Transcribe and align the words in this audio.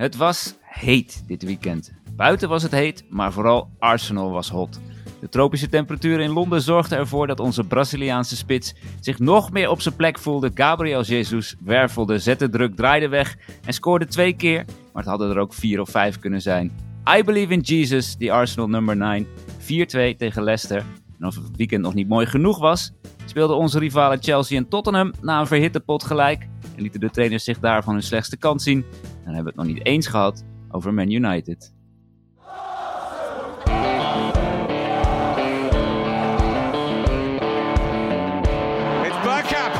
Het 0.00 0.16
was 0.16 0.54
heet 0.60 1.24
dit 1.26 1.42
weekend. 1.42 1.92
Buiten 2.16 2.48
was 2.48 2.62
het 2.62 2.72
heet, 2.72 3.04
maar 3.10 3.32
vooral 3.32 3.70
Arsenal 3.78 4.30
was 4.30 4.48
hot. 4.48 4.80
De 5.20 5.28
tropische 5.28 5.68
temperaturen 5.68 6.24
in 6.24 6.30
Londen 6.30 6.62
zorgden 6.62 6.98
ervoor 6.98 7.26
dat 7.26 7.40
onze 7.40 7.64
Braziliaanse 7.64 8.36
spits 8.36 8.74
zich 9.00 9.18
nog 9.18 9.52
meer 9.52 9.70
op 9.70 9.80
zijn 9.80 9.96
plek 9.96 10.18
voelde. 10.18 10.50
Gabriel 10.54 11.02
Jesus 11.02 11.56
wervelde, 11.64 12.18
zette 12.18 12.48
druk, 12.48 12.76
draaide 12.76 13.08
weg 13.08 13.36
en 13.64 13.72
scoorde 13.72 14.06
twee 14.06 14.32
keer. 14.32 14.64
Maar 14.66 15.02
het 15.02 15.10
hadden 15.10 15.30
er 15.30 15.38
ook 15.38 15.54
vier 15.54 15.80
of 15.80 15.90
vijf 15.90 16.18
kunnen 16.18 16.42
zijn. 16.42 16.72
I 17.18 17.24
believe 17.24 17.52
in 17.52 17.60
Jesus, 17.60 18.16
die 18.16 18.32
Arsenal 18.32 18.68
nummer 18.68 18.96
9. 18.96 19.26
4-2 20.14 20.16
tegen 20.16 20.42
Leicester. 20.42 20.84
En 21.18 21.26
of 21.26 21.34
het 21.34 21.56
weekend 21.56 21.82
nog 21.82 21.94
niet 21.94 22.08
mooi 22.08 22.26
genoeg 22.26 22.58
was, 22.58 22.92
speelden 23.24 23.56
onze 23.56 23.78
rivalen 23.78 24.22
Chelsea 24.22 24.58
en 24.58 24.68
Tottenham 24.68 25.12
na 25.20 25.40
een 25.40 25.46
verhitte 25.46 25.80
pot 25.80 26.04
gelijk. 26.04 26.48
En 26.76 26.82
lieten 26.82 27.00
de 27.00 27.10
trainers 27.10 27.44
zich 27.44 27.58
daarvan 27.58 27.92
hun 27.92 28.02
slechtste 28.02 28.36
kant 28.36 28.62
zien. 28.62 28.84
Dan 29.24 29.34
hebben 29.34 29.54
we 29.54 29.60
het 29.60 29.68
nog 29.68 29.76
niet 29.76 29.86
eens 29.86 30.06
gehad 30.06 30.44
over 30.70 30.94
Man 30.94 31.10
United. 31.10 31.72
It's 39.06 39.18
Bergkamp. 39.24 39.74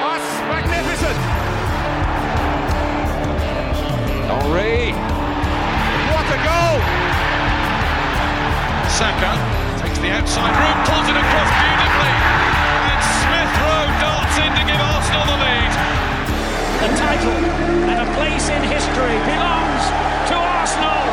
That's 0.00 0.28
magnificent. 0.48 1.18
Henri. 4.30 4.92
What 6.10 6.26
a 6.36 6.38
goal. 6.48 6.76
Saka 8.88 9.32
takes 9.82 9.98
the 9.98 10.10
outside 10.10 10.54
route, 10.56 10.86
pulls 10.86 11.08
it 11.08 11.16
across 11.16 11.73
title 17.14 17.44
and 17.90 18.08
a 18.08 18.12
place 18.14 18.48
in 18.48 18.62
history 18.62 19.16
belongs 19.30 19.82
to 20.28 20.34
Arsenal. 20.34 21.04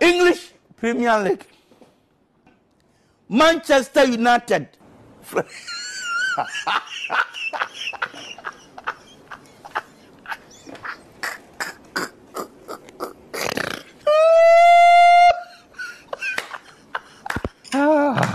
English 0.00 0.52
Premier 0.76 1.18
League. 1.22 1.46
Manchester 3.28 4.04
United. 4.04 4.68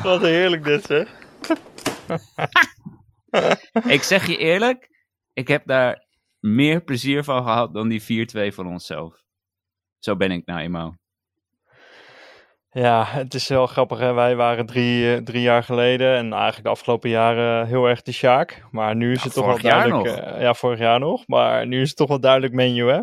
Wat 0.04 0.22
heerlijk 0.22 0.64
dit, 0.64 0.86
zeg. 0.86 1.08
Ik 3.96 4.04
zeg 4.04 4.28
je 4.28 4.38
eerlijk, 4.38 4.90
ik 5.34 5.48
heb 5.48 5.66
daar 5.66 6.06
meer 6.40 6.84
plezier 6.84 7.24
van 7.24 7.44
gehad 7.44 7.74
dan 7.74 7.88
die 7.88 8.28
4-2 8.52 8.54
van 8.54 8.68
onszelf. 8.68 9.22
Zo 10.00 10.16
ben 10.16 10.32
ik 10.32 10.46
nou 10.46 10.60
eenmaal. 10.60 11.00
Ja, 12.70 13.06
het 13.06 13.34
is 13.34 13.48
wel 13.48 13.68
grappig. 13.68 14.00
Hè? 14.00 14.14
Wij 14.14 14.36
waren 14.36 14.66
drie, 14.66 15.14
eh, 15.16 15.22
drie 15.22 15.42
jaar 15.42 15.64
geleden 15.64 16.16
en 16.16 16.34
eigenlijk 16.34 16.64
de 16.64 16.70
afgelopen 16.70 17.10
jaren 17.10 17.68
heel 17.68 17.86
erg 17.86 18.02
de 18.02 18.12
Sjaak. 18.12 18.64
Maar 18.72 18.96
nu 18.96 19.12
is 19.12 19.18
Ja, 19.18 19.24
het 19.24 19.34
toch 19.34 19.46
wel 19.46 19.60
duidelijk. 19.60 20.06
eh, 20.18 20.42
ja, 20.42 20.54
vorig 20.54 20.80
jaar 20.80 21.00
nog. 21.00 21.28
Maar 21.28 21.68
nu 21.68 21.82
is 21.82 21.88
het 21.88 21.98
toch 21.98 22.08
wel 22.08 22.20
duidelijk 22.20 22.54
menu, 22.54 22.90
hè? 22.90 23.00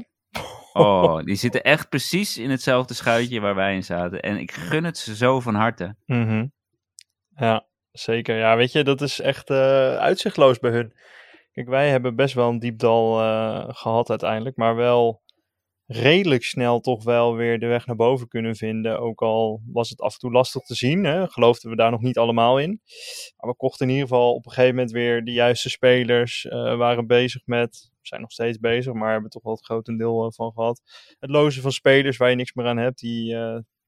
Oh, 0.73 1.19
die 1.25 1.35
zitten 1.37 1.63
echt 1.63 1.89
precies 1.89 2.39
in 2.39 2.51
hetzelfde 2.51 2.95
schuitje 2.95 3.41
waar 3.41 3.55
wij 3.55 3.75
in 3.75 3.85
zaten. 3.85 4.21
En 4.21 4.37
ik 4.39 4.53
gun 4.53 4.85
het 4.85 4.99
ze 4.99 5.17
zo 5.17 5.41
van 5.41 5.55
harte. 5.55 5.97
Mhm. 6.07 6.47
Ja, 7.37 7.67
zeker. 7.93 8.37
Ja, 8.37 8.57
weet 8.57 8.73
je, 8.73 8.85
dat 8.85 9.01
is 9.01 9.21
echt 9.21 9.51
eh, 9.51 9.97
uitzichtloos 9.97 10.59
bij 10.59 10.71
hun. 10.71 10.93
Kijk, 11.53 11.69
wij 11.69 11.89
hebben 11.89 12.17
best 12.17 12.35
wel 12.35 12.49
een 12.49 12.59
diep 12.59 12.79
dal 12.79 13.21
eh, 13.21 13.69
gehad 13.69 14.11
uiteindelijk, 14.11 14.57
maar 14.57 14.77
wel 14.77 15.23
redelijk 15.87 16.45
snel 16.45 16.81
toch 16.81 17.05
wel 17.05 17.35
weer 17.37 17.59
de 17.59 17.67
weg 17.67 17.87
naar 17.87 17.97
boven 17.97 18.29
kunnen 18.29 18.57
vinden. 18.57 19.01
Ook 19.01 19.23
al 19.23 19.63
was 19.67 19.91
het 19.91 20.01
af 20.01 20.13
en 20.13 20.19
toe 20.19 20.31
lastig 20.31 20.63
te 20.63 20.75
zien, 20.75 21.05
hè? 21.05 21.29
geloofden 21.29 21.71
we 21.71 21.77
daar 21.77 21.91
nog 21.91 22.01
niet 22.01 22.19
allemaal 22.19 22.59
in. 22.59 22.81
Maar 23.37 23.51
we 23.51 23.57
kochten 23.57 23.87
in 23.87 23.93
ieder 23.93 24.09
geval 24.09 24.35
op 24.35 24.47
een 24.47 24.53
gegeven 24.53 24.75
moment 24.75 24.93
weer 24.93 25.25
de 25.25 25.33
juiste 25.33 25.71
spelers. 25.71 26.45
eh, 26.45 26.77
waren 26.77 27.07
bezig 27.07 27.43
met, 27.47 27.91
zijn 28.03 28.21
nog 28.21 28.33
steeds 28.33 28.59
bezig, 28.59 28.93
maar 28.93 29.13
hebben 29.13 29.31
toch 29.31 29.43
wel 29.43 29.55
het 29.55 29.65
grotendeel 29.65 30.25
eh, 30.25 30.31
van 30.31 30.53
gehad. 30.53 30.83
Het 31.19 31.31
lozen 31.31 31.63
van 31.63 31.73
spelers 31.73 32.17
waar 32.17 32.31
je 32.31 32.37
niks 32.37 32.53
meer 32.53 32.67
aan 32.67 32.79
hebt, 32.79 32.99
die 32.99 33.37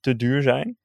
te 0.01 0.17
duur 0.17 0.43
zijn. 0.43 0.79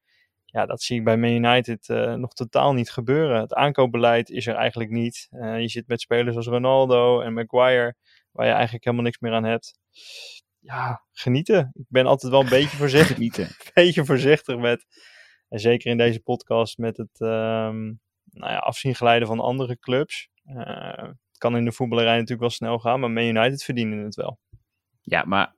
Ja, 0.56 0.66
dat 0.66 0.82
zie 0.82 0.98
ik 0.98 1.04
bij 1.04 1.16
Man 1.16 1.30
United 1.30 1.88
eh, 1.88 2.14
nog 2.14 2.32
totaal 2.32 2.72
niet 2.72 2.90
gebeuren. 2.90 3.40
Het 3.40 3.54
aankoopbeleid 3.54 4.30
is 4.30 4.46
er 4.46 4.54
eigenlijk 4.54 4.90
niet. 4.90 5.26
Eh, 5.30 5.60
je 5.60 5.68
zit 5.68 5.88
met 5.88 6.00
spelers 6.00 6.36
als 6.36 6.46
Ronaldo 6.46 7.20
en 7.20 7.32
Maguire, 7.32 7.94
waar 8.30 8.46
je 8.46 8.52
eigenlijk 8.52 8.84
helemaal 8.84 9.04
niks 9.04 9.18
meer 9.18 9.32
aan 9.32 9.44
hebt. 9.44 9.78
Ja, 10.58 11.04
genieten. 11.12 11.70
Ik 11.74 11.84
ben 11.88 12.06
altijd 12.06 12.32
wel 12.32 12.40
een 12.40 12.48
beetje 12.58 12.76
voorzichtig, 12.76 13.14
Genieten. 13.14 13.44
een 13.44 13.70
beetje 13.74 14.04
voorzichtig 14.04 14.56
met, 14.58 14.84
en 15.48 15.60
zeker 15.60 15.90
in 15.90 15.96
deze 15.96 16.20
podcast, 16.20 16.78
met 16.78 16.96
het 16.96 17.20
ehm, 17.20 17.84
nou 18.24 18.52
ja, 18.52 18.58
afzien 18.58 18.94
glijden 18.94 19.28
van 19.28 19.40
andere 19.40 19.78
clubs. 19.78 20.28
Eh, 20.44 21.02
het 21.02 21.38
kan 21.38 21.56
in 21.56 21.64
de 21.64 21.72
voetballerij 21.72 22.14
natuurlijk 22.14 22.40
wel 22.40 22.50
snel 22.50 22.78
gaan, 22.78 23.00
maar 23.00 23.10
Man 23.10 23.24
United 23.24 23.62
verdienen 23.62 24.04
het 24.04 24.14
wel. 24.14 24.38
Ja, 25.00 25.24
maar 25.24 25.54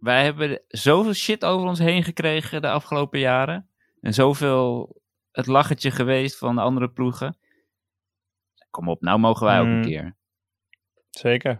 wij 0.00 0.24
hebben 0.24 0.62
zoveel 0.68 1.14
shit 1.14 1.44
over 1.44 1.68
ons 1.68 1.78
heen 1.78 2.02
gekregen 2.02 2.62
de 2.62 2.70
afgelopen 2.70 3.18
jaren. 3.18 3.68
En 4.04 4.14
zoveel 4.14 4.96
het 5.30 5.46
lachertje 5.46 5.90
geweest 5.90 6.38
van 6.38 6.54
de 6.54 6.60
andere 6.60 6.88
ploegen. 6.90 7.38
Kom 8.70 8.88
op, 8.88 9.00
nou 9.02 9.18
mogen 9.18 9.46
wij 9.46 9.60
ook 9.60 9.66
een 9.66 9.76
Mm. 9.76 9.82
keer. 9.82 10.16
Zeker. 11.10 11.50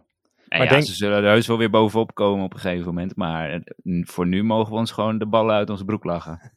En 0.49 0.59
Maar 0.59 0.67
ja, 0.67 0.73
denk- 0.73 0.85
ze 0.87 0.95
zullen 0.95 1.17
er 1.19 1.31
heus 1.31 1.47
wel 1.47 1.59
weer 1.59 1.71
bovenop 1.71 2.15
komen 2.15 2.45
op 2.45 2.53
een 2.55 2.61
gegeven 2.61 2.87
moment. 2.87 3.17
Maar 3.17 3.51
eh, 3.51 3.61
voor 4.07 4.27
nu 4.27 4.43
mogen 4.43 4.73
we 4.73 4.79
ons 4.79 4.91
gewoon 4.91 5.19
de 5.19 5.27
ballen 5.27 5.55
uit 5.55 5.71
onze 5.71 5.85
broek 5.85 6.05
lachen. 6.05 6.53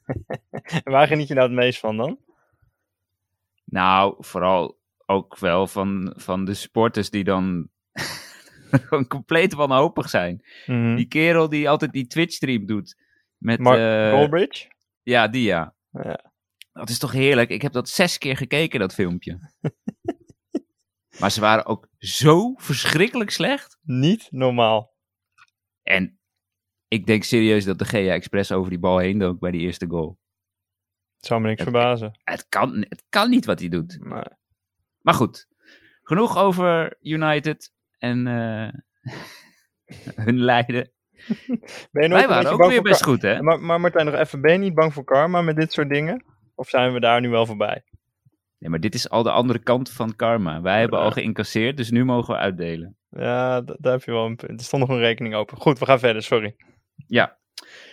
En 0.83 0.91
waar 0.93 1.07
geniet 1.07 1.27
je 1.27 1.33
nou 1.33 1.47
het 1.47 1.55
meest 1.57 1.79
van 1.79 1.97
dan? 1.97 2.19
Nou, 3.65 4.15
vooral 4.19 4.79
ook 5.05 5.37
wel 5.37 5.67
van, 5.67 6.13
van 6.17 6.45
de 6.45 6.53
sporters 6.53 7.09
die 7.09 7.23
dan 7.23 7.69
gewoon 8.87 9.07
compleet 9.07 9.53
wanhopig 9.53 10.09
zijn. 10.09 10.43
Mhm. 10.65 10.95
Die 10.95 11.07
kerel 11.07 11.49
die 11.49 11.69
altijd 11.69 11.91
die 11.91 12.07
Twitch-stream 12.07 12.65
doet. 12.65 12.97
Met, 13.37 13.59
Mark 13.59 14.11
Goldbridge? 14.13 14.71
Ja, 15.03 15.27
die 15.27 15.43
ja. 15.43 15.75
Ja. 16.03 16.31
Dat 16.71 16.89
is 16.89 16.97
toch 16.99 17.11
heerlijk. 17.11 17.49
Ik 17.49 17.61
heb 17.61 17.71
dat 17.71 17.89
zes 17.89 18.17
keer 18.17 18.37
gekeken, 18.37 18.79
dat 18.79 18.93
filmpje. 18.93 19.39
maar 21.19 21.31
ze 21.31 21.39
waren 21.41 21.65
ook 21.65 21.87
zo 21.97 22.53
verschrikkelijk 22.55 23.29
slecht. 23.29 23.77
Niet 23.81 24.27
normaal. 24.31 24.95
En 25.83 26.19
ik 26.87 27.05
denk 27.05 27.23
serieus 27.23 27.65
dat 27.65 27.79
de 27.79 27.85
GA 27.85 27.97
Express 27.97 28.51
over 28.51 28.69
die 28.69 28.79
bal 28.79 28.97
heen 28.97 29.17
dook 29.17 29.39
bij 29.39 29.51
die 29.51 29.61
eerste 29.61 29.87
goal. 29.87 30.19
Het 31.17 31.25
zou 31.25 31.41
me 31.41 31.47
niks 31.47 31.59
Het- 31.61 31.69
verbazen. 31.69 32.19
Het 32.23 32.45
kan, 32.49 32.75
het 32.89 33.03
kan 33.09 33.29
niet 33.29 33.45
wat 33.45 33.59
hij 33.59 33.69
doet. 33.69 33.97
Maar, 33.99 34.37
Maar 35.01 35.13
goed, 35.13 35.47
genoeg 36.01 36.37
over 36.37 36.97
United 37.01 37.73
en 37.97 38.27
eh, 38.27 38.73
hun 40.25 40.39
lijden. 40.39 40.91
ben 41.91 42.03
je 42.03 42.07
nooit 42.07 42.11
Wij 42.11 42.28
waren 42.28 42.51
ook 42.51 42.66
weer 42.67 42.81
best 42.81 43.03
goed, 43.03 43.22
hè? 43.22 43.41
Maar, 43.41 43.59
maar 43.61 43.79
Martijn, 43.81 44.05
nog 44.05 44.16
even, 44.16 44.41
ben 44.41 44.51
je 44.51 44.57
niet 44.57 44.73
bang 44.73 44.94
voor 44.94 45.03
karma 45.03 45.41
met 45.41 45.55
dit 45.55 45.72
soort 45.73 45.89
dingen? 45.89 46.25
Of 46.55 46.69
zijn 46.69 46.94
we 46.94 47.00
daar 47.00 47.22
nu 47.22 47.29
wel 47.29 47.45
voorbij? 47.45 47.83
Nee, 48.59 48.69
maar 48.69 48.79
dit 48.79 48.94
is 48.94 49.09
al 49.09 49.23
de 49.23 49.31
andere 49.31 49.59
kant 49.59 49.89
van 49.91 50.16
karma. 50.16 50.61
Wij 50.61 50.79
hebben 50.79 51.00
Ja. 51.00 51.06
al 51.06 51.11
geïncasseerd, 51.11 51.77
dus 51.77 51.91
nu 51.91 52.06
mogen 52.06 52.33
we 52.33 52.39
uitdelen. 52.39 52.97
Ja, 53.09 53.61
daar 53.61 53.91
heb 53.91 54.03
je 54.03 54.11
wel 54.11 54.25
een 54.25 54.35
punt. 54.35 54.59
Er 54.59 54.66
stond 54.66 54.81
nog 54.88 54.91
een 54.97 55.03
rekening 55.03 55.35
open. 55.35 55.57
Goed, 55.57 55.79
we 55.79 55.85
gaan 55.85 56.00
verder, 56.00 56.23
sorry. 56.23 56.56
Ja. 57.07 57.38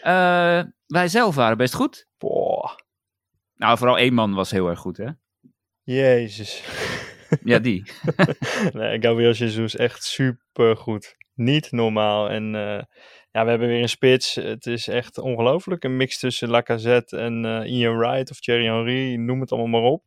Eh, 0.02 0.62
wij 0.86 1.08
zelf 1.08 1.34
waren 1.34 1.56
best 1.56 1.74
goed. 1.74 2.08
Boah, 2.18 2.74
Nou, 3.56 3.78
vooral 3.78 3.98
één 3.98 4.14
man 4.14 4.34
was 4.34 4.50
heel 4.50 4.68
erg 4.68 4.78
goed, 4.78 4.96
hè? 4.96 5.08
jezus. 5.82 6.62
Ja, 7.44 7.58
die. 7.58 7.92
nee, 8.72 9.00
Gabriel 9.02 9.32
Jesus 9.32 9.76
echt 9.76 10.04
super 10.04 10.76
goed. 10.76 11.16
Niet 11.34 11.72
normaal. 11.72 12.30
En 12.30 12.54
eh, 12.54 12.82
ja, 13.34 13.44
we 13.44 13.50
hebben 13.50 13.68
weer 13.68 13.82
een 13.82 13.88
spits. 13.88 14.34
Het 14.34 14.66
is 14.66 14.88
echt 14.88 15.18
ongelooflijk. 15.18 15.84
Een 15.84 15.96
mix 15.96 16.18
tussen 16.18 16.48
Lacazette 16.48 17.16
en 17.16 17.44
eh, 17.44 17.72
Ian 17.72 17.96
Wright 17.98 18.30
of 18.30 18.40
Thierry 18.40 18.64
Henry. 18.64 19.14
Noem 19.14 19.40
het 19.40 19.52
allemaal 19.52 19.80
maar 19.80 19.90
op. 19.90 20.04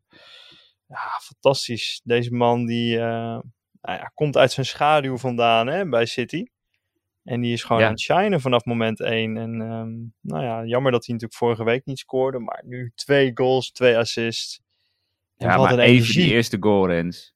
Ja, 0.88 1.19
fantastisch. 1.21 2.01
Deze 2.03 2.31
man 2.33 2.65
die 2.65 2.97
nou 2.97 3.44
ja, 3.81 4.12
komt 4.13 4.38
uit 4.38 4.51
zijn 4.51 4.65
schaduw 4.65 5.18
vandaan 5.18 5.68
hè, 5.68 5.89
bij 5.89 6.06
City. 6.06 6.45
En 7.24 7.41
die 7.41 7.53
is 7.53 7.63
gewoon 7.63 7.81
Ja. 7.81 7.88
aan 7.88 7.91
het 7.94 8.01
shinen 8.01 8.41
vanaf 8.41 8.65
moment 8.65 9.00
1. 9.00 9.38
En 9.38 9.62
ehm, 9.62 9.95
nou 10.31 10.44
ja, 10.44 10.65
jammer 10.65 10.91
dat 10.91 11.06
hij 11.06 11.13
natuurlijk 11.15 11.39
vorige 11.39 11.63
week 11.63 11.85
niet 11.85 12.00
scoorde. 12.00 12.39
Maar 12.39 12.62
nu 12.65 12.91
twee 12.95 13.31
goals, 13.33 13.71
twee 13.71 13.97
assists. 13.97 14.62
En 15.38 15.47
Ja, 15.47 15.57
maar 15.57 15.71
een 15.71 15.79
even 15.79 15.94
energie. 15.94 16.24
die 16.24 16.33
eerste 16.33 16.57
goal, 16.59 16.88
Rens. 16.88 17.33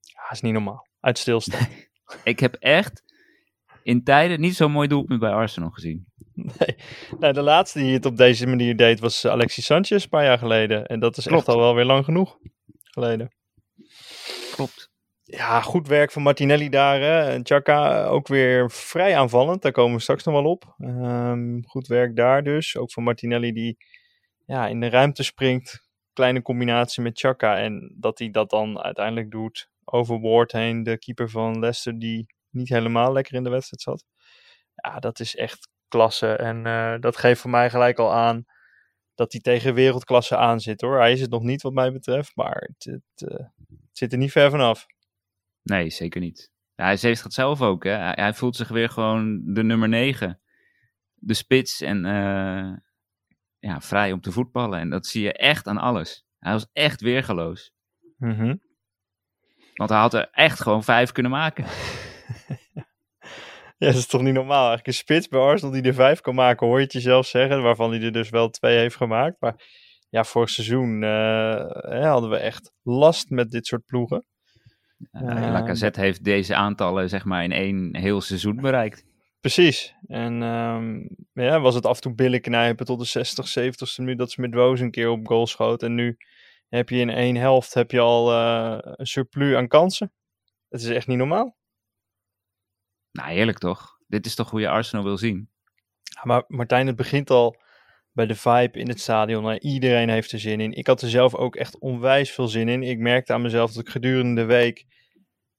Ja, 0.00 0.30
is 0.30 0.40
niet 0.40 0.52
normaal. 0.52 0.86
Uit 1.00 1.18
stilstand. 1.18 1.68
Ik 2.24 2.40
heb 2.40 2.54
echt 2.54 3.02
in 3.86 4.02
tijden 4.02 4.40
niet 4.40 4.56
zo'n 4.56 4.70
mooi 4.70 4.88
doelpunt 4.88 5.20
bij 5.20 5.30
Arsenal 5.30 5.70
gezien. 5.70 6.06
Nee. 6.32 6.76
Nou, 7.18 7.32
de 7.32 7.42
laatste 7.42 7.78
die 7.78 7.92
het 7.92 8.06
op 8.06 8.16
deze 8.16 8.46
manier 8.46 8.76
deed 8.76 9.00
was 9.00 9.24
eh, 9.24 9.30
Alexis 9.30 9.64
Sanchez 9.64 10.02
een 10.02 10.08
paar 10.08 10.24
jaar 10.24 10.38
geleden. 10.38 10.86
En 10.86 11.00
dat 11.00 11.16
is 11.16 11.24
Klopt. 11.24 11.38
echt 11.46 11.56
al 11.56 11.62
wel 11.62 11.74
weer 11.74 11.84
lang 11.84 12.04
genoeg 12.04 12.38
geleden. 12.82 13.32
Klopt. 14.52 14.90
ja, 15.22 15.60
goed 15.60 15.88
werk 15.88 16.12
van 16.12 16.22
Martinelli 16.22 16.68
daar. 16.68 17.00
Hè. 17.00 17.30
En 17.30 17.46
Chaka 17.46 18.04
ook 18.04 18.28
weer 18.28 18.70
vrij 18.70 19.16
aanvallend. 19.16 19.62
Daar 19.62 19.72
komen 19.72 19.96
we 19.96 20.02
straks 20.02 20.24
nog 20.24 20.34
wel 20.34 20.50
op. 20.50 20.74
Ehm, 20.78 21.62
goed 21.62 21.86
werk 21.86 22.16
daar 22.16 22.42
dus. 22.42 22.76
Ook 22.76 22.92
van 22.92 23.02
Martinelli 23.02 23.52
die 23.52 23.76
ja, 24.46 24.66
in 24.66 24.80
de 24.80 24.88
ruimte 24.88 25.22
springt. 25.22 25.88
Kleine 26.12 26.42
combinatie 26.42 27.02
met 27.02 27.18
Chaka. 27.18 27.58
En 27.58 27.94
dat 27.98 28.18
hij 28.18 28.30
dat 28.30 28.50
dan 28.50 28.80
uiteindelijk 28.80 29.30
doet 29.30 29.68
over 29.84 30.20
Ward 30.20 30.52
heen. 30.52 30.82
De 30.82 30.98
keeper 30.98 31.30
van 31.30 31.58
Leicester 31.58 31.98
die 31.98 32.34
niet 32.56 32.68
helemaal 32.68 33.12
lekker 33.12 33.34
in 33.34 33.44
de 33.44 33.50
wedstrijd 33.50 33.82
zat. 33.82 34.04
Ja, 34.74 34.98
dat 34.98 35.20
is 35.20 35.36
echt 35.36 35.68
klasse. 35.88 36.36
En 36.36 36.66
eh, 36.66 36.94
dat 37.00 37.16
geeft 37.16 37.40
voor 37.40 37.50
mij 37.50 37.70
gelijk 37.70 37.98
al 37.98 38.12
aan 38.14 38.44
dat 39.14 39.32
hij 39.32 39.40
tegen 39.40 39.74
wereldklasse 39.74 40.36
aan 40.36 40.60
zit 40.60 40.80
hoor. 40.80 40.98
Hij 40.98 41.12
is 41.12 41.20
het 41.20 41.30
nog 41.30 41.42
niet 41.42 41.62
wat 41.62 41.72
mij 41.72 41.92
betreft. 41.92 42.36
Maar 42.36 42.70
het, 42.72 42.84
het, 42.84 43.30
uh, 43.30 43.46
het 43.66 43.98
zit 43.98 44.12
er 44.12 44.18
niet 44.18 44.32
ver 44.32 44.50
vanaf. 44.50 44.86
Nee, 45.62 45.90
zeker 45.90 46.20
niet. 46.20 46.50
Ja, 46.74 46.84
hij 46.84 46.96
zegt 46.96 47.22
het 47.22 47.32
zelf 47.32 47.62
ook. 47.62 47.84
Hè? 47.84 47.90
Hij, 47.90 48.12
hij, 48.16 48.34
voelt 48.34 48.56
zich 48.56 48.68
weer 48.68 48.88
gewoon 48.88 49.54
de 49.54 49.62
nummer 49.62 49.88
9. 49.88 50.40
De 51.14 51.34
spits 51.34 51.80
en 51.80 52.04
uh, 52.04 52.76
ja, 53.58 53.80
vrij 53.80 54.12
om 54.12 54.20
te 54.20 54.32
voetballen. 54.32 54.78
En 54.78 54.90
dat 54.90 55.06
zie 55.06 55.22
je 55.22 55.32
echt 55.32 55.66
aan 55.66 55.78
alles. 55.78 56.26
Hij 56.38 56.52
was 56.52 56.66
echt 56.72 57.00
weergeloos. 57.00 57.72
Mm 58.16 58.34
-hmm. 58.34 58.60
Want 59.74 59.90
hij 59.90 59.98
had 59.98 60.14
er 60.14 60.28
echt 60.30 60.60
gewoon 60.60 60.84
vijf 60.84 61.12
kunnen 61.12 61.32
maken. 61.32 61.64
ja, 63.82 63.86
dat 63.86 63.94
is 63.94 64.06
toch 64.06 64.22
niet 64.22 64.34
normaal. 64.34 64.66
Eigenlijk 64.66 64.86
een 64.86 64.92
spits 64.92 65.28
bij 65.28 65.40
Arsenal 65.40 65.74
die 65.74 65.82
er 65.82 65.94
vijf 65.94 66.20
kan 66.20 66.34
maken, 66.34 66.66
hoor 66.66 66.78
je 66.78 66.84
het 66.84 66.92
jezelf 66.92 67.26
zeggen. 67.26 67.62
Waarvan 67.62 67.90
hij 67.90 68.02
er 68.02 68.12
dus 68.12 68.30
wel 68.30 68.50
twee 68.50 68.78
heeft 68.78 68.96
gemaakt. 68.96 69.36
Maar 69.40 69.54
ja, 70.08 70.24
vorig 70.24 70.50
seizoen 70.50 71.02
uh, 71.02 72.02
hadden 72.10 72.30
we 72.30 72.36
echt 72.36 72.72
last 72.82 73.30
met 73.30 73.50
dit 73.50 73.66
soort 73.66 73.84
ploegen. 73.84 74.24
Uh, 75.12 75.22
Lacazette 75.22 76.00
heeft 76.00 76.24
deze 76.24 76.54
aantallen 76.54 77.08
zeg 77.08 77.24
maar 77.24 77.44
in 77.44 77.52
één 77.52 77.96
heel 77.96 78.20
seizoen 78.20 78.56
bereikt. 78.56 79.04
Precies. 79.40 79.94
En 80.06 80.42
um, 80.42 81.08
ja, 81.32 81.60
was 81.60 81.74
het 81.74 81.86
af 81.86 81.96
en 81.96 82.02
toe 82.02 82.14
billen 82.14 82.40
knijpen 82.40 82.86
tot 82.86 82.98
de 82.98 83.04
60, 83.04 83.48
70ste 83.58 83.96
minuut 83.96 84.18
dat 84.18 84.30
Smith 84.30 84.54
Rose 84.54 84.82
een 84.82 84.90
keer 84.90 85.10
op 85.10 85.26
goal 85.26 85.46
schoot. 85.46 85.82
En 85.82 85.94
nu 85.94 86.16
heb 86.68 86.88
je 86.88 86.96
in 86.96 87.10
één 87.10 87.36
helft 87.36 87.74
heb 87.74 87.90
je 87.90 88.00
al 88.00 88.32
uh, 88.32 88.78
een 88.80 89.06
surplus 89.06 89.56
aan 89.56 89.68
kansen. 89.68 90.12
Het 90.68 90.80
is 90.80 90.88
echt 90.88 91.06
niet 91.06 91.18
normaal. 91.18 91.56
Nou, 93.16 93.30
eerlijk 93.30 93.58
toch? 93.58 93.98
Dit 94.06 94.26
is 94.26 94.34
toch 94.34 94.50
hoe 94.50 94.60
je 94.60 94.68
Arsenal 94.68 95.04
wil 95.04 95.18
zien? 95.18 95.50
Maar 96.22 96.44
Martijn, 96.46 96.86
het 96.86 96.96
begint 96.96 97.30
al 97.30 97.56
bij 98.12 98.26
de 98.26 98.34
vibe 98.34 98.78
in 98.78 98.88
het 98.88 99.00
stadion. 99.00 99.42
Nou, 99.42 99.58
iedereen 99.58 100.08
heeft 100.08 100.32
er 100.32 100.38
zin 100.38 100.60
in. 100.60 100.72
Ik 100.72 100.86
had 100.86 101.02
er 101.02 101.08
zelf 101.08 101.34
ook 101.34 101.56
echt 101.56 101.78
onwijs 101.78 102.30
veel 102.30 102.48
zin 102.48 102.68
in. 102.68 102.82
Ik 102.82 102.98
merkte 102.98 103.32
aan 103.32 103.42
mezelf 103.42 103.72
dat 103.72 103.82
ik 103.86 103.90
gedurende 103.90 104.40
de 104.40 104.46
week, 104.46 104.84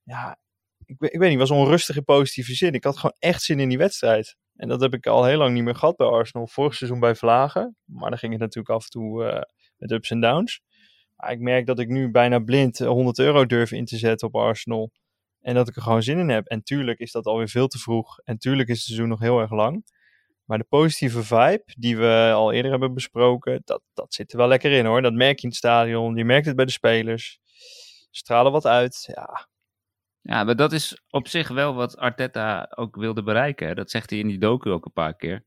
ja, 0.04 0.38
ik, 0.86 0.96
ik 1.00 1.20
weet 1.20 1.30
niet, 1.30 1.40
was 1.40 1.52
onrustig 1.52 1.96
in 1.96 2.04
positieve 2.04 2.54
zin. 2.54 2.74
Ik 2.74 2.84
had 2.84 2.98
gewoon 2.98 3.16
echt 3.20 3.42
zin 3.42 3.60
in 3.60 3.70
die 3.70 3.78
wedstrijd. 3.78 4.36
En 4.56 4.68
dat 4.68 4.82
heb 4.82 4.94
ik 4.94 5.08
al 5.08 5.26
heel 5.26 5.38
lang 5.38 5.54
niet 5.54 5.64
meer 5.64 5.76
gehad 5.76 5.96
bij 5.96 6.08
Arsenal. 6.08 6.48
Vorig 6.48 6.76
seizoen 6.76 7.00
bij 7.00 7.16
Vlagen. 7.16 7.76
Maar 7.86 8.10
dan 8.10 8.20
ging 8.20 8.32
het 8.32 8.42
natuurlijk 8.42 8.76
af 8.76 8.84
en 8.84 8.90
toe 8.90 9.24
uh, 9.24 9.42
met 9.78 9.92
ups 9.92 10.10
en 10.10 10.20
downs. 10.20 10.62
Maar 11.16 11.32
ik 11.32 11.40
merk 11.40 11.66
dat 11.66 11.80
ik 11.80 11.88
nu 11.88 12.12
bijna 12.12 12.40
blind 12.40 12.78
100 12.78 13.20
euro 13.20 13.46
durf 13.46 13.72
in 13.72 13.86
te 13.86 13.98
zetten 13.98 14.28
op 14.28 14.36
Arsenal. 14.36 14.92
En 15.48 15.54
dat 15.54 15.68
ik 15.68 15.76
er 15.76 15.82
gewoon 15.82 16.04
zin 16.04 16.20
in 16.20 16.30
heb. 16.30 16.46
En 16.46 16.64
tuurlijk 16.64 17.00
is 17.00 17.12
dat 17.12 17.26
alweer 17.26 17.48
veel 17.48 17.68
te 17.68 17.80
vroeg. 17.80 18.20
En 18.24 18.38
tuurlijk 18.38 18.70
is 18.70 18.76
het 18.76 18.86
seizoen 18.86 19.08
nog 19.08 19.20
heel 19.20 19.40
erg 19.40 19.52
lang. 19.52 19.86
Maar 20.46 20.58
de 20.58 20.64
positieve 20.64 21.24
vibe 21.24 21.64
die 21.78 21.98
we 21.98 22.32
al 22.34 22.52
eerder 22.52 22.72
hebben 22.72 22.94
besproken, 22.94 23.62
dat, 23.64 23.82
dat 23.94 24.14
zit 24.14 24.32
er 24.32 24.38
wel 24.38 24.48
lekker 24.48 24.72
in 24.72 24.86
hoor. 24.86 25.02
Dat 25.02 25.14
merk 25.14 25.36
je 25.36 25.44
in 25.44 25.50
het 25.50 25.58
stadion. 25.58 26.16
Je 26.16 26.26
merkt 26.26 26.46
het 26.46 26.56
bij 26.56 26.66
de 26.66 26.72
spelers. 26.72 27.40
Stralen 28.12 28.52
wat 28.52 28.66
uit. 28.66 29.04
Ja. 29.14 29.48
Ja, 30.22 30.44
maar 30.44 30.56
dat 30.56 30.72
is 30.72 31.02
op 31.10 31.28
zich 31.28 31.48
wel 31.48 31.74
wat 31.74 31.98
Arteta 31.98 32.72
ook 32.76 32.96
wilde 32.96 33.24
bereiken. 33.24 33.76
Dat 33.76 33.92
zegt 33.92 34.10
hij 34.10 34.20
in 34.20 34.28
die 34.28 34.40
docu 34.40 34.70
ook 34.70 34.86
een 34.86 34.92
paar 34.92 35.16
keer. 35.16 35.46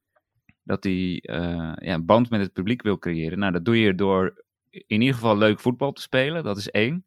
Dat 0.62 0.85
hij 0.85 1.23
uh, 1.23 1.73
ja, 1.76 1.94
een 1.94 2.06
band 2.06 2.31
met 2.31 2.41
het 2.41 2.53
publiek 2.53 2.82
wil 2.82 2.99
creëren. 2.99 3.38
Nou, 3.38 3.53
dat 3.53 3.64
doe 3.64 3.79
je 3.79 3.94
door 3.94 4.44
in 4.70 5.00
ieder 5.00 5.14
geval 5.14 5.37
leuk 5.37 5.61
voetbal 5.61 5.93
te 5.93 6.03
spelen. 6.03 6.44
Dat 6.44 6.56
is 6.56 6.70
één. 6.70 7.06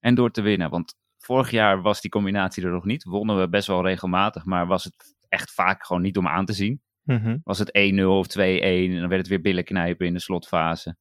En 0.00 0.14
door 0.14 0.30
te 0.30 0.42
winnen. 0.42 0.70
Want 0.70 0.98
vorig 1.22 1.50
jaar 1.50 1.82
was 1.82 2.00
die 2.00 2.10
combinatie 2.10 2.64
er 2.64 2.70
nog 2.70 2.84
niet. 2.84 3.04
Wonnen 3.04 3.38
we 3.38 3.48
best 3.48 3.66
wel 3.66 3.82
regelmatig, 3.82 4.44
maar 4.44 4.66
was 4.66 4.84
het 4.84 5.16
echt 5.28 5.52
vaak 5.52 5.84
gewoon 5.86 6.02
niet 6.02 6.16
om 6.16 6.28
aan 6.28 6.44
te 6.44 6.52
zien. 6.52 6.82
Mm 7.02 7.16
-hmm. 7.16 7.40
Was 7.44 7.58
het 7.58 7.78
1-0 8.00 8.04
of 8.04 8.26
2-1 8.38 8.40
en 8.40 9.00
dan 9.00 9.08
werd 9.08 9.20
het 9.20 9.28
weer 9.28 9.40
billen 9.40 9.64
knijpen 9.64 10.06
in 10.06 10.12
de 10.12 10.20
slotfase. 10.20 10.96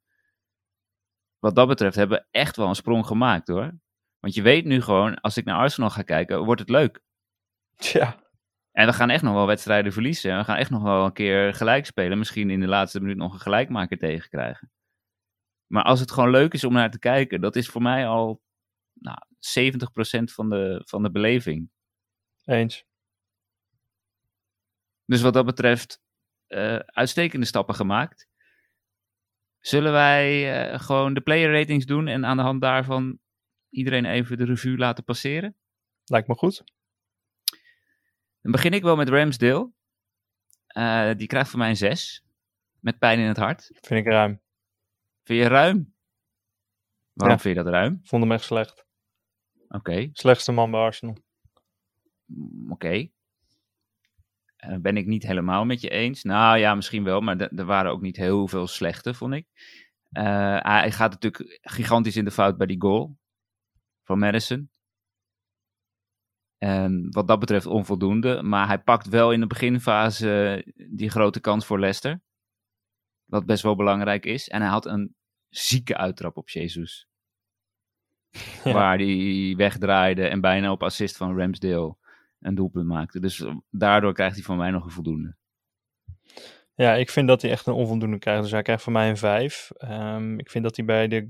Wat 1.40 1.56
dat 1.56 1.68
betreft 1.68 1.96
hebben 1.96 2.18
we 2.18 2.28
echt 2.32 2.56
wel 2.56 2.68
een 2.68 2.76
sprong 2.76 3.06
gemaakt 3.06 3.48
hoor. 3.48 3.78
Want 4.20 4.34
je 4.34 4.42
weet 4.42 4.66
nu 4.66 4.82
gewoon, 4.82 5.22
als 5.22 5.38
ik 5.38 5.46
naar 5.46 5.56
Arsenal 5.56 5.90
ga 5.90 6.02
kijken, 6.02 6.44
wordt 6.44 6.62
het 6.62 6.70
leuk. 6.70 7.02
Ja. 7.78 8.28
En 8.72 8.86
we 8.86 8.94
gaan 8.94 9.10
echt 9.10 9.24
nog 9.24 9.34
wel 9.34 9.48
wedstrijden 9.48 9.94
verliezen. 9.94 10.38
We 10.38 10.44
gaan 10.44 10.56
echt 10.56 10.70
nog 10.70 10.84
wel 10.84 11.06
een 11.06 11.14
keer 11.14 11.54
gelijk 11.54 11.86
spelen. 11.86 12.18
Misschien 12.18 12.50
in 12.50 12.60
de 12.60 12.68
laatste 12.68 13.00
minuut 13.00 13.18
nog 13.18 13.34
een 13.34 13.40
gelijkmaker 13.40 13.98
tegenkrijgen. 13.98 14.72
Maar 15.68 15.84
als 15.84 16.00
het 16.00 16.12
gewoon 16.12 16.30
leuk 16.30 16.54
is 16.54 16.64
om 16.64 16.74
naar 16.74 16.92
te 16.92 17.00
kijken, 17.00 17.42
dat 17.42 17.56
is 17.56 17.70
voor 17.70 17.82
mij 17.82 18.08
al 18.08 18.42
nou, 19.00 19.18
70% 20.20 20.24
van 20.24 20.50
de, 20.50 20.82
van 20.86 21.04
de 21.04 21.12
beleving. 21.12 21.70
Eens. 22.46 22.86
Dus 25.06 25.22
wat 25.22 25.34
dat 25.34 25.46
betreft, 25.46 26.02
uh, 26.48 26.76
uitstekende 26.76 27.46
stappen 27.46 27.76
gemaakt. 27.76 28.28
Zullen 29.60 29.92
wij 29.92 30.72
uh, 30.72 30.80
gewoon 30.80 31.14
de 31.14 31.22
player 31.22 31.52
ratings 31.52 31.86
doen 31.86 32.08
en 32.08 32.26
aan 32.26 32.38
de 32.38 32.44
hand 32.44 32.62
daarvan 32.62 33.20
iedereen 33.70 34.06
even 34.06 34.38
de 34.38 34.46
revue 34.46 34.78
laten 34.78 35.04
passeren? 35.04 35.56
Lijkt 36.06 36.28
me 36.28 36.36
goed. 36.36 36.64
Dan 38.42 38.52
begin 38.52 38.74
ik 38.74 38.84
wel 38.84 38.96
met 38.96 39.10
Ramsdale. 39.10 39.72
Uh, 40.78 41.12
die 41.16 41.28
krijgt 41.28 41.50
voor 41.50 41.60
mij 41.60 41.70
een 41.70 41.78
6. 41.78 42.24
Met 42.80 43.00
pijn 43.00 43.20
in 43.20 43.28
het 43.28 43.38
hart. 43.38 43.72
Vind 43.82 44.06
ik 44.06 44.12
ruim. 44.12 44.42
Vind 45.24 45.42
je 45.42 45.48
ruim? 45.48 45.94
Waarom 47.14 47.38
ja. 47.38 47.42
vind 47.42 47.58
je 47.58 47.64
dat 47.64 47.74
ruim? 47.74 48.00
Vond 48.04 48.24
hem 48.24 48.32
echt 48.32 48.44
slecht. 48.44 48.88
Oké. 49.70 49.92
Okay. 49.92 50.10
Slechtste 50.14 50.52
man 50.52 50.72
bij 50.72 50.80
Arsenal. 50.80 51.18
Oké. 52.64 52.74
Okay. 52.74 53.12
Uh, 54.66 54.78
ben 54.78 54.98
ik 54.98 55.06
niet 55.06 55.24
helemaal 55.24 55.66
met 55.66 55.82
je 55.82 55.90
eens. 55.90 56.24
Nou 56.24 56.58
ja, 56.58 56.76
misschien 56.76 57.04
wel, 57.04 57.22
maar 57.22 57.40
er 57.40 57.66
waren 57.66 57.92
ook 57.92 58.02
niet 58.02 58.18
heel 58.18 58.48
veel 58.48 58.68
slechte, 58.68 59.14
vond 59.14 59.34
ik. 59.34 59.48
Uh, 60.12 60.60
hij 60.60 60.92
gaat 60.92 61.12
natuurlijk 61.12 61.60
gigantisch 61.62 62.16
in 62.16 62.26
de 62.26 62.32
fout 62.32 62.58
bij 62.58 62.68
die 62.68 62.82
goal 62.82 63.18
van 64.04 64.20
Madison. 64.20 64.70
En 66.58 67.12
wat 67.12 67.28
dat 67.28 67.40
betreft 67.40 67.66
onvoldoende. 67.66 68.42
Maar 68.42 68.68
hij 68.68 68.80
pakt 68.80 69.08
wel 69.08 69.32
in 69.32 69.40
de 69.40 69.48
beginfase 69.48 70.64
die 70.92 71.10
grote 71.10 71.40
kans 71.40 71.66
voor 71.66 71.80
Leicester. 71.80 72.22
Wat 73.26 73.46
best 73.46 73.64
wel 73.64 73.76
belangrijk 73.76 74.26
is. 74.26 74.48
En 74.48 74.62
hij 74.62 74.70
had 74.70 74.86
een 74.86 75.16
zieke 75.50 75.98
uittrap 75.98 76.38
op 76.38 76.50
Jesus. 76.50 77.09
Ja. 78.64 78.74
Waar 78.74 78.98
hij 78.98 79.54
wegdraaide 79.58 80.28
en 80.28 80.42
bijna 80.42 80.72
op 80.72 80.84
assist 80.84 81.18
van 81.18 81.38
Ramsdale 81.38 81.96
een 82.40 82.56
doelpunt 82.56 82.88
maakte. 82.88 83.20
Dus 83.20 83.46
daardoor 83.70 84.14
krijgt 84.14 84.36
hij 84.36 84.44
van 84.44 84.58
mij 84.58 84.72
nog 84.72 84.86
een 84.86 84.92
voldoende. 84.92 85.36
Ja, 86.76 86.94
ik 86.94 87.10
vind 87.10 87.28
dat 87.28 87.42
hij 87.42 87.52
echt 87.52 87.66
een 87.68 87.74
onvoldoende 87.74 88.20
krijgt. 88.20 88.42
Dus 88.42 88.52
hij 88.52 88.62
krijgt 88.62 88.84
van 88.84 88.94
mij 88.94 89.10
een 89.10 89.18
5. 89.18 89.72
Um, 89.80 90.40
ik 90.40 90.50
vind 90.50 90.64
dat 90.64 90.76
hij 90.76 90.86
bij 90.86 91.08
de 91.08 91.30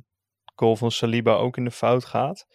goal 0.55 0.75
van 0.75 0.91
Saliba 0.91 1.33
ook 1.33 1.57
in 1.57 1.63
de 1.63 1.71
fout 1.71 2.05
gaat. 2.05 2.45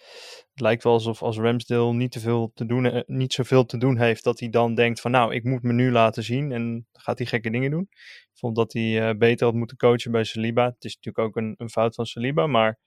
Het 0.50 0.60
lijkt 0.60 0.84
wel 0.84 0.92
alsof 0.92 1.22
als 1.22 1.36
Ramsdale 1.36 1.92
niet, 1.92 2.12
te 2.12 2.20
veel 2.20 2.50
te 2.54 2.66
doen, 2.66 3.04
niet 3.06 3.32
zoveel 3.32 3.64
te 3.64 3.78
doen 3.78 3.98
heeft, 3.98 4.24
dat 4.24 4.40
hij 4.40 4.48
dan 4.50 4.74
denkt 4.74 5.00
van 5.00 5.10
nou, 5.10 5.34
ik 5.34 5.44
moet 5.44 5.62
me 5.62 5.72
nu 5.72 5.90
laten 5.90 6.22
zien 6.22 6.52
en 6.52 6.86
gaat 6.92 7.18
hij 7.18 7.26
gekke 7.26 7.50
dingen 7.50 7.70
doen. 7.70 7.86
Ik 7.90 8.30
vond 8.40 8.56
dat 8.56 8.72
hij 8.72 9.08
uh, 9.08 9.18
beter 9.18 9.46
had 9.46 9.54
moeten 9.54 9.76
coachen 9.76 10.12
bij 10.12 10.24
Saliba. 10.24 10.64
Het 10.64 10.84
is 10.84 10.94
natuurlijk 10.94 11.26
ook 11.26 11.36
een, 11.36 11.54
een 11.56 11.70
fout 11.70 11.94
van 11.94 12.06
Saliba, 12.06 12.46
maar 12.46 12.78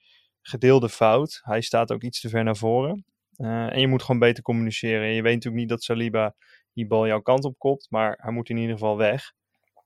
gedeelde 0.48 0.88
fout. 0.88 1.40
Hij 1.42 1.60
staat 1.60 1.92
ook 1.92 2.02
iets 2.02 2.20
te 2.20 2.28
ver 2.28 2.44
naar 2.44 2.56
voren. 2.56 3.04
Uh, 3.36 3.72
en 3.72 3.80
je 3.80 3.88
moet 3.88 4.02
gewoon 4.02 4.20
beter 4.20 4.42
communiceren. 4.42 5.08
Je 5.08 5.22
weet 5.22 5.34
natuurlijk 5.34 5.62
niet 5.62 5.68
dat 5.68 5.82
Saliba 5.82 6.34
die 6.72 6.86
bal 6.86 7.06
jouw 7.06 7.20
kant 7.20 7.44
op 7.44 7.58
kopt, 7.58 7.86
maar 7.90 8.18
hij 8.22 8.32
moet 8.32 8.48
in 8.48 8.56
ieder 8.56 8.72
geval 8.72 8.96
weg. 8.96 9.32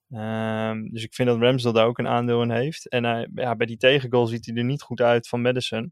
Um, 0.09 0.91
dus 0.91 1.05
ik 1.05 1.15
vind 1.15 1.29
dat 1.29 1.39
Ramsdale 1.39 1.75
daar 1.75 1.87
ook 1.87 1.99
een 1.99 2.09
aandeel 2.09 2.43
in 2.43 2.51
heeft. 2.51 2.89
En 2.89 3.05
hij, 3.05 3.29
ja, 3.35 3.57
bij 3.57 3.67
die 3.67 3.77
tegengoal 3.77 4.27
ziet 4.27 4.47
hij 4.47 4.55
er 4.55 4.65
niet 4.65 4.83
goed 4.83 5.01
uit 5.01 5.29
van 5.29 5.43
Madison. 5.43 5.79
Um, 5.79 5.91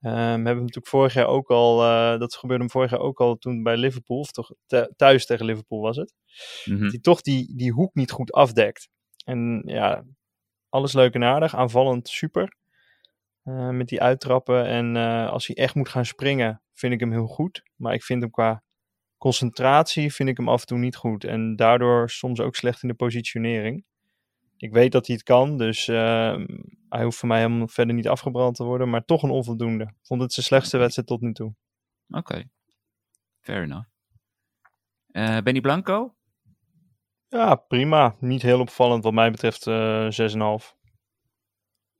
we 0.00 0.08
hebben 0.10 0.46
hem 0.46 0.58
natuurlijk 0.58 0.88
vorig 0.88 1.14
jaar 1.14 1.26
ook 1.26 1.50
al, 1.50 1.82
uh, 1.84 2.18
dat 2.18 2.34
gebeurde 2.34 2.62
hem 2.62 2.72
vorig 2.72 2.90
jaar 2.90 3.00
ook 3.00 3.20
al 3.20 3.36
toen 3.36 3.62
bij 3.62 3.76
Liverpool, 3.76 4.18
of 4.18 4.30
toch 4.30 4.50
thuis 4.96 5.26
tegen 5.26 5.46
Liverpool 5.46 5.80
was 5.80 5.96
het. 5.96 6.14
Mm-hmm. 6.64 6.82
Dat 6.82 6.92
hij 6.92 7.00
toch 7.00 7.20
die, 7.20 7.56
die 7.56 7.72
hoek 7.72 7.94
niet 7.94 8.10
goed 8.10 8.32
afdekt. 8.32 8.88
En 9.24 9.62
ja, 9.66 10.04
alles 10.68 10.92
leuk 10.92 11.14
en 11.14 11.24
aardig, 11.24 11.54
aanvallend 11.54 12.08
super. 12.08 12.56
Uh, 13.44 13.68
met 13.68 13.88
die 13.88 14.00
uittrappen. 14.00 14.66
En 14.66 14.94
uh, 14.94 15.28
als 15.30 15.46
hij 15.46 15.56
echt 15.56 15.74
moet 15.74 15.88
gaan 15.88 16.04
springen, 16.04 16.62
vind 16.72 16.92
ik 16.92 17.00
hem 17.00 17.12
heel 17.12 17.26
goed. 17.26 17.62
Maar 17.76 17.94
ik 17.94 18.02
vind 18.02 18.22
hem 18.22 18.30
qua 18.30 18.62
concentratie 19.24 20.12
vind 20.12 20.28
ik 20.28 20.36
hem 20.36 20.48
af 20.48 20.60
en 20.60 20.66
toe 20.66 20.78
niet 20.78 20.96
goed. 20.96 21.24
En 21.24 21.56
daardoor 21.56 22.10
soms 22.10 22.40
ook 22.40 22.54
slecht 22.54 22.82
in 22.82 22.88
de 22.88 22.94
positionering. 22.94 23.84
Ik 24.56 24.72
weet 24.72 24.92
dat 24.92 25.06
hij 25.06 25.16
het 25.16 25.24
kan, 25.24 25.58
dus 25.58 25.88
uh, 25.88 26.36
hij 26.88 27.04
hoeft 27.04 27.18
voor 27.18 27.28
mij 27.28 27.40
helemaal 27.40 27.68
verder 27.68 27.94
niet 27.94 28.08
afgebrand 28.08 28.56
te 28.56 28.64
worden. 28.64 28.90
Maar 28.90 29.04
toch 29.04 29.22
een 29.22 29.30
onvoldoende. 29.30 29.92
Vond 30.02 30.20
het 30.20 30.32
zijn 30.32 30.46
slechtste 30.46 30.78
wedstrijd 30.78 31.08
tot 31.08 31.20
nu 31.20 31.32
toe. 31.32 31.54
Oké. 32.08 32.44
Fair 33.40 33.62
enough. 33.62 33.88
Eh 35.10 35.38
Benny 35.38 35.60
Blanco? 35.60 36.14
Ja, 37.28 37.54
prima. 37.54 38.16
Niet 38.20 38.42
heel 38.42 38.60
opvallend 38.60 39.04
wat 39.04 39.12
mij 39.12 39.30
betreft 39.30 39.66
eh 39.66 40.08
6,5. 40.60 40.83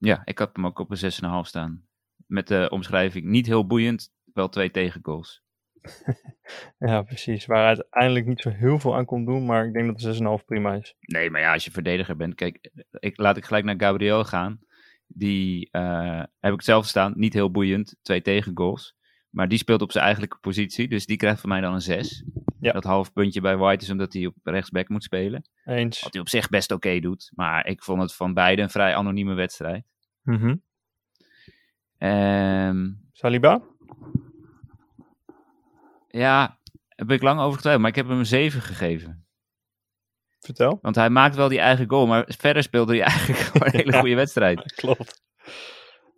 Ja, 0.04 0.22
ik 0.24 0.38
had 0.38 0.50
hem 0.52 0.66
ook 0.66 0.78
op 0.78 0.90
een 0.90 1.12
6,5 1.12 1.18
staan. 1.42 1.86
Met 2.26 2.48
de 2.48 2.68
omschrijving 2.70 3.24
niet 3.24 3.46
heel 3.46 3.66
boeiend, 3.66 4.12
wel 4.32 4.48
twee 4.48 4.70
tegengoals. 4.70 5.42
Ja, 6.78 7.02
precies. 7.02 7.46
Waar 7.46 7.66
uiteindelijk 7.66 8.26
niet 8.26 8.40
zo 8.40 8.50
heel 8.50 8.78
veel 8.78 8.96
aan 8.96 9.04
kon 9.04 9.24
doen, 9.24 9.46
maar 9.46 9.66
ik 9.66 9.72
denk 9.72 9.86
dat 9.86 10.14
de 10.14 10.38
6,5 10.38 10.44
prima 10.44 10.74
is. 10.74 10.94
Nee, 11.00 11.30
maar 11.30 11.40
ja, 11.40 11.52
als 11.52 11.64
je 11.64 11.70
verdediger 11.70 12.16
bent. 12.16 12.34
Kijk, 12.34 12.70
ik, 12.90 13.16
laat 13.16 13.36
ik 13.36 13.44
gelijk 13.44 13.64
naar 13.64 13.74
Gabriel 13.78 14.24
gaan. 14.24 14.60
Die 15.06 15.68
eh, 15.70 16.22
heb 16.40 16.52
ik 16.52 16.62
zelf 16.62 16.86
staan. 16.86 17.12
Niet 17.16 17.32
heel 17.32 17.50
boeiend. 17.50 17.96
Twee 18.02 18.22
tegengoals. 18.22 18.96
Maar 19.30 19.48
die 19.48 19.58
speelt 19.58 19.82
op 19.82 19.92
zijn 19.92 20.04
eigenlijke 20.04 20.38
positie. 20.40 20.88
Dus 20.88 21.06
die 21.06 21.16
krijgt 21.16 21.40
van 21.40 21.48
mij 21.48 21.60
dan 21.60 21.74
een 21.74 21.80
6. 21.80 22.24
Ja. 22.60 22.72
Dat 22.72 22.84
half 22.84 23.12
puntje 23.12 23.40
bij 23.40 23.56
White 23.56 23.84
is 23.84 23.90
omdat 23.90 24.12
hij 24.12 24.26
op 24.26 24.34
rechtsback 24.42 24.88
moet 24.88 25.02
spelen. 25.02 25.48
Eens. 25.64 26.02
Wat 26.02 26.12
hij 26.12 26.20
op 26.20 26.28
zich 26.28 26.48
best 26.48 26.70
oké 26.70 27.00
doet. 27.00 27.30
Maar 27.34 27.66
ik 27.66 27.82
vond 27.82 28.00
het 28.00 28.14
van 28.14 28.34
beide 28.34 28.62
een 28.62 28.70
vrij 28.70 28.94
anonieme 28.94 29.34
wedstrijd. 29.34 29.84
Mhm. 30.24 30.56
Ehm, 31.98 32.90
Saliba? 33.12 33.62
ja, 36.08 36.58
heb 36.88 37.10
ik 37.10 37.22
lang 37.22 37.40
over 37.40 37.54
getwijfeld. 37.54 37.80
Maar 37.82 37.90
ik 37.90 37.96
heb 37.96 38.08
hem 38.08 38.18
een 38.18 38.26
7 38.26 38.60
gegeven. 38.62 39.26
Vertel. 40.40 40.78
Want 40.82 40.94
hij 40.96 41.10
maakt 41.10 41.34
wel 41.36 41.48
die 41.48 41.58
eigen 41.60 41.88
goal. 41.90 42.06
Maar 42.06 42.24
verder 42.38 42.62
speelde 42.62 42.92
hij 42.96 43.02
eigenlijk 43.10 43.38
gewoon 43.40 43.66
een 43.66 43.72
hele 43.78 43.92
Ja. 43.92 43.98
goede 44.00 44.14
wedstrijd. 44.14 44.72
Klopt. 44.74 45.22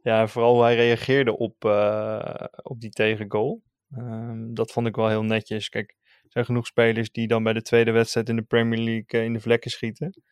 Ja, 0.03 0.27
vooral 0.27 0.55
hoe 0.55 0.63
hij 0.63 0.75
reageerde 0.75 1.37
op, 1.37 1.65
eh, 1.65 2.45
op 2.63 2.81
die 2.81 2.91
tegengoal. 2.91 3.63
Ehm, 3.91 4.55
dat 4.55 4.73
vond 4.73 4.87
ik 4.87 4.97
wel 4.97 5.09
heel 5.09 5.23
netjes. 5.25 5.69
Kijk, 5.69 5.97
er 6.23 6.31
zijn 6.31 6.45
genoeg 6.45 6.67
spelers 6.67 7.11
die 7.11 7.27
dan 7.27 7.43
bij 7.43 7.53
de 7.53 7.63
tweede 7.63 7.91
wedstrijd 7.91 8.29
in 8.29 8.37
de 8.37 8.43
Premier 8.43 8.79
League 8.79 9.21
eh, 9.21 9.25
in 9.25 9.33
de 9.33 9.41
vlekken 9.41 9.71
schieten. 9.71 10.23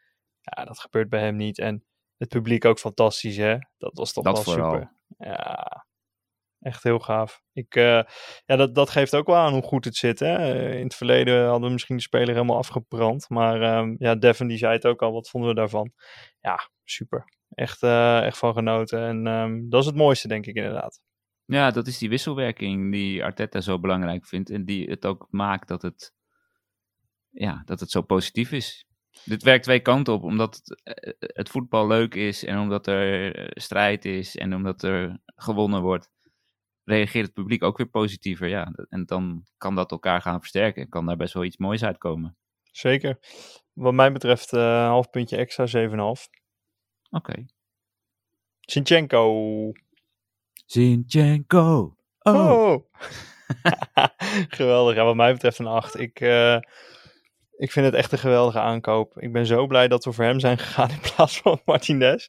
Ja, 0.41 0.65
dat 0.65 0.79
gebeurt 0.79 1.09
bij 1.09 1.21
hem 1.21 1.37
niet. 1.37 1.59
En 1.59 1.85
het 2.25 2.33
publiek 2.33 2.65
ook 2.65 2.79
fantastisch, 2.79 3.37
hè? 3.37 3.57
Dat 3.79 3.97
was 3.97 4.13
toch 4.13 4.25
Dat 4.25 4.35
wel 4.35 4.55
vooral. 4.55 4.73
super. 4.73 4.93
Ja, 5.19 5.87
echt 6.61 6.83
heel 6.83 6.99
gaaf. 6.99 7.43
Ik, 7.53 7.75
eh, 7.75 8.03
ja, 8.45 8.57
dat, 8.57 8.75
dat 8.75 8.91
geeft 8.91 9.15
ook 9.15 9.27
wel 9.27 9.37
aan 9.37 9.53
hoe 9.53 9.63
goed 9.63 9.85
het 9.85 9.97
zit. 9.97 10.19
Hè? 10.19 10.37
Eh, 10.37 10.79
in 10.79 10.85
het 10.85 10.95
verleden 10.95 11.47
hadden 11.47 11.67
we 11.67 11.73
misschien 11.73 11.97
de 11.97 12.03
speler 12.03 12.35
helemaal 12.35 12.57
afgebrand. 12.57 13.29
Maar 13.29 13.63
ehm, 13.63 13.95
ja, 13.99 14.15
Devin 14.15 14.47
die 14.47 14.59
zei 14.59 14.73
het 14.73 14.87
ook 14.87 15.03
al. 15.03 15.13
Wat 15.13 15.29
vonden 15.29 15.51
we 15.51 15.57
daarvan? 15.57 15.93
Ja, 16.41 16.71
super. 16.85 17.25
Echt, 17.49 17.83
eh, 17.83 18.25
echt 18.25 18.39
van 18.39 18.55
genoten. 18.55 19.01
En 19.01 19.27
ehm, 19.27 19.69
dat 19.69 19.81
is 19.81 19.87
het 19.87 19.97
mooiste, 19.97 20.29
denk 20.29 20.47
ik 20.47 20.57
inderdaad. 20.57 21.01
Ja, 21.45 21.71
dat 21.71 21.87
is 21.87 21.99
die 21.99 22.09
wisselwerking 22.09 22.93
die 22.93 23.25
Arteta 23.25 23.61
zo 23.61 23.79
belangrijk 23.79 24.27
vindt. 24.27 24.51
En 24.51 24.65
die 24.65 24.91
het 24.91 25.07
ook 25.07 25.27
maakt 25.31 25.69
dat 25.69 25.83
het, 25.83 26.13
ja, 27.31 27.63
dat 27.65 27.81
het 27.81 27.91
zo 27.91 28.03
positief 28.03 28.53
is. 28.53 28.87
Dit 29.25 29.43
werkt 29.43 29.65
twee 29.65 29.81
kanten 29.81 30.15
op, 30.15 30.23
omdat 30.23 30.55
het, 30.55 30.83
eh, 30.83 31.13
het 31.19 31.49
voetbal 31.49 31.87
leuk 31.87 32.15
is 32.15 32.45
en 32.45 32.59
omdat 32.59 32.87
er 32.87 33.35
eh, 33.37 33.47
strijd 33.55 34.05
is 34.05 34.37
en 34.37 34.55
omdat 34.55 34.83
er 34.83 35.19
gewonnen 35.27 35.83
wordt, 35.83 36.11
reageert 36.85 37.25
het 37.25 37.35
publiek 37.35 37.63
ook 37.63 37.77
weer 37.77 37.89
positiever. 37.89 38.49
Ja, 38.49 38.73
en 38.89 39.05
dan 39.05 39.45
kan 39.57 39.75
dat 39.75 39.91
elkaar 39.91 40.23
gaan 40.23 40.41
versterken 40.41 40.83
en 40.83 40.89
kan 40.89 41.07
daar 41.07 41.17
best 41.17 41.35
wel 41.35 41.45
iets 41.45 41.57
moois 41.57 41.85
uitkomen. 41.85 42.37
Zeker. 42.63 43.19
Wat 43.73 43.95
mij 43.95 44.13
betreft 44.13 44.53
eh, 44.53 44.61
een 44.61 44.89
half 44.89 45.11
puntje 45.11 45.37
extra, 45.37 45.67
7,5. 45.67 46.29
Oké. 47.11 47.45
Sinchenko. 48.61 49.73
Zinchenko. 50.67 51.97
Oh. 52.19 52.51
Oh. 52.51 52.85
Geweldig. 54.59 54.95
Ja, 54.95 55.05
wat 55.05 55.17
mij 55.17 55.33
betreft 55.33 55.59
een 55.59 55.67
8. 55.67 55.99
Ik, 55.99 56.21
eh, 56.21 56.59
ik 57.57 57.73
vind 57.73 57.87
het 57.87 57.95
echt 57.95 58.13
een 58.13 58.19
geweldige 58.19 58.59
aankoop. 58.61 59.19
Ik 59.21 59.33
ben 59.33 59.47
zo 59.47 59.67
blij 59.67 59.89
dat 59.89 60.05
we 60.05 60.13
voor 60.13 60.25
hem 60.25 60.41
zijn 60.41 60.59
gegaan 60.65 60.91
in 60.91 61.01
plaats 61.15 61.39
van 61.41 61.61
Martinez. 61.65 62.27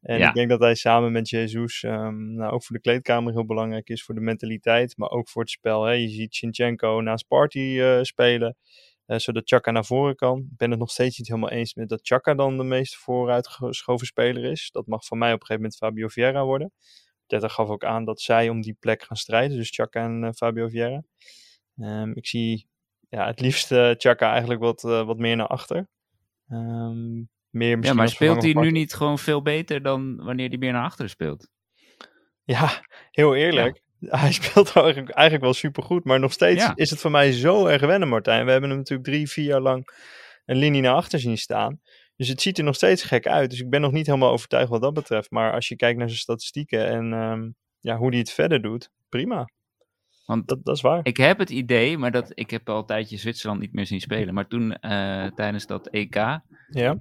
En 0.00 0.18
Ja. 0.18 0.28
ik 0.28 0.34
denk 0.34 0.48
dat 0.48 0.60
hij 0.60 0.74
samen 0.74 1.12
met 1.12 1.28
Jesus 1.28 1.82
ehm, 1.82 2.34
nou, 2.34 2.52
ook 2.52 2.64
voor 2.64 2.76
de 2.76 2.82
kleedkamer 2.82 3.32
heel 3.32 3.46
belangrijk 3.46 3.88
is. 3.88 4.02
Voor 4.04 4.14
de 4.14 4.20
mentaliteit, 4.20 4.96
maar 4.96 5.10
ook 5.10 5.28
voor 5.28 5.42
het 5.42 5.50
spel. 5.50 5.84
Hè. 5.84 5.92
Je 5.92 6.08
ziet 6.08 6.34
Sinchenko 6.34 7.00
naast 7.00 7.26
Party 7.26 7.76
eh, 7.80 7.98
spelen. 8.02 8.56
eh, 9.06 9.18
zodat 9.18 9.48
Chaka 9.48 9.70
naar 9.70 9.84
voren 9.84 10.16
kan. 10.16 10.38
Ik 10.38 10.56
ben 10.56 10.70
het 10.70 10.78
nog 10.78 10.90
steeds 10.90 11.18
niet 11.18 11.28
helemaal 11.28 11.50
eens 11.50 11.74
met 11.74 11.88
dat 11.88 12.00
Chaka 12.02 12.34
dan 12.34 12.56
de 12.56 12.64
meest 12.64 12.96
vooruitgeschoven 12.96 14.06
speler 14.06 14.44
is. 14.44 14.70
Dat 14.70 14.86
mag 14.86 15.04
van 15.04 15.18
mij 15.18 15.32
op 15.32 15.40
een 15.40 15.46
gegeven 15.46 15.62
moment 15.62 15.76
Fabio 15.80 16.08
Vieira 16.08 16.44
worden. 16.44 16.72
Teta 17.26 17.48
gaf 17.48 17.68
ook 17.68 17.84
aan 17.84 18.04
dat 18.04 18.20
zij 18.20 18.48
om 18.48 18.60
die 18.60 18.76
plek 18.80 19.02
gaan 19.02 19.16
strijden. 19.16 19.56
Dus 19.56 19.70
Chaka 19.70 20.04
en 20.04 20.24
eh, 20.24 20.30
Fabio 20.32 20.68
Vieira. 20.68 21.02
Ehm, 21.78 22.10
ik 22.14 22.26
zie 22.26 22.66
ja, 23.08 23.26
het 23.26 23.40
liefst 23.40 23.72
eh, 23.72 23.90
Chaka 23.96 24.30
eigenlijk 24.30 24.60
wat, 24.60 24.84
eh, 24.84 25.06
wat 25.06 25.18
meer 25.18 25.36
naar 25.36 25.46
achter. 25.46 25.88
Ehm, 26.48 27.16
meer 27.50 27.78
Ja, 27.84 27.92
maar 27.92 28.08
speelt 28.08 28.42
hij 28.42 28.52
nu 28.52 28.70
niet 28.70 28.94
gewoon 28.94 29.18
veel 29.18 29.42
beter 29.42 29.82
dan 29.82 30.16
wanneer 30.16 30.48
hij 30.48 30.58
meer 30.58 30.72
naar 30.72 30.84
achteren 30.84 31.10
speelt? 31.10 31.48
Ja, 32.44 32.84
heel 33.10 33.34
eerlijk. 33.34 33.80
Hij 34.00 34.32
speelt 34.32 34.76
eigenlijk, 34.76 35.10
eigenlijk 35.10 35.44
wel 35.44 35.54
supergoed. 35.54 36.04
Maar 36.04 36.20
nog 36.20 36.32
steeds 36.32 36.64
Ja. 36.64 36.72
is 36.74 36.90
het 36.90 37.00
voor 37.00 37.10
mij 37.10 37.32
zo 37.32 37.66
erg 37.66 37.80
wennen, 37.80 38.08
Martijn. 38.08 38.44
We 38.44 38.50
hebben 38.50 38.68
hem 38.68 38.78
natuurlijk 38.78 39.08
drie, 39.08 39.28
vier 39.28 39.44
jaar 39.44 39.60
lang 39.60 39.88
een 40.44 40.56
linie 40.56 40.82
naar 40.82 40.94
achter 40.94 41.20
zien 41.20 41.38
staan. 41.38 41.80
Dus 42.16 42.28
het 42.28 42.42
ziet 42.42 42.58
er 42.58 42.64
nog 42.64 42.74
steeds 42.74 43.02
gek 43.02 43.26
uit. 43.26 43.50
Dus 43.50 43.60
ik 43.60 43.70
ben 43.70 43.80
nog 43.80 43.92
niet 43.92 44.06
helemaal 44.06 44.30
overtuigd 44.30 44.68
wat 44.68 44.82
dat 44.82 44.94
betreft. 44.94 45.30
Maar 45.30 45.52
als 45.52 45.68
je 45.68 45.76
kijkt 45.76 45.98
naar 45.98 46.08
zijn 46.08 46.20
statistieken 46.20 46.86
en 46.86 47.12
ehm, 47.12 47.50
ja, 47.80 47.96
hoe 47.96 48.08
hij 48.08 48.18
het 48.18 48.30
verder 48.30 48.62
doet, 48.62 48.90
prima. 49.08 49.48
Want 50.28 50.48
Dat, 50.48 50.64
dat 50.64 50.76
is 50.76 50.80
waar. 50.80 51.00
Ik 51.02 51.16
heb 51.16 51.38
het 51.38 51.50
idee, 51.50 51.98
maar 51.98 52.10
dat, 52.10 52.32
ik 52.34 52.50
heb 52.50 52.68
al 52.68 52.78
een 52.78 52.86
tijdje 52.86 53.16
Zwitserland 53.16 53.60
niet 53.60 53.72
meer 53.72 53.86
zien 53.86 54.00
spelen. 54.00 54.34
Maar 54.34 54.46
toen, 54.46 54.72
eh, 54.72 55.26
tijdens 55.26 55.66
dat 55.66 55.86
EK, 55.86 56.14
Ja, 56.70 56.98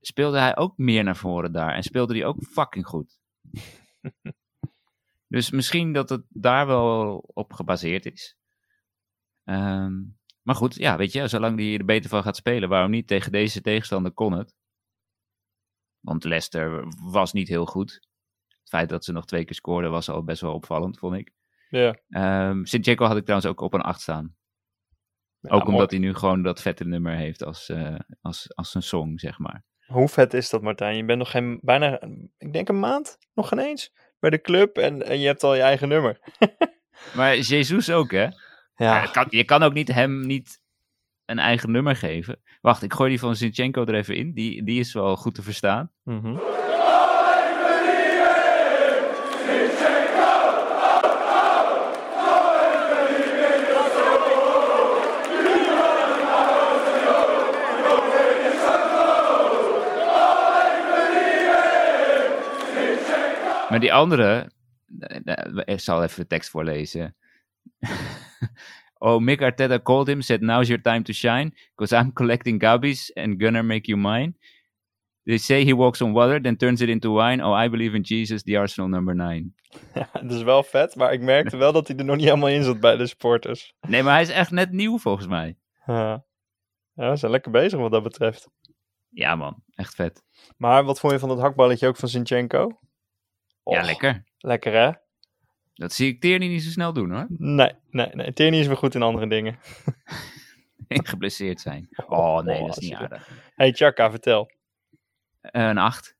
speelde 0.00 0.38
hij 0.38 0.56
ook 0.56 0.76
meer 0.78 1.04
naar 1.04 1.16
voren 1.16 1.52
daar. 1.52 1.74
En 1.74 1.82
speelde 1.82 2.14
hij 2.14 2.24
ook 2.24 2.42
fucking 2.42 2.86
goed. 2.86 3.18
dus 5.34 5.50
misschien 5.50 5.92
dat 5.92 6.08
het 6.08 6.22
daar 6.28 6.66
wel 6.66 7.16
op 7.16 7.52
gebaseerd 7.52 8.06
is. 8.06 8.36
Ehm, 9.44 10.02
maar 10.42 10.54
goed, 10.54 10.74
ja, 10.74 10.96
weet 10.96 11.12
je, 11.12 11.28
zolang 11.28 11.58
hij 11.58 11.78
er 11.78 11.84
beter 11.84 12.10
van 12.10 12.22
gaat 12.22 12.36
spelen, 12.36 12.68
waarom 12.68 12.90
niet? 12.90 13.06
Tegen 13.06 13.32
deze 13.32 13.60
tegenstander 13.60 14.12
kon 14.12 14.32
het. 14.32 14.54
Want 16.00 16.24
Leicester 16.24 16.86
was 17.02 17.32
niet 17.32 17.48
heel 17.48 17.66
goed. 17.66 17.92
Het 18.48 18.68
feit 18.68 18.88
dat 18.88 19.04
ze 19.04 19.12
nog 19.12 19.24
twee 19.24 19.44
keer 19.44 19.54
scoorden 19.54 19.90
was 19.90 20.08
al 20.08 20.24
best 20.24 20.40
wel 20.40 20.54
opvallend, 20.54 20.98
vond 20.98 21.14
ik. 21.14 21.32
Ja. 21.78 21.94
Ehm 22.08 22.64
Sinchenko 22.64 23.04
had 23.06 23.16
ik 23.16 23.24
trouwens 23.24 23.50
ook 23.50 23.60
op 23.60 23.74
een 23.74 23.80
8 23.80 24.00
staan. 24.00 24.36
Ja, 25.40 25.50
ook 25.50 25.66
omdat 25.66 25.90
hij 25.90 26.00
nu 26.00 26.14
gewoon 26.14 26.42
dat 26.42 26.62
vette 26.62 26.84
nummer 26.84 27.16
heeft 27.16 27.44
als, 27.44 27.68
eh, 27.68 27.98
als, 28.20 28.54
als 28.54 28.74
een 28.74 28.82
song, 28.82 29.18
zeg 29.18 29.38
maar. 29.38 29.64
Hoe 29.86 30.08
vet 30.08 30.34
is 30.34 30.50
dat, 30.50 30.62
Martijn? 30.62 30.96
Je 30.96 31.04
bent 31.04 31.18
nog 31.18 31.30
geen, 31.30 31.58
bijna, 31.62 32.00
ik 32.38 32.52
denk 32.52 32.68
een 32.68 32.78
maand, 32.80 33.18
nog 33.34 33.48
geen 33.48 33.58
eens, 33.58 33.92
bij 34.18 34.30
de 34.30 34.40
club 34.40 34.76
en, 34.76 35.02
en 35.02 35.20
je 35.20 35.26
hebt 35.26 35.42
al 35.42 35.54
je 35.54 35.62
eigen 35.62 35.88
nummer. 35.88 36.18
Maar 37.16 37.36
Jesus 37.36 37.90
ook, 37.90 38.10
hè? 38.10 38.28
Ja, 38.76 39.02
Eh, 39.02 39.12
kan, 39.12 39.26
je 39.28 39.44
kan 39.44 39.62
ook 39.62 39.72
niet 39.72 39.88
hem 39.92 40.26
niet 40.26 40.60
een 41.24 41.38
eigen 41.38 41.70
nummer 41.70 41.96
geven. 41.96 42.42
Wacht, 42.60 42.82
ik 42.82 42.92
gooi 42.92 43.10
die 43.10 43.18
van 43.18 43.36
Sinchenko 43.36 43.84
er 43.84 43.94
even 43.94 44.16
in. 44.16 44.32
Die, 44.32 44.64
die 44.64 44.80
is 44.80 44.92
wel 44.92 45.16
goed 45.16 45.34
te 45.34 45.42
verstaan. 45.42 45.92
Mhm. 46.02 46.36
Maar 63.74 63.82
die 63.82 63.92
andere, 63.92 64.50
eh, 64.98 65.20
eh, 65.24 65.62
ik 65.64 65.80
zal 65.80 66.02
even 66.02 66.20
de 66.20 66.26
tekst 66.26 66.50
voorlezen. 66.50 67.16
oh, 68.98 69.20
Mick 69.20 69.42
Arteta 69.42 69.82
called 69.82 70.06
him, 70.06 70.20
said 70.20 70.40
now's 70.40 70.68
your 70.68 70.82
time 70.82 71.02
to 71.02 71.12
shine, 71.12 71.52
because 71.74 71.96
I'm 71.96 72.12
collecting 72.12 72.62
gabbies 72.62 73.14
and 73.14 73.42
gonna 73.42 73.62
make 73.62 73.90
you 73.90 74.00
mine. 74.00 74.34
They 75.24 75.38
say 75.38 75.64
he 75.64 75.74
walks 75.74 76.00
on 76.00 76.12
water, 76.12 76.42
then 76.42 76.56
turns 76.56 76.80
it 76.80 76.88
into 76.88 77.10
wine. 77.10 77.44
Oh, 77.44 77.64
I 77.64 77.68
believe 77.68 77.96
in 77.96 78.02
Jesus, 78.02 78.42
the 78.42 78.56
Arsenal 78.56 78.88
number 78.88 79.14
9. 79.14 79.54
ja, 79.94 80.08
het 80.12 80.30
is 80.30 80.42
wel 80.42 80.62
vet, 80.62 80.94
maar 80.94 81.12
ik 81.12 81.20
merkte 81.20 81.56
wel 81.56 81.72
dat 81.72 81.88
hij 81.88 81.96
er 81.96 82.04
nog 82.04 82.16
niet 82.16 82.24
helemaal 82.24 82.48
in 82.48 82.62
zat 82.62 82.80
bij 82.80 82.96
de 82.96 83.06
supporters. 83.06 83.74
Nee, 83.80 84.02
maar 84.02 84.12
hij 84.12 84.22
is 84.22 84.30
echt 84.30 84.50
net 84.50 84.72
nieuw 84.72 84.98
volgens 84.98 85.26
mij. 85.26 85.56
Ja, 85.86 86.24
ja 86.92 87.10
ze 87.10 87.16
zijn 87.16 87.30
lekker 87.30 87.50
bezig 87.50 87.78
wat 87.78 87.90
dat 87.90 88.02
betreft. 88.02 88.48
Ja 89.08 89.36
man, 89.36 89.62
echt 89.74 89.94
vet. 89.94 90.22
Maar 90.56 90.84
wat 90.84 91.00
vond 91.00 91.12
je 91.12 91.18
van 91.18 91.28
dat 91.28 91.40
hakballetje 91.40 91.88
ook 91.88 91.96
van 91.96 92.08
Ja, 93.64 93.82
lekker. 93.82 94.24
Lekker 94.38 94.72
hè? 94.72 94.92
Dat 95.74 95.92
zie 95.92 96.08
ik 96.08 96.20
Tierney 96.20 96.48
niet 96.48 96.62
zo 96.62 96.70
snel 96.70 96.92
doen 96.92 97.10
hoor. 97.10 97.26
Nee, 97.28 97.72
nee, 97.90 98.08
nee. 98.12 98.32
Tierney 98.32 98.60
is 98.60 98.66
weer 98.66 98.76
goed 98.76 98.94
in 98.94 99.02
andere 99.02 99.26
dingen. 99.28 99.58
Geblesseerd 100.88 101.60
zijn. 101.60 101.88
Oh 102.06 102.42
nee, 102.42 102.60
Oh, 102.60 102.66
dat 102.66 102.76
is 102.76 102.88
niet 102.88 102.94
aardig. 102.94 103.28
Hey 103.54 103.72
Chaka, 103.72 104.10
vertel. 104.10 104.50
Een 105.40 105.78
8. 105.78 106.16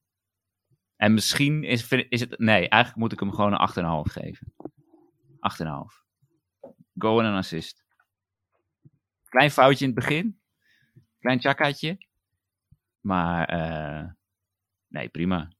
En 0.96 1.14
misschien 1.14 1.64
is, 1.64 1.88
is 1.88 2.20
het... 2.20 2.38
Nee, 2.38 2.68
eigenlijk 2.68 2.96
moet 2.96 3.12
ik 3.12 3.20
hem 3.20 3.32
gewoon 3.32 3.52
een 3.52 4.04
8,5 4.06 4.12
geven. 4.12 4.54
8,5. 4.58 4.62
goal 6.98 7.20
en 7.20 7.26
een 7.26 7.36
assist. 7.36 7.84
Klein 9.28 9.50
foutje 9.50 9.84
in 9.84 9.90
het 9.90 10.00
begin. 10.00 10.40
Klein 11.18 11.40
chakkaatje. 11.40 11.98
Maar 13.00 13.48
eh, 13.48 14.10
nee, 14.88 15.08
prima. 15.08 15.50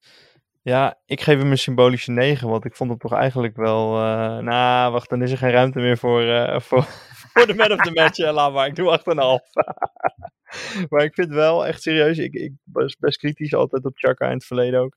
Ja, 0.65 1.01
ik 1.07 1.21
geef 1.21 1.39
hem 1.39 1.51
een 1.51 1.59
symbolische 1.59 2.11
9, 2.11 2.49
want 2.49 2.65
ik 2.65 2.75
vond 2.77 2.91
hem 2.91 2.99
toch 2.99 3.13
eigenlijk 3.13 3.57
wel... 3.57 3.97
eh 3.97 4.39
nou, 4.39 4.93
wacht, 4.93 5.09
dan 5.09 5.23
is 5.23 5.31
er 5.31 5.39
geen 5.39 5.51
ruimte 5.51 5.79
meer 5.79 5.99
voor, 5.99 6.23
eh, 6.23 6.61
voor, 6.67 6.83
voor 7.33 7.47
de 7.47 7.55
man 7.55 7.73
of 7.73 7.81
the 7.81 7.93
match. 7.93 8.17
Ja, 8.17 8.33
laat 8.33 8.53
maar, 8.53 8.67
ik 8.67 8.75
doe 8.75 8.99
8,5. 8.99 9.05
maar 10.91 11.05
ik 11.05 11.15
vind 11.15 11.33
wel 11.33 11.67
echt 11.67 11.83
serieus, 11.83 12.19
ik, 12.19 12.33
ik 12.35 12.53
was 12.65 12.97
best 12.97 13.19
kritisch 13.19 13.55
altijd 13.55 13.85
op 13.85 13.93
Chaka 13.95 14.27
in 14.27 14.33
het 14.33 14.45
verleden 14.45 14.81
ook. 14.81 14.97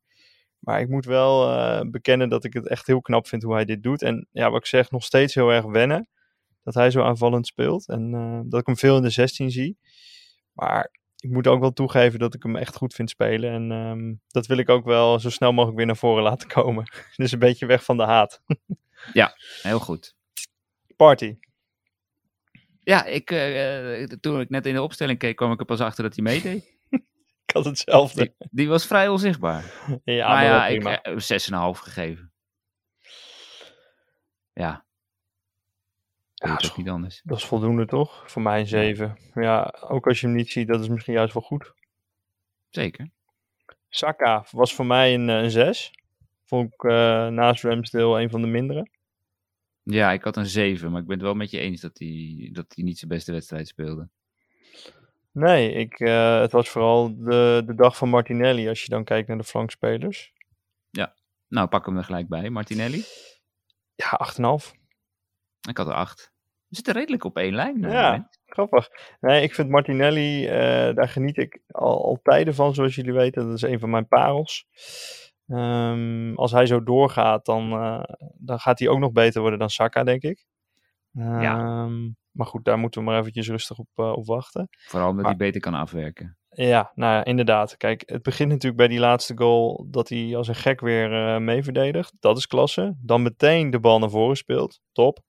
Maar 0.59 0.79
ik 0.79 0.89
moet 0.89 1.05
wel 1.05 1.51
eh, 1.51 1.81
bekennen 1.89 2.29
dat 2.29 2.43
ik 2.43 2.53
het 2.53 2.67
echt 2.67 2.87
heel 2.87 3.01
knap 3.01 3.27
vind 3.27 3.43
hoe 3.43 3.53
hij 3.53 3.65
dit 3.65 3.83
doet. 3.83 4.01
En 4.01 4.27
ja, 4.31 4.49
wat 4.49 4.59
ik 4.59 4.65
zeg, 4.65 4.91
nog 4.91 5.03
steeds 5.03 5.35
heel 5.35 5.49
erg 5.49 5.65
wennen. 5.65 6.09
Dat 6.63 6.73
hij 6.73 6.91
zo 6.91 7.01
aanvallend 7.01 7.47
speelt. 7.47 7.87
En 7.87 8.13
eh, 8.13 8.39
dat 8.43 8.59
ik 8.59 8.65
hem 8.65 8.77
veel 8.77 8.95
in 8.95 9.01
de 9.01 9.09
16 9.09 9.51
zie. 9.51 9.77
Maar 10.53 10.91
ik 11.19 11.29
moet 11.29 11.47
ook 11.47 11.59
wel 11.59 11.73
toegeven 11.73 12.19
dat 12.19 12.33
ik 12.33 12.43
hem 12.43 12.55
echt 12.55 12.75
goed 12.75 12.93
vind 12.93 13.09
spelen. 13.09 13.51
En 13.51 13.71
ehm, 13.71 14.13
dat 14.27 14.45
wil 14.45 14.57
ik 14.57 14.69
ook 14.69 14.85
wel 14.85 15.19
zo 15.19 15.29
snel 15.29 15.51
mogelijk 15.51 15.77
weer 15.77 15.85
naar 15.85 15.97
voren 15.97 16.23
laten 16.23 16.47
komen. 16.47 16.85
dus 17.15 17.31
een 17.31 17.39
beetje 17.39 17.65
weg 17.65 17.83
van 17.83 17.97
de 17.97 18.03
haat. 18.03 18.41
Heel 19.61 19.79
goed. 19.79 20.15
Party. 20.95 21.37
Ja, 22.79 23.05
ik, 23.05 23.31
eh, 23.31 24.01
eh, 24.01 24.09
toen 24.19 24.39
ik 24.39 24.49
net 24.49 24.65
in 24.65 24.73
de 24.73 24.81
opstelling 24.81 25.19
keek, 25.19 25.35
kwam 25.35 25.51
ik 25.51 25.59
er 25.59 25.65
pas 25.65 25.79
achter 25.79 26.03
dat 26.03 26.15
hij 26.15 26.23
meedeed. 26.23 26.75
Ik 27.45 27.53
had 27.53 27.65
hetzelfde. 27.65 28.21
Die, 28.21 28.49
die 28.51 28.67
was 28.67 28.87
vrij 28.87 29.07
onzichtbaar. 29.07 29.63
Ja, 30.03 30.27
maar 30.27 30.35
maar 30.35 30.43
ja, 30.43 30.67
ik 30.67 30.83
heb 30.83 31.21
6,5 31.75 31.81
gegeven. 31.81 32.31
Ja. 34.53 34.85
Ja, 36.39 36.47
Ja, 36.49 36.57
is 36.57 36.75
niet 36.75 36.89
anders. 36.89 37.21
Dat 37.23 37.37
is 37.37 37.45
voldoende 37.45 37.85
toch? 37.85 38.31
Voor 38.31 38.41
mij 38.41 38.59
een 38.59 38.67
7. 38.67 39.17
Ja, 39.33 39.73
ook 39.81 40.07
als 40.07 40.21
je 40.21 40.27
hem 40.27 40.35
niet 40.35 40.51
ziet, 40.51 40.67
dat 40.67 40.81
is 40.81 40.87
misschien 40.87 41.13
juist 41.13 41.33
wel 41.33 41.43
goed. 41.43 41.73
Zeker. 42.69 43.09
Saka 43.89 44.45
was 44.51 44.73
voor 44.73 44.85
mij 44.85 45.13
een, 45.13 45.29
eh, 45.29 45.41
een 45.41 45.51
6. 45.51 45.91
Vond 46.43 46.73
ik 46.73 46.83
eh, 46.83 47.27
naast 47.27 47.63
Ramsdale 47.63 48.21
een 48.21 48.29
van 48.29 48.41
de 48.41 48.47
mindere. 48.47 48.87
Ja, 49.83 50.11
ik 50.11 50.23
had 50.23 50.37
een 50.37 50.45
7, 50.45 50.91
maar 50.91 51.01
ik 51.01 51.07
ben 51.07 51.15
het 51.15 51.25
wel 51.25 51.35
met 51.35 51.51
je 51.51 51.59
eens 51.59 51.81
dat 51.81 51.97
hij, 51.97 52.49
dat 52.53 52.65
hij 52.75 52.83
niet 52.83 52.97
zijn 52.97 53.11
beste 53.11 53.31
wedstrijd 53.31 53.67
speelde. 53.67 54.09
Nee, 55.31 55.71
ik, 55.71 55.99
eh, 55.99 56.39
het 56.39 56.51
was 56.51 56.69
vooral 56.69 57.17
de, 57.17 57.63
de 57.65 57.75
dag 57.75 57.97
van 57.97 58.09
Martinelli 58.09 58.69
als 58.69 58.81
je 58.81 58.89
dan 58.89 59.03
kijkt 59.03 59.27
naar 59.27 59.37
de 59.37 59.43
flankspelers. 59.43 60.35
Nou, 61.49 61.67
pak 61.67 61.85
hem 61.85 61.97
er 61.97 62.03
gelijk 62.03 62.27
bij. 62.27 62.49
Martinelli. 62.49 63.03
Ja, 63.95 64.17
8,5. 64.17 64.73
Ik 65.67 65.77
had 65.77 65.87
er 65.87 65.93
8. 65.93 66.31
We 66.67 66.75
zitten 66.75 66.93
redelijk 66.93 67.23
op 67.23 67.37
één 67.37 67.53
lijn. 67.53 67.83
eh, 67.83 67.91
Ja. 67.91 68.29
Grappig. 68.45 68.87
Nee, 69.19 69.41
ik 69.43 69.53
vind 69.55 69.69
Martinelli, 69.69 70.47
eh, 70.47 70.95
daar 70.95 71.09
geniet 71.09 71.37
ik 71.37 71.59
al, 71.67 72.03
al 72.05 72.19
tijden 72.23 72.55
van, 72.55 72.73
zoals 72.73 72.95
jullie 72.95 73.13
weten. 73.13 73.45
Dat 73.45 73.55
is 73.55 73.61
een 73.61 73.79
van 73.79 73.89
mijn 73.89 74.07
parels. 74.07 74.65
Ehm, 75.47 76.33
als 76.35 76.51
hij 76.51 76.65
zo 76.65 76.83
doorgaat, 76.83 77.45
dan, 77.45 77.71
eh, 77.71 78.03
dan 78.37 78.59
gaat 78.59 78.79
hij 78.79 78.87
ook 78.87 78.99
nog 78.99 79.11
beter 79.11 79.41
worden 79.41 79.59
dan 79.59 79.69
Saka, 79.69 80.03
denk 80.03 80.21
ik. 80.23 80.45
Ehm, 81.15 82.09
Maar 82.31 82.47
goed, 82.47 82.65
daar 82.65 82.77
moeten 82.77 83.01
we 83.01 83.09
maar 83.09 83.19
eventjes 83.19 83.47
rustig 83.49 83.77
op, 83.77 83.87
op 83.95 84.25
wachten. 84.25 84.67
Vooral 84.69 85.09
omdat 85.09 85.23
Maar- 85.25 85.35
hij 85.35 85.45
beter 85.45 85.61
kan 85.61 85.73
afwerken. 85.73 86.37
Ja, 86.49 86.91
nou 86.95 87.13
ja, 87.13 87.23
inderdaad. 87.25 87.77
Kijk, 87.77 88.03
het 88.05 88.21
begint 88.21 88.49
natuurlijk 88.49 88.77
bij 88.77 88.87
die 88.87 88.99
laatste 88.99 89.37
goal 89.37 89.85
dat 89.89 90.09
hij 90.09 90.35
als 90.35 90.47
een 90.47 90.55
gek 90.55 90.79
weer 90.79 91.13
eh 91.13 91.37
mee 91.41 91.63
verdedigt. 91.63 92.13
Dat 92.19 92.37
is 92.37 92.47
klasse. 92.47 92.95
Dan 93.01 93.21
meteen 93.21 93.69
de 93.69 93.79
bal 93.79 93.99
naar 93.99 94.09
voren 94.09 94.35
speelt. 94.37 94.79
Top. 94.91 95.19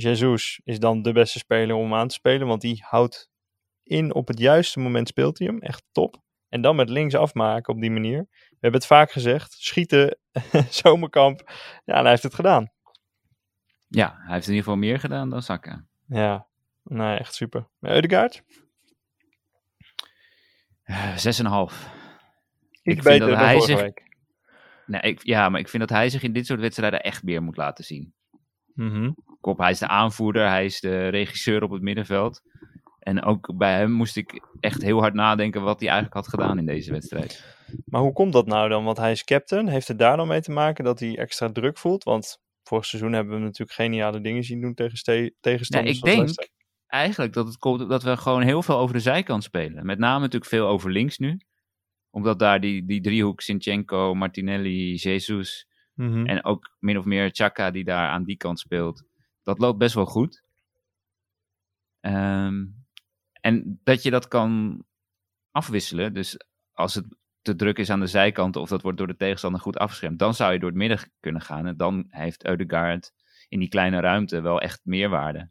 Jesus 0.00 0.60
is 0.64 0.78
dan 0.78 1.02
de 1.02 1.12
beste 1.12 1.38
speler 1.38 1.76
om 1.76 1.94
aan 1.94 2.08
te 2.08 2.14
spelen, 2.14 2.46
want 2.46 2.60
die 2.60 2.82
houdt 2.86 3.30
in 3.82 4.14
op 4.14 4.28
het 4.28 4.38
juiste 4.38 4.78
moment 4.80 5.08
speelt 5.08 5.38
hij 5.38 5.46
hem. 5.46 5.58
Echt 5.60 5.84
top. 5.92 6.22
En 6.48 6.60
dan 6.60 6.76
met 6.76 6.88
links 6.88 7.14
afmaken 7.14 7.74
op 7.74 7.80
die 7.80 7.90
manier. 7.90 8.26
We 8.30 8.56
hebben 8.60 8.80
het 8.80 8.86
vaak 8.88 9.10
gezegd. 9.10 9.52
Schieten, 9.52 10.18
zomerkamp. 10.82 11.50
Ja, 11.84 11.94
en 11.94 12.00
hij 12.00 12.10
heeft 12.10 12.22
het 12.22 12.34
gedaan. 12.34 12.72
Ja, 13.88 14.14
hij 14.18 14.34
heeft 14.34 14.46
in 14.46 14.52
ieder 14.54 14.64
geval 14.64 14.76
meer 14.78 15.00
gedaan 15.00 15.30
dan 15.30 15.42
Saka. 15.42 15.86
Ja, 16.06 16.46
nee, 16.82 17.18
echt 17.18 17.34
super. 17.34 17.68
Eudegaard? 17.80 18.42
Eh, 20.82 21.16
6,5. 21.16 21.16
Iets 21.16 21.32
vind 22.82 23.02
beter 23.02 23.18
dat 23.18 23.28
dan 23.28 23.38
hij 23.46 23.60
zich- 23.60 23.80
week. 23.80 24.06
Nee, 24.86 25.00
ik, 25.00 25.24
ja, 25.24 25.48
maar 25.48 25.60
ik 25.60 25.68
vind 25.68 25.88
dat 25.88 25.98
hij 25.98 26.10
zich 26.10 26.22
in 26.22 26.32
dit 26.32 26.46
soort 26.46 26.60
wedstrijden 26.60 27.00
echt 27.00 27.22
meer 27.22 27.42
moet 27.42 27.56
laten 27.56 27.84
zien. 27.84 28.14
Mhm. 28.78 29.10
Kop, 29.40 29.58
hij 29.58 29.70
is 29.70 29.78
de 29.78 29.88
aanvoerder, 29.88 30.48
hij 30.48 30.64
is 30.64 30.80
de 30.80 31.08
regisseur 31.08 31.62
op 31.62 31.70
het 31.70 31.82
middenveld. 31.82 32.40
En 32.98 33.22
ook 33.22 33.56
bij 33.56 33.72
hem 33.78 33.90
moest 33.92 34.16
ik 34.16 34.40
echt 34.60 34.82
heel 34.82 35.00
hard 35.00 35.14
nadenken 35.14 35.62
wat 35.62 35.80
hij 35.80 35.88
eigenlijk 35.88 36.16
had 36.18 36.28
gedaan 36.28 36.58
in 36.58 36.66
deze 36.66 36.92
wedstrijd. 36.92 37.56
Maar 37.84 38.00
hoe 38.00 38.12
komt 38.12 38.32
dat 38.32 38.46
nou 38.46 38.68
dan? 38.68 38.84
Want 38.84 38.96
hij 38.96 39.10
is 39.10 39.24
captain. 39.24 39.68
Heeft 39.68 39.88
het 39.88 39.98
daar 39.98 40.16
dan 40.16 40.28
mee 40.28 40.40
te 40.40 40.50
maken 40.50 40.84
dat 40.84 41.00
hij 41.00 41.16
extra 41.18 41.52
druk 41.52 41.78
voelt? 41.78 42.04
Want 42.04 42.38
vorig 42.62 42.84
seizoen 42.84 43.12
hebben 43.12 43.34
we 43.34 43.40
natuurlijk 43.40 43.72
geniale 43.72 44.20
dingen 44.20 44.44
zien 44.44 44.60
doen 44.60 44.74
tegen 44.74 44.98
ste- 44.98 45.12
Ja, 45.12 45.30
tegenstanders. 45.40 45.96
ik 45.96 46.04
denk 46.04 46.16
Leicester. 46.16 46.48
eigenlijk 46.86 47.32
dat 47.32 47.46
het 47.46 47.56
komt 47.58 47.88
dat 47.88 48.02
we 48.02 48.16
gewoon 48.16 48.42
heel 48.42 48.62
veel 48.62 48.76
over 48.78 48.94
de 48.94 49.00
zijkant 49.00 49.42
spelen. 49.44 49.86
Met 49.86 49.98
name 49.98 50.18
natuurlijk 50.20 50.50
veel 50.50 50.66
over 50.66 50.90
links 50.90 51.18
nu. 51.18 51.40
Omdat 52.10 52.38
daar 52.38 52.60
die, 52.60 52.84
die 52.86 53.00
driehoek 53.00 53.40
Sinchenko, 53.40 54.14
Martinelli, 54.14 54.94
Jesus 54.94 55.66
Mhm. 55.98 56.26
en 56.26 56.44
ook 56.44 56.76
min 56.78 56.98
of 56.98 57.04
meer 57.04 57.30
Chaka 57.32 57.70
die 57.70 57.84
daar 57.84 58.08
aan 58.08 58.24
die 58.24 58.36
kant 58.36 58.58
speelt. 58.58 59.04
Dat 59.42 59.58
loopt 59.58 59.78
best 59.78 59.94
wel 59.94 60.06
goed. 60.06 60.42
Ehm, 62.00 62.66
en 63.40 63.80
dat 63.82 64.02
je 64.02 64.10
dat 64.10 64.28
kan 64.28 64.84
afwisselen. 65.50 66.14
Dus 66.14 66.36
als 66.72 66.94
het 66.94 67.06
te 67.42 67.56
druk 67.56 67.78
is 67.78 67.90
aan 67.90 68.00
de 68.00 68.06
zijkanten 68.06 68.60
of 68.60 68.68
dat 68.68 68.82
wordt 68.82 68.98
door 68.98 69.06
de 69.06 69.16
tegenstander 69.16 69.60
goed 69.60 69.78
afgeschermd, 69.78 70.18
dan 70.18 70.34
zou 70.34 70.52
je 70.52 70.58
door 70.58 70.68
het 70.68 70.78
midden 70.78 71.12
kunnen 71.20 71.42
gaan. 71.42 71.66
En 71.66 71.76
dan 71.76 72.06
heeft 72.08 72.46
Eudegaard 72.46 73.12
in 73.48 73.58
die 73.58 73.68
kleine 73.68 74.00
ruimte 74.00 74.40
wel 74.40 74.60
echt 74.60 74.80
meerwaarde. 74.84 75.50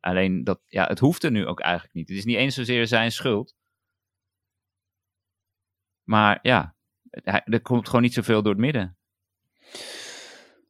Alleen 0.00 0.44
dat, 0.44 0.60
ja, 0.66 0.86
het 0.86 0.98
hoeft 0.98 1.22
er 1.22 1.30
nu 1.30 1.46
ook 1.46 1.60
eigenlijk 1.60 1.94
niet. 1.94 2.08
Het 2.08 2.18
is 2.18 2.24
niet 2.24 2.36
eens 2.36 2.54
zozeer 2.54 2.86
zijn 2.86 3.12
schuld. 3.12 3.54
Maar 6.02 6.38
ja, 6.42 6.74
er 7.44 7.60
komt 7.62 7.86
gewoon 7.86 8.02
niet 8.02 8.14
zoveel 8.14 8.42
door 8.42 8.52
het 8.52 8.60
midden. 8.60 8.96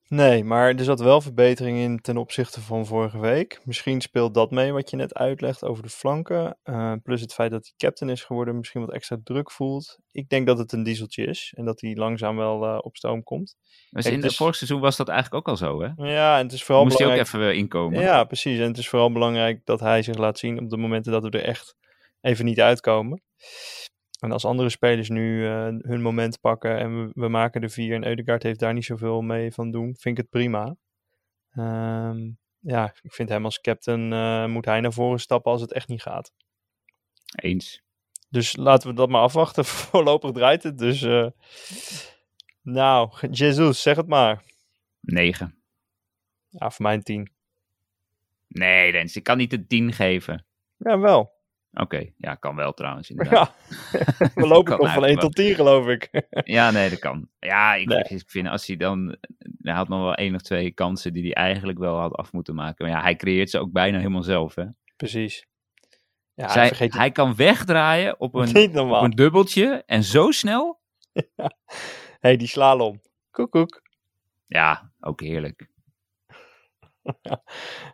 Nee, 0.09 0.45
maar 0.45 0.75
er 0.75 0.85
zat 0.85 1.01
wel 1.01 1.21
verbetering 1.21 1.79
in 1.79 2.01
ten 2.01 2.17
opzichte 2.17 2.61
van 2.61 2.87
vorige 2.87 3.19
week. 3.21 3.61
Misschien 3.65 4.01
speelt 4.01 4.35
dat 4.35 4.51
mee 4.51 4.73
wat 4.73 4.91
je 4.91 4.97
net 4.97 5.15
uitlegt 5.15 5.65
over 5.65 5.83
de 5.83 5.89
flanken. 5.89 6.59
Eh, 6.63 6.93
plus 7.03 7.21
het 7.21 7.35
feit 7.35 7.51
dat 7.51 7.63
hij 7.65 7.73
captain 7.77 8.11
is 8.11 8.25
geworden, 8.25 8.57
misschien 8.57 8.81
wat 8.81 8.93
extra 8.93 9.17
druk 9.25 9.51
voelt. 9.51 9.99
Ik 10.11 10.29
denk 10.29 10.47
dat 10.47 10.59
het 10.59 10.73
een 10.73 10.83
dieseltje 10.83 11.25
is 11.25 11.53
en 11.57 11.65
dat 11.65 11.81
hij 11.81 11.95
langzaam 11.95 12.37
wel 12.37 12.65
eh, 12.65 12.79
op 12.81 12.97
stoom 12.97 13.23
komt. 13.23 13.57
Dus 13.91 14.03
Kijk, 14.03 14.05
in 14.07 14.13
het 14.13 14.23
het 14.23 14.31
is- 14.31 14.37
vorig 14.37 14.55
seizoen 14.57 14.81
was 14.81 14.97
dat 14.97 15.09
eigenlijk 15.09 15.49
ook 15.49 15.49
al 15.49 15.57
zo, 15.67 15.83
hè? 15.83 15.89
Ja, 16.13 16.39
en 16.39 16.45
het 16.45 16.53
is 16.53 16.65
vooral 16.65 16.85
Moest 16.85 16.99
hij 16.99 17.07
ook 17.07 17.13
belangrijk... 17.13 17.37
even 17.37 17.39
weer 17.39 17.63
inkomen. 17.63 18.01
Ja, 18.01 18.25
precies. 18.25 18.59
En 18.59 18.67
het 18.67 18.79
is 18.79 18.89
vooral 18.89 19.13
belangrijk 19.13 19.61
dat 19.65 19.81
hij 19.81 20.03
zich 20.03 20.17
laat 20.17 20.39
zien 20.39 20.61
op 20.61 20.71
de 20.71 20.77
momenten 20.77 21.13
dat 21.13 21.23
we 21.23 21.31
er 21.31 21.45
echt 21.45 21.75
even 22.21 22.45
niet 22.45 22.61
uitkomen. 22.61 23.23
En 24.23 24.33
als 24.33 24.45
andere 24.45 24.69
spelers 24.69 25.09
nu 25.09 25.47
eh, 25.47 25.67
hun 25.79 26.03
moment 26.03 26.41
pakken 26.41 26.79
en 26.79 27.05
we, 27.05 27.11
we 27.15 27.29
maken 27.29 27.61
de 27.61 27.69
vier 27.69 27.95
en 27.95 28.07
Eudegaard 28.07 28.43
heeft 28.43 28.59
daar 28.59 28.73
niet 28.73 28.85
zoveel 28.85 29.23
mee 29.23 29.53
van 29.53 29.71
doen, 29.71 29.85
vind 29.99 30.19
ik 30.19 30.23
het 30.23 30.31
prima. 30.31 30.77
Ehm, 31.53 32.31
ja, 32.59 32.95
ik 33.03 33.13
vind 33.13 33.29
hem 33.29 33.45
als 33.45 33.61
captain, 33.61 34.13
eh, 34.13 34.47
moet 34.47 34.65
hij 34.65 34.81
naar 34.81 34.93
voren 34.93 35.21
stappen 35.21 35.53
als 35.53 35.61
het 35.61 35.73
echt 35.73 35.89
niet 35.89 36.03
gaat. 36.03 36.33
Eens. 37.35 37.83
Dus 38.29 38.57
laten 38.57 38.89
we 38.89 38.95
dat 38.95 39.09
maar 39.09 39.23
afwachten. 39.23 39.65
Voorlopig 39.91 40.31
draait 40.31 40.63
het, 40.63 40.79
dus... 40.79 41.03
eh, 41.03 41.27
nou, 42.63 43.29
Jesus, 43.31 43.83
zeg 43.83 43.97
het 43.97 44.09
maar. 44.09 44.43
9. 45.01 45.63
Ja, 46.49 46.71
voor 46.71 46.83
mij 46.83 46.95
een 46.95 47.03
10. 47.03 47.33
Nee, 48.49 48.91
Rens, 48.91 49.17
ik 49.17 49.23
kan 49.23 49.37
niet 49.37 49.51
de 49.51 49.67
10 49.67 49.93
geven. 49.93 50.45
Ja, 50.77 50.99
wel. 50.99 51.33
Oké, 51.75 52.11
ja, 52.17 52.35
kan 52.35 52.57
wel 52.57 52.73
trouwens, 52.73 53.11
inderdaad. 53.11 53.55
Ja, 53.93 54.29
we 54.35 54.47
lopen 54.47 54.77
toch 54.77 54.93
van 54.93 55.05
1 55.05 55.05
eigenlijk 55.05 55.21
tot 55.21 55.35
10 55.35 55.55
geloof 55.55 55.87
ik. 55.87 56.11
Ja, 56.45 56.71
nee, 56.71 56.91
dat 56.91 56.99
kan. 56.99 57.29
Ja, 57.39 57.75
ik, 57.75 57.89
Nee. 57.89 58.05
ik 58.09 58.23
vind 58.31 58.49
als 58.49 58.67
hij 58.67 58.77
dan... 58.77 59.17
Hij 59.63 59.75
had 59.75 59.89
nog 59.89 60.01
wel 60.01 60.15
één 60.15 60.35
of 60.35 60.41
twee 60.41 60.71
kansen 60.71 61.13
die 61.13 61.23
hij 61.23 61.33
eigenlijk 61.35 61.79
wel 61.79 61.99
had 61.99 62.13
af 62.13 62.33
moeten 62.33 62.55
maken. 62.55 62.87
Maar 62.87 62.97
ja, 62.97 63.03
hij 63.03 63.17
creëert 63.17 63.51
ze 63.51 63.59
ook 63.59 63.73
bijna 63.73 63.97
helemaal 63.99 64.23
zelf, 64.23 64.55
hè. 64.55 64.65
Precies. 64.97 65.47
Ja, 66.35 66.49
Zij- 66.49 66.67
vergeet 66.67 66.93
hij 66.95 67.11
kan 67.11 67.35
wegdraaien 67.37 68.21
op 68.21 68.35
een, 68.35 68.79
op 68.79 69.03
een 69.03 69.11
dubbeltje 69.11 69.83
en 69.87 70.03
zo 70.05 70.31
snel. 70.31 70.81
hey, 72.21 72.37
die 72.37 72.49
slalom. 72.49 73.01
Koek, 73.31 73.51
koek. 73.51 73.83
Ja, 74.47 74.93
ook 75.01 75.21
heerlijk. 75.21 75.69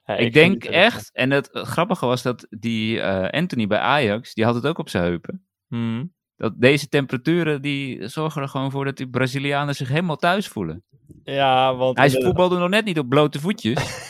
Ja, 0.05 0.17
ik, 0.17 0.33
denk 0.33 0.65
echt, 0.65 1.11
en 1.13 1.31
het 1.31 1.49
grappige 1.53 2.07
was 2.07 2.23
dat 2.23 2.47
die 2.51 3.01
eh, 3.01 3.41
Anthony 3.41 3.67
bij 3.67 3.79
Ajax, 3.79 4.35
die 4.35 4.45
had 4.45 4.55
het 4.55 4.67
ook 4.67 4.79
op 4.79 4.89
zijn 4.89 5.05
heupen. 5.05 5.47
Mhm. 5.69 6.05
Dat 6.37 6.53
deze 6.57 6.89
temperaturen, 6.89 7.63
die 7.63 8.09
zorgen 8.09 8.43
er 8.43 8.49
gewoon 8.49 8.71
voor 8.71 8.85
dat 8.85 8.97
die 8.97 9.09
Brazilianen 9.09 9.75
zich 9.75 9.89
helemaal 9.89 10.17
thuis 10.17 10.49
voelen. 10.49 10.85
Ja, 11.23 11.75
want... 11.75 11.99
Hij 11.99 12.11
voetbalde 12.11 12.59
nog 12.59 12.69
net 12.69 12.85
niet 12.85 12.99
op 12.99 13.09
blote 13.09 13.41
voetjes. 13.41 14.07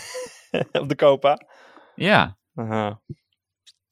Op 0.80 0.88
de 0.88 0.94
Copa. 0.94 1.38
Ja, 1.94 2.36
Aha. 2.54 3.00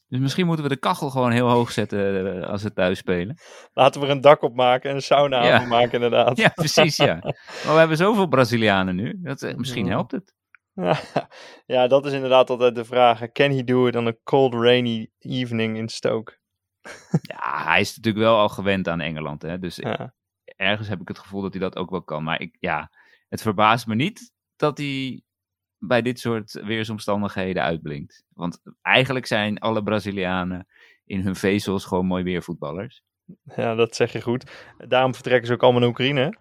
dus 0.09 0.19
misschien 0.21 0.47
moeten 0.47 0.65
we 0.65 0.71
de 0.71 0.79
kachel 0.79 1.11
gewoon 1.11 1.31
heel 1.31 1.49
hoog 1.49 1.71
zetten 1.73 2.41
eh, 2.43 2.49
als 2.49 2.63
we 2.63 2.73
thuis 2.73 2.99
spelen. 2.99 3.39
Laten 3.73 4.01
we 4.01 4.07
er 4.07 4.13
een 4.13 4.21
dak 4.21 4.43
op 4.43 4.55
maken 4.55 4.91
en 4.91 4.97
een 4.97 5.03
sauna 5.03 5.45
Ja. 5.47 5.67
maken, 5.67 5.93
inderdaad. 5.93 6.37
Ja, 6.37 6.49
precies, 6.49 6.97
ja. 6.97 7.15
Maar 7.65 7.73
we 7.73 7.79
hebben 7.79 7.97
zoveel 7.97 8.27
Brazilianen 8.27 8.97
nu. 8.97 9.19
Dat, 9.23 9.43
eh, 9.43 9.55
misschien 9.55 9.85
Ja. 9.85 9.91
helpt 9.91 10.13
het. 10.13 10.35
ja, 11.75 11.87
dat 11.87 12.07
is 12.07 12.13
inderdaad 12.13 12.51
altijd 12.51 12.75
de 12.75 12.85
vraag. 12.85 13.33
Can 13.33 13.51
he 13.51 13.65
do 13.65 13.87
it 13.87 13.97
on 13.97 14.07
a 14.07 14.13
cold, 14.25 14.55
rainy 14.55 15.11
evening 15.19 15.77
in 15.77 15.89
Stoke? 15.89 16.39
Ja, 17.23 17.65
hij 17.65 17.81
is 17.81 17.97
natuurlijk 17.97 18.25
wel 18.25 18.37
al 18.39 18.49
gewend 18.49 18.89
aan 18.89 19.01
Engeland. 19.01 19.43
Hè? 19.43 19.59
Dus 19.59 19.77
Ja. 19.77 20.15
ergens 20.45 20.89
heb 20.89 21.01
ik 21.01 21.09
het 21.09 21.19
gevoel 21.19 21.43
dat 21.43 21.53
hij 21.53 21.61
dat 21.63 21.77
ook 21.77 21.91
wel 21.91 22.03
kan. 22.03 22.23
Maar 22.25 22.41
ik, 22.41 22.57
ja, 22.61 22.91
het 23.29 23.43
verbaast 23.43 23.87
me 23.87 23.95
niet 23.95 24.33
dat 24.57 24.79
hij 24.79 25.23
bij 25.79 26.03
dit 26.03 26.21
soort 26.21 26.53
weersomstandigheden 26.53 27.63
uitblinkt. 27.63 28.25
Want 28.29 28.61
eigenlijk 28.83 29.27
zijn 29.27 29.59
alle 29.59 29.83
Brazilianen 29.83 30.67
in 31.05 31.21
hun 31.21 31.37
vezels 31.37 31.85
gewoon 31.85 32.07
mooi 32.07 32.23
weervoetballers. 32.25 33.03
ja, 33.57 33.75
dat 33.75 33.97
zeg 33.97 34.13
je 34.13 34.21
goed. 34.23 34.51
Daarom 34.77 35.15
vertrekken 35.15 35.47
ze 35.47 35.53
ook 35.53 35.63
allemaal 35.63 35.81
naar 35.81 35.91
Oekraïne. 35.91 36.37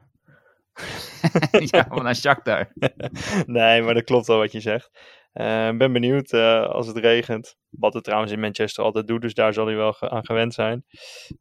ja, 1.71 1.85
maar 1.89 2.03
naar 2.03 2.15
Shakhtar. 2.15 2.71
nee, 3.45 3.81
maar 3.81 3.93
dat 3.93 4.03
klopt 4.03 4.27
wel 4.27 4.37
wat 4.37 4.51
je 4.51 4.59
zegt. 4.59 4.89
Eh, 5.35 5.67
Ik 5.67 5.77
ben 5.77 5.93
benieuwd 5.93 6.31
eh, 6.31 6.65
als 6.65 6.87
het 6.87 6.97
regent. 6.97 7.55
Wat 7.69 7.93
het 7.93 8.03
trouwens 8.03 8.31
in 8.31 8.39
Manchester 8.39 8.83
altijd 8.83 9.07
doet, 9.07 9.21
dus 9.21 9.33
daar 9.33 9.53
zal 9.53 9.65
hij 9.65 9.75
wel 9.75 9.99
aan 9.99 10.25
gewend 10.25 10.53
zijn. 10.53 10.85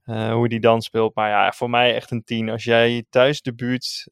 Eh, 0.05 0.33
hoe 0.33 0.49
die 0.49 0.61
dan 0.61 0.83
speelt. 0.83 1.15
Maar 1.15 1.29
ja, 1.29 1.53
voor 1.53 1.71
mij 1.71 1.95
echt 1.95 2.11
een 2.11 2.25
10. 2.25 2.49
Als 2.49 2.65
jij 2.65 3.05
thuis 3.11 3.43
de 3.43 3.55
buurt, 3.55 4.07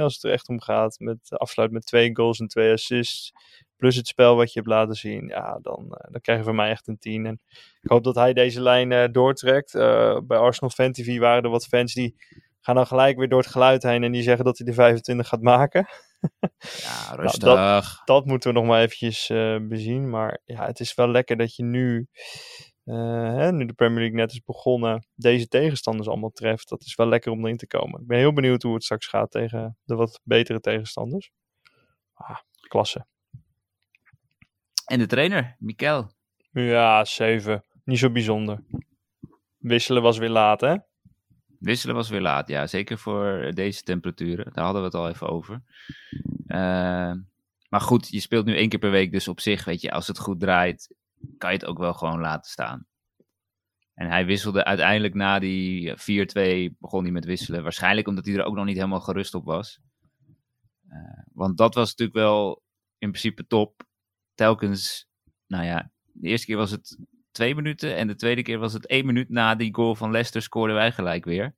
als 0.00 0.14
het 0.14 0.22
er 0.22 0.30
echt 0.30 0.48
om 0.48 0.60
gaat, 0.60 0.98
met 0.98 1.18
afsluit 1.28 1.70
met 1.70 1.86
twee 1.86 2.16
goals 2.16 2.38
en 2.38 2.46
twee 2.46 2.72
assists. 2.72 3.32
Plus 3.76 3.96
het 3.96 4.06
spel 4.06 4.36
wat 4.36 4.52
je 4.52 4.58
hebt 4.58 4.72
laten 4.72 4.94
zien. 4.94 5.26
Ja, 5.26 5.58
dan, 5.62 5.98
dan 6.10 6.20
krijg 6.20 6.38
je 6.38 6.44
van 6.44 6.54
mij 6.54 6.70
echt 6.70 6.88
een 6.88 6.98
10. 6.98 7.26
En 7.26 7.40
ik 7.80 7.90
hoop 7.90 8.04
dat 8.04 8.14
hij 8.14 8.32
deze 8.32 8.60
lijn 8.60 9.12
doortrekt. 9.12 9.72
Bij 10.26 10.38
Arsenal 10.38 10.70
Fan 10.70 10.92
TV 10.92 11.18
waren 11.18 11.42
er 11.42 11.50
wat 11.50 11.66
fans 11.66 11.94
die 11.94 12.14
gaan 12.64 12.74
dan 12.74 12.86
gelijk 12.86 13.16
weer 13.18 13.28
door 13.28 13.40
het 13.40 13.50
geluid 13.50 13.82
heen. 13.82 14.02
En 14.02 14.12
die 14.12 14.22
zeggen 14.22 14.44
dat 14.44 14.58
hij 14.58 14.66
de 14.66 14.72
25 14.72 15.28
gaat 15.28 15.40
maken 15.42 15.86
Ja, 16.82 17.10
dat- 17.16 17.18
rustig. 17.18 18.04
dat 18.04 18.26
moeten 18.26 18.52
we 18.52 18.58
nog 18.58 18.66
maar 18.68 18.80
eventjes 18.82 19.30
eh, 19.30 19.56
bezien. 19.62 20.10
Maar 20.10 20.40
ja, 20.44 20.66
het 20.66 20.80
is 20.80 20.94
wel 20.94 21.08
lekker 21.08 21.36
dat 21.36 21.56
je 21.56 21.64
nu, 21.64 22.06
eh, 22.84 23.34
hè, 23.34 23.52
nu 23.52 23.66
de 23.66 23.72
Premier 23.72 23.98
League 23.98 24.16
net 24.16 24.32
is 24.32 24.42
begonnen, 24.44 25.06
deze 25.14 25.48
tegenstanders 25.48 26.08
allemaal 26.08 26.30
treft. 26.30 26.68
Dat 26.68 26.82
is 26.82 26.94
wel 26.94 27.06
lekker 27.08 27.32
om 27.32 27.44
erin 27.44 27.56
te 27.56 27.66
komen. 27.66 28.00
Ik 28.00 28.06
ben 28.06 28.18
heel 28.18 28.32
benieuwd 28.32 28.62
hoe 28.62 28.74
het 28.74 28.84
straks 28.84 29.06
gaat 29.06 29.30
tegen 29.30 29.78
de 29.84 29.94
wat 29.94 30.20
betere 30.22 30.60
tegenstanders. 30.60 31.30
Ah, 32.14 32.38
klasse. 32.68 33.06
En 34.86 34.98
de 34.98 35.06
trainer, 35.06 35.56
Mikel. 35.58 36.10
Ja, 36.50 37.04
7. 37.04 37.64
Niet 37.84 37.98
zo 37.98 38.10
bijzonder. 38.10 38.64
Wisselen 39.58 40.02
was 40.02 40.18
weer 40.18 40.28
laat, 40.28 40.60
hè? 40.60 40.76
Wisselen 41.62 41.94
was 41.94 42.08
weer 42.08 42.20
laat, 42.20 42.48
ja. 42.48 42.66
Zeker 42.66 42.98
voor 42.98 43.50
deze 43.54 43.82
temperaturen. 43.82 44.52
Daar 44.52 44.64
hadden 44.64 44.82
we 44.82 44.88
het 44.88 44.96
al 44.96 45.08
even 45.08 45.28
over. 45.28 45.62
Eh, 46.46 47.12
maar 47.68 47.80
goed, 47.80 48.08
je 48.08 48.20
speelt 48.20 48.44
nu 48.44 48.56
één 48.56 48.68
keer 48.68 48.78
per 48.78 48.90
week. 48.90 49.12
Dus 49.12 49.28
op 49.28 49.40
zich, 49.40 49.64
weet 49.64 49.80
je, 49.80 49.90
als 49.90 50.06
het 50.06 50.18
goed 50.18 50.40
draait, 50.40 50.94
kan 51.38 51.52
je 51.52 51.58
het 51.58 51.66
ook 51.66 51.78
wel 51.78 51.94
gewoon 51.94 52.20
laten 52.20 52.50
staan. 52.50 52.86
En 53.94 54.08
hij 54.08 54.26
wisselde 54.26 54.64
uiteindelijk 54.64 55.14
na 55.14 55.38
die 55.38 55.94
4-2, 55.96 56.76
begon 56.78 57.02
hij 57.02 57.12
met 57.12 57.24
wisselen. 57.24 57.62
Waarschijnlijk 57.62 58.08
omdat 58.08 58.24
hij 58.24 58.34
er 58.34 58.44
ook 58.44 58.54
nog 58.54 58.64
niet 58.64 58.76
helemaal 58.76 59.00
gerust 59.00 59.34
op 59.34 59.44
was. 59.44 59.80
Eh, 60.88 61.22
want 61.32 61.56
dat 61.58 61.74
was 61.74 61.88
natuurlijk 61.88 62.18
wel 62.18 62.62
in 62.98 63.08
principe 63.08 63.46
top. 63.46 63.82
Telkens, 64.34 65.08
nou 65.46 65.64
ja, 65.64 65.90
de 66.12 66.28
eerste 66.28 66.46
keer 66.46 66.56
was 66.56 66.70
het 66.70 66.98
twee 67.32 67.54
minuten. 67.54 67.96
En 67.96 68.06
de 68.06 68.14
tweede 68.14 68.42
keer 68.42 68.58
was 68.58 68.72
het 68.72 68.86
één 68.86 69.06
minuut 69.06 69.28
na 69.28 69.54
die 69.54 69.74
goal 69.74 69.94
van 69.94 70.10
Leicester 70.10 70.42
scoorden 70.42 70.76
wij 70.76 70.92
gelijk 70.92 71.24
weer. 71.24 71.54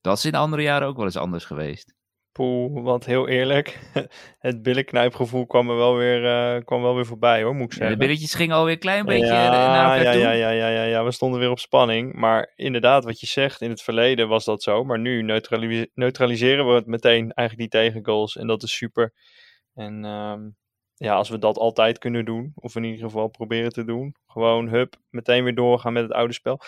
Dat 0.00 0.16
is 0.16 0.24
in 0.24 0.32
de 0.32 0.36
andere 0.38 0.62
jaren 0.62 0.88
ook 0.88 0.96
wel 0.96 1.04
eens 1.04 1.16
anders 1.16 1.44
geweest. 1.44 1.94
Poeh, 2.32 2.82
want 2.84 3.04
heel 3.06 3.28
eerlijk, 3.28 3.78
het 4.38 4.62
billenknijpgevoel 4.62 5.46
kwam 5.46 5.70
er 5.70 5.76
wel 5.76 5.96
weer, 5.96 6.24
eh, 6.26 6.64
kwam 6.64 6.82
wel 6.82 6.94
weer 6.94 7.06
voorbij, 7.06 7.42
hoor, 7.42 7.54
moet 7.54 7.64
ik 7.64 7.70
Ja, 7.72 7.76
zeggen. 7.78 7.98
de 7.98 8.04
billetjes 8.04 8.34
gingen 8.34 8.56
alweer 8.56 8.72
een 8.72 8.78
klein 8.78 9.04
beetje 9.04 9.26
ja, 9.26 9.50
naar 9.50 9.84
elkaar 9.84 10.02
ja, 10.02 10.12
toe. 10.12 10.20
ja, 10.20 10.30
ja, 10.30 10.50
ja, 10.50 10.68
ja, 10.68 10.82
ja, 10.82 11.04
we 11.04 11.10
stonden 11.12 11.40
weer 11.40 11.50
op 11.50 11.58
spanning. 11.58 12.14
Maar 12.14 12.52
inderdaad, 12.54 13.04
wat 13.04 13.20
je 13.20 13.26
zegt, 13.26 13.60
in 13.60 13.70
het 13.70 13.82
verleden 13.82 14.28
was 14.28 14.44
dat 14.44 14.62
zo. 14.62 14.84
Maar 14.84 14.98
nu 14.98 15.22
neutrali- 15.22 15.90
neutraliseren 15.94 16.66
we 16.66 16.72
het 16.72 16.86
meteen, 16.86 17.32
eigenlijk 17.32 17.70
die 17.70 17.80
tegengoals. 17.80 18.36
En 18.36 18.46
dat 18.46 18.62
is 18.62 18.76
super. 18.76 19.12
En 19.74 20.04
ehm, 20.04 20.40
ja, 21.02 21.14
als 21.14 21.28
we 21.28 21.38
dat 21.38 21.56
altijd 21.56 21.98
kunnen 21.98 22.24
doen, 22.24 22.52
of 22.54 22.76
in 22.76 22.84
ieder 22.84 23.00
geval 23.00 23.28
proberen 23.28 23.72
te 23.72 23.84
doen. 23.84 24.14
Gewoon, 24.26 24.68
hup, 24.68 24.96
meteen 25.10 25.44
weer 25.44 25.54
doorgaan 25.54 25.92
met 25.92 26.02
het 26.02 26.12
oude 26.12 26.32
spel. 26.32 26.60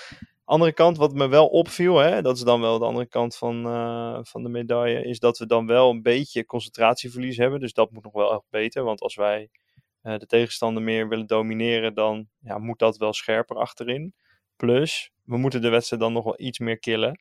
Andere 0.45 0.73
kant, 0.73 0.97
wat 0.97 1.13
me 1.13 1.29
wel 1.29 1.47
opviel, 1.47 1.99
hè, 1.99 2.23
dat 2.23 2.37
is 2.37 2.43
dan 2.43 2.61
wel 2.61 2.79
de 2.79 2.85
andere 2.85 3.07
kant 3.07 3.37
van, 3.37 3.67
eh, 3.67 4.19
van 4.23 4.43
de 4.43 4.49
medaille, 4.49 5.05
is 5.05 5.19
dat 5.19 5.39
we 5.39 5.47
dan 5.47 5.67
wel 5.67 5.91
een 5.91 6.03
beetje 6.03 6.45
concentratieverlies 6.45 7.37
hebben. 7.37 7.61
Dus 7.61 7.73
dat 7.73 7.91
moet 7.91 8.05
nog 8.05 8.13
wel 8.13 8.33
echt 8.33 8.43
beter. 8.51 8.83
Want 8.85 9.01
als 9.01 9.15
wij 9.15 9.49
eh, 10.03 10.19
de 10.19 10.27
tegenstander 10.27 10.83
meer 10.83 11.09
willen 11.09 11.27
domineren, 11.27 11.95
dan 11.95 12.29
ja, 12.41 12.59
moet 12.59 12.79
dat 12.79 12.97
wel 12.97 13.13
scherper 13.13 13.57
achterin. 13.57 14.15
Plus, 14.57 15.11
we 15.23 15.37
moeten 15.37 15.63
de 15.63 15.69
wedstrijd 15.69 16.03
dan 16.03 16.13
nog 16.13 16.25
wel 16.25 16.41
iets 16.41 16.59
meer 16.59 16.79
killen. 16.79 17.21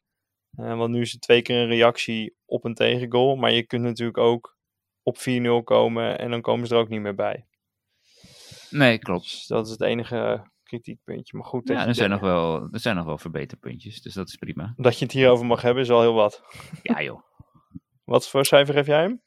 Eh, 0.55 0.77
want 0.77 0.93
nu 0.93 1.01
is 1.01 1.11
het 1.11 1.21
twee 1.21 1.41
keer 1.41 1.57
een 1.57 1.67
reactie 1.67 2.35
op 2.45 2.63
een 2.65 2.73
tegengoal. 2.73 3.35
Maar 3.35 3.51
je 3.51 3.63
kunt 3.63 3.83
natuurlijk 3.83 4.17
ook 4.17 4.52
op 5.03 5.17
4-0 5.17 5.63
komen 5.63 6.19
en 6.19 6.29
dan 6.31 6.41
komen 6.41 6.67
ze 6.67 6.73
er 6.75 6.79
ook 6.79 6.89
niet 6.89 7.01
meer 7.01 7.15
bij. 7.15 7.45
Nee, 8.69 8.97
klopt. 8.99 9.23
Dus 9.23 9.45
dat 9.47 9.65
is 9.65 9.71
het 9.71 9.81
enige 9.81 10.47
kritiekpuntje. 10.63 11.37
Maar 11.37 11.45
goed, 11.45 11.67
Ja, 11.67 11.87
er 11.87 11.95
zijn, 11.95 12.09
nog 12.09 12.19
wel, 12.19 12.67
er 12.71 12.79
zijn 12.79 12.95
nog 12.95 13.05
wel 13.05 13.17
verbeterpuntjes, 13.17 14.01
dus 14.01 14.13
dat 14.13 14.27
is 14.27 14.35
prima. 14.35 14.73
dat 14.77 14.97
je 14.99 15.05
het 15.05 15.13
hierover 15.13 15.45
mag 15.45 15.61
hebben 15.61 15.83
is 15.83 15.89
al 15.89 16.01
heel 16.01 16.13
wat. 16.13 16.41
Ja 16.81 17.01
joh. 17.01 17.21
Wat 18.03 18.29
voor 18.29 18.45
cijfer 18.45 18.73
geef 18.73 18.85
jij 18.87 19.01
hem? 19.01 19.21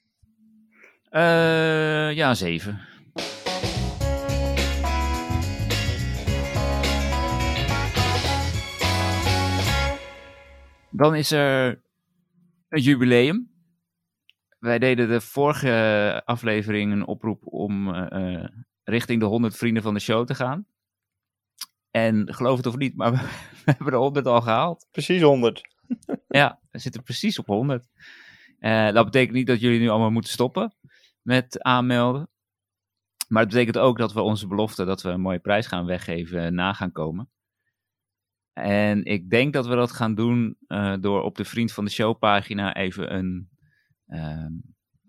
Eh, 1.08 2.16
ja, 2.16 2.28
een 2.28 2.36
7. 2.36 2.80
Dan 10.90 11.14
is 11.14 11.30
er 11.30 11.82
een 12.68 12.80
jubileum. 12.80 13.55
Wij 14.66 14.78
deden 14.78 15.08
de 15.08 15.20
vorige 15.20 16.22
aflevering 16.24 16.92
een 16.92 17.06
oproep 17.06 17.42
om 17.44 17.94
eh, 17.94 18.34
eh, 18.34 18.48
richting 18.84 19.20
de 19.20 19.26
100 19.26 19.56
vrienden 19.56 19.82
van 19.82 19.94
de 19.94 20.00
show 20.00 20.26
te 20.26 20.34
gaan. 20.34 20.66
En 21.90 22.34
geloof 22.34 22.56
het 22.56 22.66
of 22.66 22.76
niet, 22.76 22.96
maar 22.96 23.12
we, 23.12 23.18
we 23.64 23.72
hebben 23.72 23.90
de 23.90 23.98
100 23.98 24.26
al 24.26 24.40
gehaald. 24.40 24.86
Precies 24.90 25.22
100. 25.22 25.60
Ja, 26.28 26.60
we 26.70 26.78
zitten 26.78 27.02
precies 27.02 27.38
op 27.38 27.46
100. 27.46 27.88
Eh, 28.58 28.92
dat 28.92 29.04
betekent 29.04 29.34
niet 29.34 29.46
dat 29.46 29.60
jullie 29.60 29.80
nu 29.80 29.88
allemaal 29.88 30.10
moeten 30.10 30.30
stoppen 30.30 30.74
met 31.22 31.62
aanmelden. 31.62 32.28
Maar 33.28 33.42
het 33.42 33.52
betekent 33.52 33.78
ook 33.78 33.98
dat 33.98 34.12
we 34.12 34.20
onze 34.20 34.46
belofte 34.46 34.84
dat 34.84 35.02
we 35.02 35.08
een 35.08 35.20
mooie 35.20 35.38
prijs 35.38 35.66
gaan 35.66 35.86
weggeven 35.86 36.54
na 36.54 36.72
gaan 36.72 36.92
komen. 36.92 37.30
En 38.52 39.04
ik 39.04 39.30
denk 39.30 39.52
dat 39.52 39.66
we 39.66 39.74
dat 39.74 39.92
gaan 39.92 40.14
doen 40.14 40.56
door 41.00 41.22
op 41.22 41.36
de 41.36 41.44
Vriend 41.44 41.72
van 41.72 41.84
de 41.84 41.90
Show 41.90 42.18
pagina 42.18 42.74
even 42.74 43.14
een, 43.14 43.55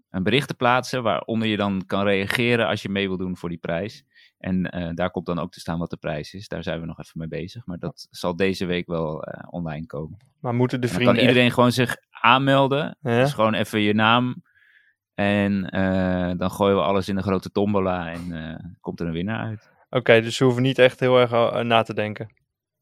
een 0.10 0.24
bericht 0.24 0.48
te 0.48 0.54
plaatsen. 0.54 1.04
Waaronder 1.04 1.48
je 1.48 1.58
dan 1.58 1.84
kan 1.86 2.04
reageren 2.04 2.68
als 2.68 2.82
je 2.82 2.90
mee 2.90 3.08
wil 3.08 3.18
doen 3.18 3.38
voor 3.38 3.50
die 3.50 3.58
prijs. 3.58 4.06
En 4.38 4.70
eh, 4.70 4.90
daar 4.94 5.12
komt 5.12 5.26
dan 5.26 5.40
ook 5.40 5.52
te 5.52 5.60
staan 5.60 5.80
wat 5.80 5.90
de 5.90 5.98
prijs 5.98 6.34
is. 6.34 6.48
Daar 6.48 6.64
zijn 6.64 6.80
we 6.80 6.86
nog 6.86 7.00
even 7.00 7.20
mee 7.20 7.28
bezig. 7.28 7.66
Maar 7.66 7.78
dat 7.78 8.08
zal 8.10 8.36
deze 8.36 8.66
week 8.66 8.88
wel 8.88 9.24
eh, 9.24 9.48
online 9.50 9.86
komen. 9.86 10.18
Maar 10.40 10.54
moeten 10.54 10.82
de 10.82 10.88
Dan 10.88 10.96
kan 10.96 11.06
vrienden 11.06 11.28
iedereen 11.28 11.52
gewoon 11.52 11.72
zich 11.72 11.98
aanmelden. 12.10 12.98
Ja? 13.02 13.20
Dus 13.22 13.34
gewoon 13.34 13.54
even 13.54 13.80
je 13.80 13.94
naam. 13.94 14.44
En 15.14 15.70
eh, 15.70 16.32
dan 16.38 16.52
gooien 16.52 16.76
we 16.76 16.82
alles 16.82 17.10
in 17.10 17.18
een 17.18 17.24
grote 17.24 17.52
tombola 17.52 18.12
en 18.12 18.78
komt 18.82 19.00
er 19.00 19.08
een 19.08 19.14
winnaar 19.14 19.46
uit. 19.46 19.72
Oké, 19.90 20.22
dus 20.22 20.36
ze 20.36 20.44
hoeven 20.44 20.64
niet 20.64 20.80
echt 20.80 21.00
heel 21.00 21.20
erg 21.20 21.64
na 21.64 21.82
te 21.82 21.94
denken. 21.94 22.34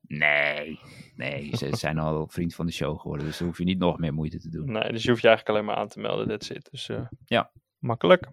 Nee, 0.01 0.79
nee, 1.15 1.57
ze 1.57 1.75
zijn 1.75 1.99
al 1.99 2.27
vriend 2.27 2.55
van 2.55 2.65
de 2.65 2.71
show 2.71 2.99
geworden. 2.99 3.25
Dus 3.25 3.37
dan 3.37 3.47
hoef 3.47 3.57
je 3.57 3.63
niet 3.63 3.77
nog 3.79 3.97
meer 3.99 4.13
moeite 4.13 4.39
te 4.39 4.49
doen. 4.49 4.71
Nee, 4.71 4.91
dus 4.91 5.03
je 5.03 5.09
hoeft 5.09 5.21
je 5.21 5.27
eigenlijk 5.27 5.49
alleen 5.57 5.65
maar 5.65 5.75
aan 5.83 5.87
te 5.87 5.99
melden. 5.99 6.27
That's 6.27 6.49
it. 6.49 6.67
Dus 6.71 6.89
eh, 6.89 7.05
Ja. 7.25 7.51
makkelijk. 7.77 8.27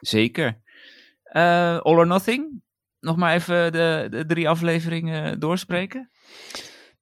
Zeker. 0.00 0.60
Eh 1.22 1.78
All 1.78 1.96
or 1.96 2.06
Nothing. 2.06 2.62
Nog 3.00 3.16
maar 3.16 3.34
even 3.34 3.72
de, 3.72 4.06
de 4.10 4.26
drie 4.26 4.48
afleveringen 4.48 5.40
doorspreken. 5.40 6.10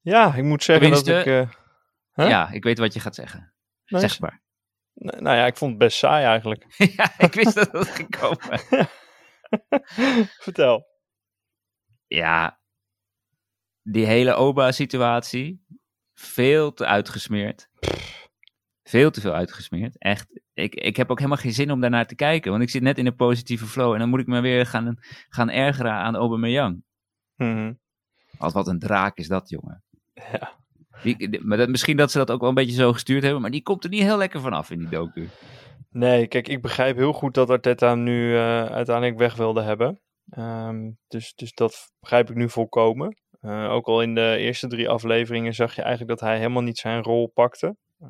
Ja, 0.00 0.34
ik 0.34 0.42
moet 0.44 0.62
zeggen 0.62 0.90
dat 0.90 1.06
ik... 1.06 1.26
eh, 1.26 1.50
Huh? 2.12 2.28
Ja, 2.28 2.50
ik 2.50 2.64
weet 2.64 2.78
wat 2.78 2.92
je 2.94 3.00
gaat 3.00 3.14
zeggen. 3.14 3.52
nee, 3.86 4.00
Zeg 4.00 4.20
maar. 4.20 4.42
Nou 4.94 5.36
ja, 5.36 5.46
ik 5.46 5.56
vond 5.56 5.70
het 5.70 5.78
best 5.80 5.98
saai 5.98 6.24
eigenlijk. 6.24 6.64
ja, 6.96 7.18
ik 7.18 7.34
wist 7.34 7.54
dat 7.54 7.72
het 7.72 7.88
ging 7.88 8.16
komen. 8.18 8.60
Vertel. 10.44 10.86
Ja, 12.06 12.60
die 13.92 14.06
hele 14.06 14.34
Oba-situatie. 14.34 15.64
Veel 16.14 16.72
te 16.72 16.86
uitgesmeerd. 16.86 17.68
Veel 18.82 19.10
te 19.10 19.20
veel 19.20 19.32
uitgesmeerd. 19.32 19.98
Echt. 19.98 20.40
Ik, 20.54 20.74
ik 20.74 20.96
heb 20.96 21.10
ook 21.10 21.18
helemaal 21.18 21.38
geen 21.38 21.52
zin 21.52 21.70
om 21.70 21.80
daarnaar 21.80 22.06
te 22.06 22.14
kijken. 22.14 22.50
Want 22.50 22.62
ik 22.62 22.70
zit 22.70 22.82
net 22.82 22.98
in 22.98 23.06
een 23.06 23.16
positieve 23.16 23.66
flow. 23.66 23.92
En 23.92 23.98
dan 23.98 24.08
moet 24.08 24.20
ik 24.20 24.26
me 24.26 24.40
weer 24.40 24.66
gaan, 24.66 24.96
gaan 25.28 25.50
ergeren 25.50 25.92
aan 25.92 26.16
Aubameyang. 26.16 26.82
Mhm. 27.36 27.72
Als 28.38 28.52
wat 28.52 28.66
een 28.66 28.78
draak 28.78 29.16
is 29.16 29.28
dat, 29.28 29.48
jongen. 29.48 29.84
Ja. 30.14 30.52
Die, 31.02 31.28
die- 31.30 31.44
maar 31.44 31.58
dat, 31.58 31.68
misschien 31.68 31.96
dat 31.96 32.10
ze 32.10 32.18
dat 32.18 32.30
ook 32.30 32.40
wel 32.40 32.48
een 32.48 32.54
beetje 32.54 32.74
zo 32.76 32.92
gestuurd 32.92 33.22
hebben. 33.22 33.40
Maar 33.40 33.50
die 33.50 33.62
komt 33.62 33.84
er 33.84 33.90
niet 33.90 34.02
heel 34.02 34.16
lekker 34.18 34.40
vanaf 34.40 34.70
in 34.70 34.78
die 34.78 34.88
docu. 34.88 35.28
Nee, 35.90 36.26
kijk, 36.26 36.48
ik 36.48 36.62
begrijp 36.62 36.96
heel 36.96 37.12
goed 37.12 37.34
dat 37.34 37.50
Arteta 37.50 37.94
nu 37.94 38.34
eh, 38.34 38.64
uiteindelijk 38.64 39.18
weg 39.18 39.34
wilde 39.34 39.62
hebben. 39.62 40.00
Ehm, 40.30 40.90
dus, 41.08 41.34
dus 41.34 41.52
dat 41.52 41.92
begrijp 42.00 42.30
ik 42.30 42.36
nu 42.36 42.50
volkomen. 42.50 43.16
Eh, 43.46 43.70
ook 43.70 43.86
al 43.86 44.02
in 44.02 44.14
de 44.14 44.36
eerste 44.38 44.66
drie 44.68 44.88
afleveringen 44.88 45.54
zag 45.54 45.74
je 45.74 45.82
eigenlijk 45.82 46.10
dat 46.18 46.28
hij 46.28 46.38
helemaal 46.38 46.62
niet 46.62 46.78
zijn 46.78 47.02
rol 47.02 47.26
pakte. 47.34 47.76
Eh, 47.98 48.08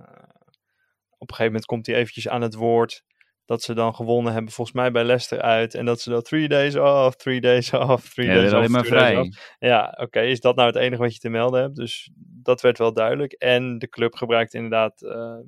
op 1.18 1.30
een 1.30 1.34
gegeven 1.34 1.44
moment 1.44 1.64
komt 1.64 1.86
hij 1.86 1.94
eventjes 1.94 2.28
aan 2.28 2.40
het 2.40 2.54
woord 2.54 3.02
dat 3.44 3.62
ze 3.62 3.74
dan 3.74 3.94
gewonnen 3.94 4.32
hebben, 4.32 4.52
volgens 4.52 4.76
mij 4.76 4.90
bij 4.90 5.04
Leicester 5.04 5.40
uit. 5.40 5.74
En 5.74 5.84
dat 5.84 6.00
ze 6.00 6.10
dan 6.10 6.22
three 6.22 6.48
days 6.48 6.76
off, 6.76 7.16
three 7.16 7.40
days 7.40 7.72
off, 7.72 8.12
three 8.12 8.26
Ja, 8.26 8.34
days 8.34 8.46
off. 8.46 8.54
alleen 8.54 8.70
maar 8.70 8.84
vrij. 8.84 9.32
Ja, 9.58 9.96
oké. 10.00 10.20
Is 10.20 10.40
dat 10.40 10.56
nou 10.56 10.68
het 10.68 10.76
enige 10.76 11.02
wat 11.02 11.12
je 11.12 11.18
te 11.18 11.28
melden 11.28 11.60
hebt? 11.60 11.76
Dus 11.76 12.10
dat 12.42 12.60
werd 12.60 12.78
wel 12.78 12.92
duidelijk. 12.92 13.32
En 13.32 13.78
de 13.78 13.88
club 13.88 14.14
gebruikt 14.14 14.54
inderdaad 14.54 15.02
eh, 15.02 15.38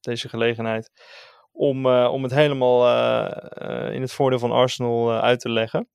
deze 0.00 0.28
gelegenheid 0.28 0.90
om, 1.52 1.86
om 1.86 2.22
het 2.22 2.34
helemaal 2.34 2.86
in 3.92 4.00
het 4.00 4.12
voordeel 4.12 4.38
van 4.38 4.52
Arsenal 4.52 5.12
uit 5.12 5.40
te 5.40 5.50
leggen. 5.50 5.88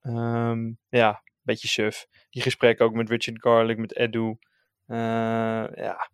Ehm, 0.00 0.72
ja, 0.88 1.22
beetje 1.46 1.68
suf. 1.68 2.06
Die 2.30 2.42
gesprekken 2.42 2.84
ook 2.84 2.94
met 2.94 3.08
Richard 3.08 3.42
Garlick, 3.42 3.78
met 3.78 3.96
Edu. 3.96 4.36
Eh, 4.86 4.96
ja, 5.76 6.10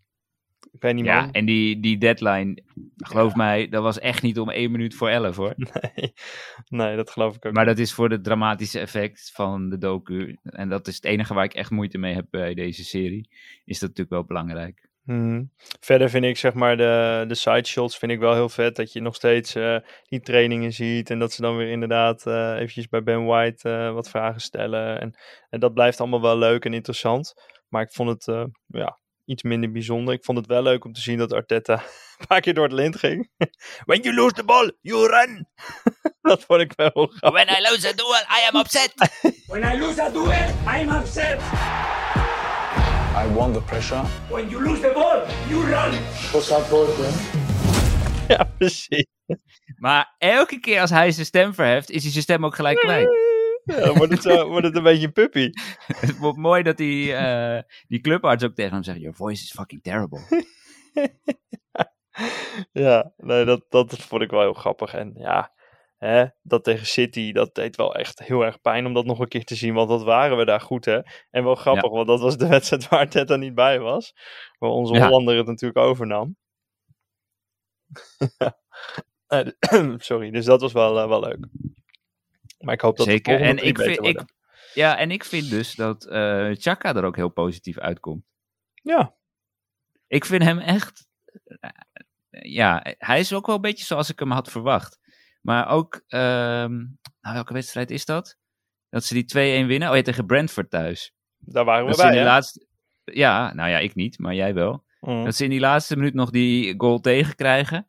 ik 0.73 0.83
weet 0.83 0.95
niet 0.95 1.05
Ja, 1.05 1.21
man. 1.21 1.33
en 1.33 1.45
die, 1.45 1.81
die 1.81 1.99
deadline, 1.99 2.63
geloof 2.97 3.35
mij, 3.35 3.69
dat 3.69 3.83
was 3.83 3.99
echt 3.99 4.23
niet 4.23 4.39
om 4.39 4.51
één 4.51 4.71
minuut 4.71 4.95
voor 4.95 5.09
elf 5.09 5.37
hoor. 5.37 5.55
Nee, 5.95 6.13
nee, 6.69 6.97
dat 6.97 7.11
geloof 7.11 7.37
ik 7.37 7.47
ook 7.47 7.53
Maar 7.53 7.65
dat 7.65 7.79
is 7.79 7.93
voor 7.93 8.11
het 8.11 8.25
dramatische 8.25 8.79
effect 8.81 9.31
van 9.35 9.69
de 9.69 9.79
docu. 9.79 10.39
En 10.43 10.69
dat 10.69 10.87
is 10.87 10.95
het 10.95 11.05
enige 11.05 11.35
waar 11.35 11.45
ik 11.45 11.55
echt 11.55 11.71
moeite 11.71 11.99
mee 11.99 12.15
heb 12.15 12.27
bij 12.31 12.55
deze 12.55 12.85
serie. 12.85 13.29
Is 13.65 13.79
dat 13.79 13.89
natuurlijk 13.89 14.11
wel 14.11 14.25
belangrijk. 14.25 14.89
Mhm. 15.05 15.43
Verder 15.81 16.11
vind 16.11 16.25
ik 16.25 16.37
zeg 16.37 16.55
maar 16.55 16.77
de, 16.77 17.25
de 17.29 17.35
side 17.35 17.67
shots 17.67 17.99
vind 17.99 18.13
ik 18.13 18.19
wel 18.19 18.35
heel 18.35 18.49
vet. 18.49 18.77
Dat 18.77 18.93
je 18.93 19.01
nog 19.01 19.15
steeds 19.15 19.55
eh, 19.55 19.77
die 20.03 20.21
trainingen 20.21 20.73
ziet. 20.73 21.11
En 21.11 21.19
dat 21.19 21.33
ze 21.33 21.43
dan 21.43 21.57
weer 21.57 21.69
inderdaad 21.69 22.27
eh 22.27 22.55
eventjes 22.55 22.89
bij 22.89 23.03
Ben 23.03 23.25
White 23.25 23.71
eh, 23.71 23.93
wat 23.93 24.09
vragen 24.09 24.41
stellen. 24.41 25.01
En, 25.01 25.15
en 25.51 25.61
dat 25.61 25.75
blijft 25.75 26.01
allemaal 26.01 26.21
wel 26.21 26.39
leuk 26.39 26.65
en 26.65 26.75
interessant. 26.75 27.35
Maar 27.69 27.83
ik 27.83 27.93
vond 27.93 28.09
het 28.09 28.29
eh, 28.29 28.45
ja, 28.67 28.99
iets 29.25 29.43
minder 29.43 29.71
bijzonder. 29.73 30.15
Ik 30.15 30.25
vond 30.25 30.39
het 30.39 30.47
wel 30.47 30.63
leuk 30.63 30.85
om 30.85 30.93
te 30.93 31.01
zien 31.01 31.19
dat 31.19 31.33
Arteta 31.33 31.75
een 32.19 32.27
paar 32.27 32.41
keer 32.41 32.55
door 32.55 32.65
het 32.65 32.73
lint 32.73 32.97
ging. 32.97 33.31
When 33.87 34.01
you 34.03 34.15
lose 34.15 34.35
the 34.35 34.45
ball, 34.45 34.73
you 34.81 35.07
run. 35.07 35.49
dat 36.33 36.45
vond 36.45 36.61
ik 36.61 36.73
wel 36.77 36.91
grappig. 36.91 37.45
When 37.45 37.59
I 37.59 37.71
lose 37.71 37.89
a 37.89 37.93
duel, 37.93 38.15
I 38.15 38.49
am 38.53 38.61
upset. 38.61 38.93
When 39.47 39.75
I 39.75 39.79
lose 39.79 40.03
a 40.03 40.11
duel, 40.11 40.49
I'm 40.67 40.91
upset. 40.91 41.41
I 43.15 43.35
want 43.35 43.55
the 43.55 43.61
pressure. 43.61 44.03
When 44.31 44.49
you 44.49 44.65
lose 44.65 44.81
the 44.81 44.91
ball, 44.95 45.23
you 45.49 45.65
run. 45.65 45.93
Ja, 48.29 48.45
precies. 48.59 49.07
Maar 49.77 50.15
elke 50.19 50.61
keer 50.61 50.81
als 50.81 50.91
hij 50.91 51.11
zijn 51.11 51.27
stem 51.27 51.55
verheft, 51.55 51.91
is 51.91 52.03
hij 52.03 52.13
zijn 52.13 52.23
stem 52.23 52.45
ook 52.45 52.55
gelijk 52.55 52.79
kwijt. 52.79 53.09
Ja, 53.65 53.81
dan 53.81 53.97
wordt 53.97 54.13
het, 54.13 54.23
zo, 54.23 54.47
wordt 54.51 54.67
het 54.67 54.77
een 54.77 54.83
beetje 54.83 55.07
een 55.07 55.13
puppy. 55.13 55.51
Het 55.87 56.19
wordt 56.19 56.39
mooi 56.39 56.63
dat 56.63 56.77
die, 56.77 57.15
eh, 57.15 57.63
die 57.89 58.01
clubarts 58.01 58.45
ook 58.45 58.55
tegen 58.55 58.73
hem 58.73 58.83
zegt: 58.83 59.01
Your 59.01 59.17
voice 59.17 59.43
is 59.43 59.51
fucking 59.51 59.83
terrible. 59.83 60.21
Ja, 62.73 63.13
nee, 63.17 63.45
dat, 63.45 63.65
dat 63.69 63.97
vond 63.97 64.23
ik 64.23 64.31
wel 64.31 64.41
heel 64.41 64.53
grappig. 64.53 64.95
En 64.95 65.13
ja, 65.15 65.53
hè, 66.07 66.27
dat 66.43 66.65
tegen 66.65 66.87
City, 66.87 67.33
dat 67.33 67.55
deed 67.55 67.77
wel 67.77 67.95
echt 67.95 68.19
heel 68.19 68.45
erg 68.45 68.61
pijn 68.61 68.87
om 68.87 68.95
dat 68.95 69.05
nog 69.05 69.19
een 69.19 69.29
keer 69.29 69.45
te 69.45 69.55
zien. 69.55 69.75
Want 69.75 69.89
dat 69.89 70.03
waren 70.03 70.37
we 70.37 70.45
daar 70.45 70.61
goed, 70.61 70.85
hè. 70.85 71.01
En 71.31 71.45
wel 71.45 71.55
grappig, 71.55 71.91
want 71.91 72.07
dat 72.07 72.21
was 72.21 72.37
de 72.37 72.47
wedstrijd 72.57 72.89
waar 72.89 73.09
Teta 73.09 73.37
niet 73.37 73.55
bij 73.55 73.79
was. 73.81 74.15
Waar 74.59 74.71
onze 74.71 74.95
Ja. 74.95 75.05
Hollander 75.05 75.37
het 75.37 75.47
natuurlijk 75.47 75.87
overnam. 75.87 76.37
Eh, 79.27 79.47
Sorry, 79.97 80.31
dus 80.31 80.45
dat 80.45 80.61
was 80.61 80.73
wel, 80.73 80.99
eh, 81.01 81.09
wel 81.09 81.21
leuk. 81.21 81.47
Maar 82.59 82.75
ik 82.75 82.81
hoop 82.81 82.97
dat 82.97 83.07
Zeker. 83.07 83.41
En 83.41 83.57
ik 83.65 83.79
vind, 83.79 84.07
ik, 84.07 84.25
ja, 84.75 84.99
en 84.99 85.11
ik 85.11 85.25
vind 85.25 85.51
dus 85.51 85.75
dat 85.75 86.07
eh 86.07 86.51
Chaka 86.53 86.95
er 86.95 87.05
ook 87.05 87.17
heel 87.17 87.29
positief 87.29 87.79
uitkomt. 87.79 88.25
Ja, 88.83 89.15
Ik 90.07 90.25
vind 90.25 90.43
hem 90.43 90.59
echt. 90.59 91.07
eh, 91.61 91.71
Ja, 92.31 92.85
hij 92.99 93.21
is 93.21 93.33
ook 93.33 93.47
wel 93.47 93.55
een 93.55 93.61
beetje 93.61 93.85
zoals 93.85 94.11
ik 94.11 94.19
hem 94.19 94.31
had 94.31 94.51
verwacht. 94.51 94.99
Maar 95.43 95.69
ook. 95.69 96.03
ehm, 96.09 96.73
nou, 97.21 97.35
welke 97.35 97.53
wedstrijd 97.53 97.91
is 97.91 98.05
dat? 98.05 98.37
Dat 98.89 99.05
ze 99.05 99.15
die 99.15 99.25
2-1 99.65 99.67
winnen. 99.67 99.91
Oh 99.91 99.97
ja, 99.97 100.03
tegen 100.03 100.27
Brentford 100.27 100.71
thuis. 100.71 101.13
daar 101.39 101.65
waren 101.65 101.85
we 101.85 101.91
Dat 101.91 101.99
ze 102.01 102.05
in 102.07 102.11
bij, 102.11 102.19
die 102.19 102.29
laatste. 102.29 102.67
Ja, 103.05 103.55
nou 103.55 103.71
ja, 103.71 103.79
ik 103.79 103.95
niet, 103.95 104.19
maar 104.19 104.35
jij 104.35 104.55
wel. 104.55 104.85
Mm. 105.01 105.25
Dat 105.25 105.35
ze 105.35 105.45
in 105.45 105.51
die 105.51 105.61
laatste 105.61 105.97
minuut 105.97 106.15
nog 106.15 106.31
die 106.31 106.75
goal 106.79 107.01
tegenkrijgen. 107.01 107.87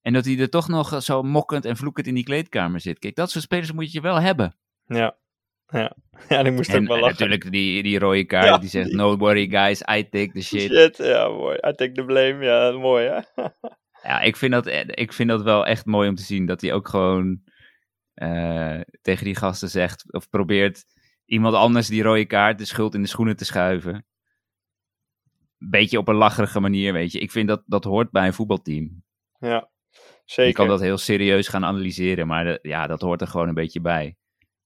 En 0.00 0.12
dat 0.12 0.24
hij 0.24 0.38
er 0.38 0.50
toch 0.50 0.68
nog 0.68 1.02
zo 1.02 1.22
mokkend 1.22 1.64
en 1.64 1.76
vloekend 1.76 2.06
in 2.06 2.14
die 2.14 2.24
kleedkamer 2.24 2.80
zit. 2.80 2.98
Kijk, 2.98 3.14
dat 3.14 3.30
soort 3.30 3.44
spelers 3.44 3.72
moet 3.72 3.92
je 3.92 4.00
wel 4.00 4.20
hebben. 4.20 4.56
Ja. 4.86 5.16
Ja. 5.66 5.96
ja, 6.28 6.38
ik 6.44 6.52
moest 6.52 6.70
En, 6.70 6.80
ook 6.80 6.86
wel 6.86 6.96
en 6.96 7.02
lachen. 7.02 7.18
natuurlijk 7.18 7.50
die, 7.52 7.82
die 7.82 7.98
rode 7.98 8.24
kaart 8.24 8.44
Ja, 8.46 8.58
die 8.58 8.68
zegt: 8.68 8.86
die- 8.86 8.96
No 8.96 9.16
worry 9.16 9.48
guys, 9.48 9.80
I 9.80 10.08
take 10.08 10.30
the 10.32 10.40
shit. 10.42 10.60
Shit, 10.60 10.96
ja, 10.96 11.28
mooi. 11.28 11.56
I 11.56 11.72
take 11.72 11.92
the 11.92 12.04
blame, 12.04 12.44
ja, 12.44 12.70
mooi, 12.70 13.06
hè? 13.06 13.20
Ja, 14.06 14.20
ik 14.20 14.36
vind, 14.36 14.52
dat, 14.52 14.66
ik 14.98 15.12
vind 15.12 15.28
dat 15.28 15.42
wel 15.42 15.66
echt 15.66 15.84
mooi 15.86 16.08
om 16.08 16.14
te 16.14 16.22
zien. 16.22 16.46
Dat 16.46 16.60
hij 16.60 16.72
ook 16.72 16.88
gewoon 16.88 17.42
eh, 18.14 18.80
tegen 19.02 19.24
die 19.24 19.34
gasten 19.36 19.68
zegt. 19.68 20.12
Of 20.12 20.28
probeert 20.28 20.84
iemand 21.24 21.54
anders 21.54 21.86
die 21.88 22.02
rode 22.02 22.24
kaart 22.26 22.58
de 22.58 22.64
schuld 22.64 22.94
in 22.94 23.02
de 23.02 23.08
schoenen 23.08 23.36
te 23.36 23.44
schuiven. 23.44 24.06
Beetje 25.58 25.98
op 25.98 26.08
een 26.08 26.14
lacherige 26.14 26.60
manier, 26.60 26.92
weet 26.92 27.12
je. 27.12 27.18
Ik 27.18 27.30
vind 27.30 27.48
dat 27.48 27.62
dat 27.66 27.84
hoort 27.84 28.10
bij 28.10 28.26
een 28.26 28.32
voetbalteam. 28.34 29.02
Ja, 29.38 29.68
zeker. 30.24 30.46
Je 30.46 30.52
kan 30.52 30.68
dat 30.68 30.80
heel 30.80 30.98
serieus 30.98 31.48
gaan 31.48 31.64
analyseren, 31.64 32.26
maar 32.26 32.44
de- 32.44 32.58
ja, 32.62 32.86
dat 32.86 33.00
hoort 33.00 33.20
er 33.20 33.26
gewoon 33.26 33.48
een 33.48 33.54
beetje 33.54 33.80
bij. 33.80 34.16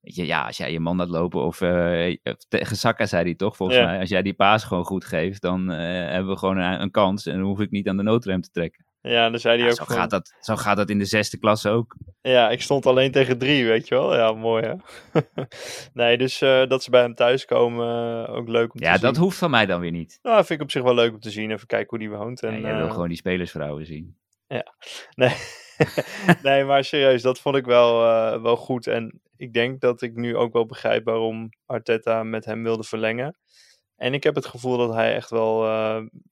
Weet 0.00 0.14
je, 0.14 0.26
ja, 0.26 0.46
als 0.46 0.56
jij 0.56 0.72
je 0.72 0.80
man 0.80 0.96
laat 0.96 1.08
lopen, 1.08 1.42
of 1.42 1.60
eh, 1.60 2.16
tegen 2.48 2.76
Saka 2.76 3.06
zei 3.06 3.22
hij 3.24 3.34
toch, 3.34 3.56
volgens 3.56 3.78
Ja. 3.78 3.84
mij, 3.84 4.00
als 4.00 4.08
jij 4.08 4.22
die 4.22 4.34
paas 4.34 4.64
gewoon 4.64 4.84
goed 4.84 5.04
geeft, 5.04 5.42
dan 5.42 5.70
eh, 5.70 5.78
hebben 6.10 6.32
we 6.32 6.38
gewoon 6.38 6.56
een, 6.56 6.80
een 6.82 6.90
kans 6.90 7.26
en 7.26 7.36
dan 7.38 7.46
hoef 7.46 7.60
ik 7.60 7.70
niet 7.70 7.88
aan 7.88 7.96
de 7.96 8.02
noodrem 8.02 8.40
te 8.40 8.50
trekken. 8.50 8.84
Ja, 9.02 9.30
dan 9.30 9.40
zei 9.40 9.54
hij 9.56 9.64
Ja, 9.64 9.70
ook 9.70 9.76
zo, 9.78 9.84
van- 9.84 9.96
gaat 9.96 10.10
dat, 10.10 10.32
zo 10.40 10.56
gaat 10.56 10.76
dat 10.76 10.90
in 10.90 10.98
de 10.98 11.04
zesde 11.04 11.38
klasse 11.38 11.68
ook. 11.68 11.96
Ja, 12.22 12.50
ik 12.50 12.62
stond 12.62 12.86
alleen 12.86 13.12
tegen 13.12 13.38
drie, 13.38 13.66
weet 13.66 13.88
je 13.88 13.94
wel. 13.94 14.16
Ja, 14.16 14.32
mooi 14.32 14.64
hè. 14.64 14.74
nee, 16.02 16.18
dus 16.18 16.40
eh, 16.40 16.66
dat 16.66 16.82
ze 16.82 16.90
bij 16.90 17.00
hem 17.00 17.14
thuiskomen, 17.14 18.24
eh, 18.26 18.34
ook 18.34 18.48
leuk 18.48 18.74
om 18.74 18.80
Ja, 18.80 18.92
te 18.92 18.98
zien. 18.98 19.06
dat 19.08 19.16
hoeft 19.16 19.38
van 19.38 19.50
mij 19.50 19.66
dan 19.66 19.80
weer 19.80 19.90
niet. 19.90 20.18
Nou, 20.22 20.36
vind 20.36 20.50
ik 20.58 20.60
op 20.64 20.70
zich 20.70 20.82
wel 20.82 20.94
leuk 20.94 21.12
om 21.12 21.20
te 21.20 21.30
zien. 21.30 21.50
Even 21.50 21.66
kijken 21.66 21.88
hoe 21.88 21.98
die 21.98 22.10
woont. 22.18 22.42
En, 22.42 22.52
Ja, 22.54 22.60
jij 22.60 22.76
wil 22.76 22.86
eh, 22.86 22.92
gewoon 22.92 23.08
die 23.08 23.16
spelersvrouwen 23.16 23.86
zien. 23.86 24.16
Nee. 25.14 25.34
nee, 26.42 26.64
maar 26.64 26.84
serieus, 26.84 27.22
dat 27.22 27.40
vond 27.40 27.56
ik 27.56 27.64
wel, 27.64 27.98
wel 28.42 28.56
goed. 28.56 28.86
En 28.86 29.20
ik 29.36 29.52
denk 29.52 29.80
dat 29.80 30.02
ik 30.02 30.14
nu 30.14 30.36
ook 30.36 30.52
wel 30.52 30.66
begrijp 30.66 31.04
waarom 31.04 31.48
Arteta 31.66 32.22
met 32.22 32.44
hem 32.44 32.62
wilde 32.62 32.82
verlengen. 32.84 33.36
En 33.96 34.14
ik 34.14 34.22
heb 34.22 34.34
het 34.34 34.46
gevoel 34.46 34.76
dat 34.76 34.94
hij 34.94 35.14
echt 35.14 35.30
wel 35.30 35.68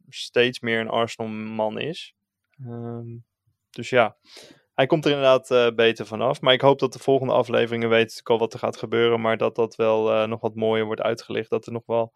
steeds 0.08 0.60
meer 0.60 0.80
een 0.80 0.88
Arsenal-man 0.88 1.78
is. 1.78 2.14
Ehm, 2.64 3.06
dus 3.70 3.90
ja, 3.90 4.16
hij 4.74 4.86
komt 4.86 5.04
er 5.04 5.10
inderdaad 5.10 5.50
eh, 5.50 5.74
beter 5.74 6.06
vanaf. 6.06 6.40
Maar 6.40 6.52
ik 6.52 6.60
hoop 6.60 6.78
dat 6.78 6.92
de 6.92 6.98
volgende 6.98 7.32
afleveringen 7.32 7.88
weten 7.88 8.02
natuurlijk 8.06 8.28
al 8.30 8.38
wat 8.38 8.52
er 8.52 8.58
gaat 8.58 8.76
gebeuren. 8.76 9.20
Maar 9.20 9.36
dat 9.36 9.54
dat 9.54 9.76
wel 9.76 10.12
eh, 10.12 10.28
nog 10.28 10.40
wat 10.40 10.54
mooier 10.54 10.84
wordt 10.84 11.00
uitgelicht. 11.00 11.50
Dat 11.50 11.66
er 11.66 11.72
nog 11.72 11.86
wel... 11.86 12.12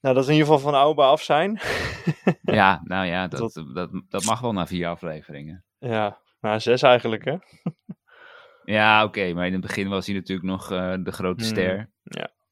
Nou, 0.00 0.14
dat 0.14 0.24
we 0.26 0.32
in 0.32 0.38
ieder 0.38 0.52
geval 0.52 0.70
van 0.70 0.80
Auba 0.80 1.06
af 1.06 1.22
zijn. 1.22 1.60
Ja, 2.42 2.80
nou 2.84 3.06
ja, 3.06 3.28
dat, 3.28 3.64
dat, 3.74 3.90
dat 4.08 4.24
mag 4.24 4.40
wel 4.40 4.52
na 4.52 4.66
vier 4.66 4.88
afleveringen. 4.88 5.64
ja, 5.78 6.20
nou 6.40 6.60
zes 6.60 6.82
eigenlijk 6.82 7.24
hè. 7.24 7.36
Ja, 8.64 9.04
oké, 9.04 9.32
maar 9.32 9.46
in 9.46 9.52
het 9.52 9.60
begin 9.60 9.88
was 9.88 10.06
hij 10.06 10.14
natuurlijk 10.14 10.48
nog 10.48 10.70
eh, 10.70 10.94
de 11.02 11.12
grote 11.12 11.44
Hmm. 11.44 11.52
ster. 11.52 11.90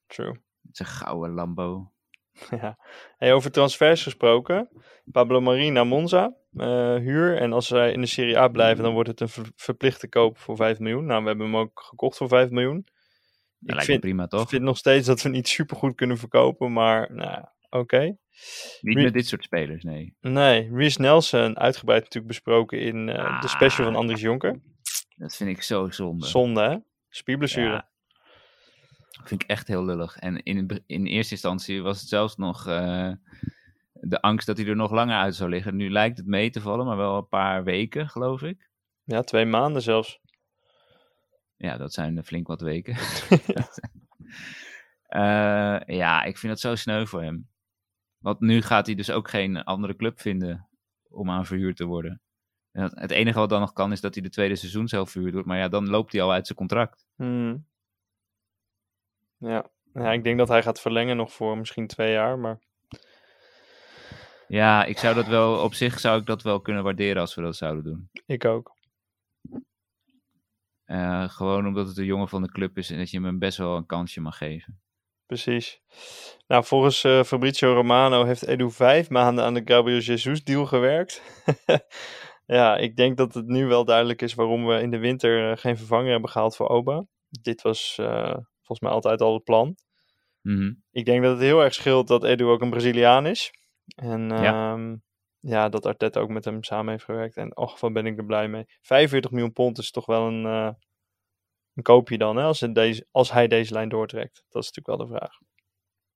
True. 0.06 0.40
Met 0.60 0.76
zijn 0.76 0.88
gouden 0.88 1.34
Lambo. 1.34 1.92
Ja. 2.60 2.78
Hey, 3.16 3.32
over 3.32 3.50
transfers 3.52 4.02
gesproken. 4.02 4.68
Pablo 5.12 5.40
Mari 5.40 5.70
naar 5.70 5.86
Monza. 5.86 6.34
eh, 6.56 6.94
huur. 6.94 7.36
En 7.36 7.52
als 7.52 7.66
zij 7.66 7.92
in 7.92 8.00
de 8.00 8.06
Serie 8.06 8.38
A 8.38 8.48
blijven, 8.48 8.84
dan 8.84 8.92
wordt 8.92 9.08
het 9.08 9.20
een 9.20 9.28
ver- 9.28 9.52
verplichte 9.56 10.08
koop 10.08 10.38
voor 10.38 10.56
5 10.56 10.78
miljoen. 10.78 11.04
Nou, 11.06 11.22
we 11.22 11.28
hebben 11.28 11.46
hem 11.46 11.56
ook 11.56 11.80
gekocht 11.88 12.16
voor 12.16 12.28
5 12.28 12.50
miljoen. 12.50 12.84
Dat 12.84 13.68
Ik 13.68 13.70
lijkt 13.74 13.84
vind, 13.84 14.00
prima, 14.00 14.26
toch? 14.26 14.42
ik 14.42 14.48
vind 14.48 14.62
nog 14.62 14.76
steeds 14.76 15.06
dat 15.06 15.22
we 15.22 15.28
niet 15.28 15.48
super 15.48 15.76
goed 15.76 15.94
kunnen 15.94 16.18
verkopen, 16.18 16.72
maar 16.72 17.12
nou, 17.14 17.44
oké. 17.70 18.16
Niet 18.80 18.96
met 18.96 19.12
dit 19.12 19.26
soort 19.26 19.42
spelers, 19.44 19.82
nee. 19.82 20.16
Nee, 20.20 20.70
Reece 20.72 21.00
Nelson, 21.00 21.58
uitgebreid 21.58 22.00
natuurlijk 22.02 22.26
besproken 22.32 22.80
in 22.80 23.08
eh, 23.08 23.40
de 23.40 23.48
special 23.48 23.84
van 23.84 23.94
Ah. 23.94 24.00
Andries 24.00 24.20
Jonker. 24.20 24.60
Dat 25.16 25.36
vind 25.36 25.50
ik 25.50 25.62
zo 25.62 25.90
zonde. 25.90 26.26
Zonde, 26.26 26.62
hè? 26.62 26.76
Spierblessure. 27.08 27.66
Ja. 27.70 27.88
Vind 29.24 29.42
ik 29.42 29.48
echt 29.48 29.68
heel 29.68 29.84
lullig. 29.84 30.16
En 30.16 30.42
in, 30.42 30.82
in 30.86 31.06
eerste 31.06 31.32
instantie 31.34 31.82
was 31.82 32.00
het 32.00 32.08
zelfs 32.08 32.36
nog... 32.36 32.66
eh, 32.66 33.12
de 33.92 34.20
angst 34.20 34.46
dat 34.46 34.56
hij 34.56 34.66
er 34.66 34.76
nog 34.76 34.90
langer 34.90 35.16
uit 35.16 35.34
zou 35.34 35.50
liggen. 35.50 35.76
Nu 35.76 35.90
lijkt 35.90 36.18
het 36.18 36.26
mee 36.26 36.50
te 36.50 36.60
vallen, 36.60 36.86
maar 36.86 36.96
wel 36.96 37.16
een 37.16 37.28
paar 37.28 37.64
weken, 37.64 38.08
geloof 38.08 38.42
ik. 38.42 38.68
Ja, 39.04 39.22
twee 39.22 39.44
maanden 39.44 39.82
zelfs. 39.82 40.20
Ja, 41.56 41.76
dat 41.76 41.92
zijn 41.92 42.18
eh, 42.18 42.24
flink 42.24 42.46
wat 42.46 42.60
weken. 42.60 42.96
Eh, 45.10 45.80
ja, 45.86 46.22
ik 46.22 46.38
vind 46.38 46.52
dat 46.52 46.60
zo 46.60 46.74
sneu 46.74 47.04
voor 47.06 47.22
hem. 47.22 47.48
Want 48.18 48.40
nu 48.40 48.62
gaat 48.62 48.86
hij 48.86 48.94
dus 48.94 49.10
ook 49.10 49.30
geen 49.30 49.62
andere 49.64 49.96
club 49.96 50.20
vinden 50.20 50.68
om 51.08 51.30
aan 51.30 51.46
verhuurd 51.46 51.76
te 51.76 51.84
worden. 51.84 52.20
En 52.72 52.82
het- 52.82 52.98
het 53.00 53.10
enige 53.10 53.38
wat 53.38 53.48
dan 53.48 53.60
nog 53.60 53.72
kan 53.72 53.92
is 53.92 54.00
dat 54.00 54.14
hij 54.14 54.22
de 54.22 54.28
tweede 54.30 54.56
seizoen 54.56 54.88
zelf 54.88 55.10
verhuurd 55.10 55.32
wordt. 55.32 55.48
Maar 55.48 55.58
ja, 55.58 55.68
dan 55.68 55.88
loopt 55.88 56.12
hij 56.12 56.22
al 56.22 56.32
uit 56.32 56.46
zijn 56.46 56.58
contract. 56.58 57.06
Hmm. 57.16 57.66
Ja. 59.40 59.70
ja, 59.94 60.12
ik 60.12 60.24
denk 60.24 60.38
dat 60.38 60.48
hij 60.48 60.62
gaat 60.62 60.80
verlengen 60.80 61.16
nog 61.16 61.32
voor 61.32 61.58
misschien 61.58 61.86
twee 61.86 62.12
jaar. 62.12 62.38
Maar 62.38 62.58
Ja, 64.48 64.84
ik 64.84 64.98
zou 64.98 65.14
dat 65.14 65.26
wel, 65.26 65.62
op 65.62 65.74
zich 65.74 66.00
zou 66.00 66.20
ik 66.20 66.26
dat 66.26 66.42
wel 66.42 66.60
kunnen 66.60 66.82
waarderen 66.82 67.20
als 67.20 67.34
we 67.34 67.42
dat 67.42 67.56
zouden 67.56 67.84
doen. 67.84 68.10
ik 68.26 68.44
ook. 68.44 68.78
Eh, 70.84 71.28
gewoon 71.28 71.66
omdat 71.66 71.88
het 71.88 71.98
een 71.98 72.04
jongen 72.04 72.28
van 72.28 72.42
de 72.42 72.50
club 72.50 72.78
is 72.78 72.90
en 72.90 72.98
dat 72.98 73.10
je 73.10 73.20
hem 73.20 73.38
best 73.38 73.58
wel 73.58 73.76
een 73.76 73.86
kansje 73.86 74.20
mag 74.20 74.36
geven. 74.36 74.80
Precies. 75.26 75.80
Nou, 76.46 76.64
volgens 76.64 77.04
eh, 77.04 77.22
Fabrizio 77.22 77.74
Romano 77.74 78.24
heeft 78.24 78.46
Edu 78.46 78.70
vijf 78.70 79.10
maanden 79.10 79.44
aan 79.44 79.54
de 79.54 79.62
Gabriel 79.64 79.98
Jesus 79.98 80.44
deal 80.44 80.66
gewerkt. 80.66 81.22
ja, 82.46 82.76
ik 82.76 82.96
denk 82.96 83.16
dat 83.16 83.34
het 83.34 83.46
nu 83.46 83.66
wel 83.66 83.84
duidelijk 83.84 84.22
is 84.22 84.34
waarom 84.34 84.66
we 84.66 84.80
in 84.80 84.90
de 84.90 84.98
winter 84.98 85.50
eh, 85.50 85.56
geen 85.56 85.76
vervanger 85.76 86.10
hebben 86.10 86.30
gehaald 86.30 86.56
voor 86.56 86.68
Oba. 86.68 87.04
Dit 87.28 87.62
was 87.62 87.98
volgens 88.70 88.80
mij 88.80 88.90
altijd 88.90 89.20
al 89.20 89.34
het 89.34 89.44
plan. 89.44 89.76
Mhm. 90.42 90.72
Ik 90.90 91.04
denk 91.04 91.22
dat 91.22 91.32
het 91.32 91.40
heel 91.40 91.62
erg 91.62 91.74
scheelt 91.74 92.08
dat 92.08 92.24
Edu 92.24 92.44
ook 92.44 92.60
een 92.60 92.70
Braziliaan 92.70 93.26
is. 93.26 93.50
En 93.94 94.28
Ja. 94.28 94.42
ja, 94.42 94.96
ja 95.40 95.68
dat 95.68 95.86
Arteta 95.86 96.20
ook 96.20 96.28
met 96.28 96.44
hem 96.44 96.62
samen 96.62 96.90
heeft 96.92 97.04
gewerkt. 97.04 97.36
En 97.36 97.56
och, 97.56 97.80
wat 97.80 97.92
ben 97.92 98.06
ik 98.06 98.18
er 98.18 98.24
blij 98.24 98.48
mee. 98.48 98.64
45 98.80 99.30
miljoen 99.30 99.52
pond 99.52 99.78
is 99.78 99.90
toch 99.90 100.06
wel 100.06 100.26
een, 100.26 100.46
eh, 100.46 100.72
een 101.74 101.82
koopje 101.82 102.18
dan, 102.18 102.36
hè, 102.36 102.42
als, 102.42 102.58
deze, 102.58 103.06
als 103.10 103.32
hij 103.32 103.48
deze 103.48 103.72
lijn 103.72 103.88
doortrekt. 103.88 104.44
Dat 104.48 104.62
is 104.62 104.70
natuurlijk 104.72 104.98
wel 104.98 105.08
de 105.08 105.14
vraag. 105.16 105.38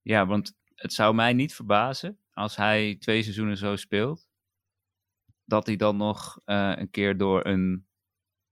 Ja, 0.01 0.25
want 0.25 0.53
het 0.75 0.93
zou 0.93 1.15
mij 1.15 1.33
niet 1.33 1.55
verbazen 1.55 2.19
als 2.31 2.55
hij 2.55 2.95
twee 2.99 3.23
seizoenen 3.23 3.57
zo 3.57 3.75
speelt. 3.75 4.27
Dat 5.45 5.65
hij 5.65 5.75
dan 5.75 5.97
nog 5.97 6.39
eh, 6.45 6.73
een 6.75 6.89
keer 6.89 7.17
door 7.17 7.45
een 7.45 7.87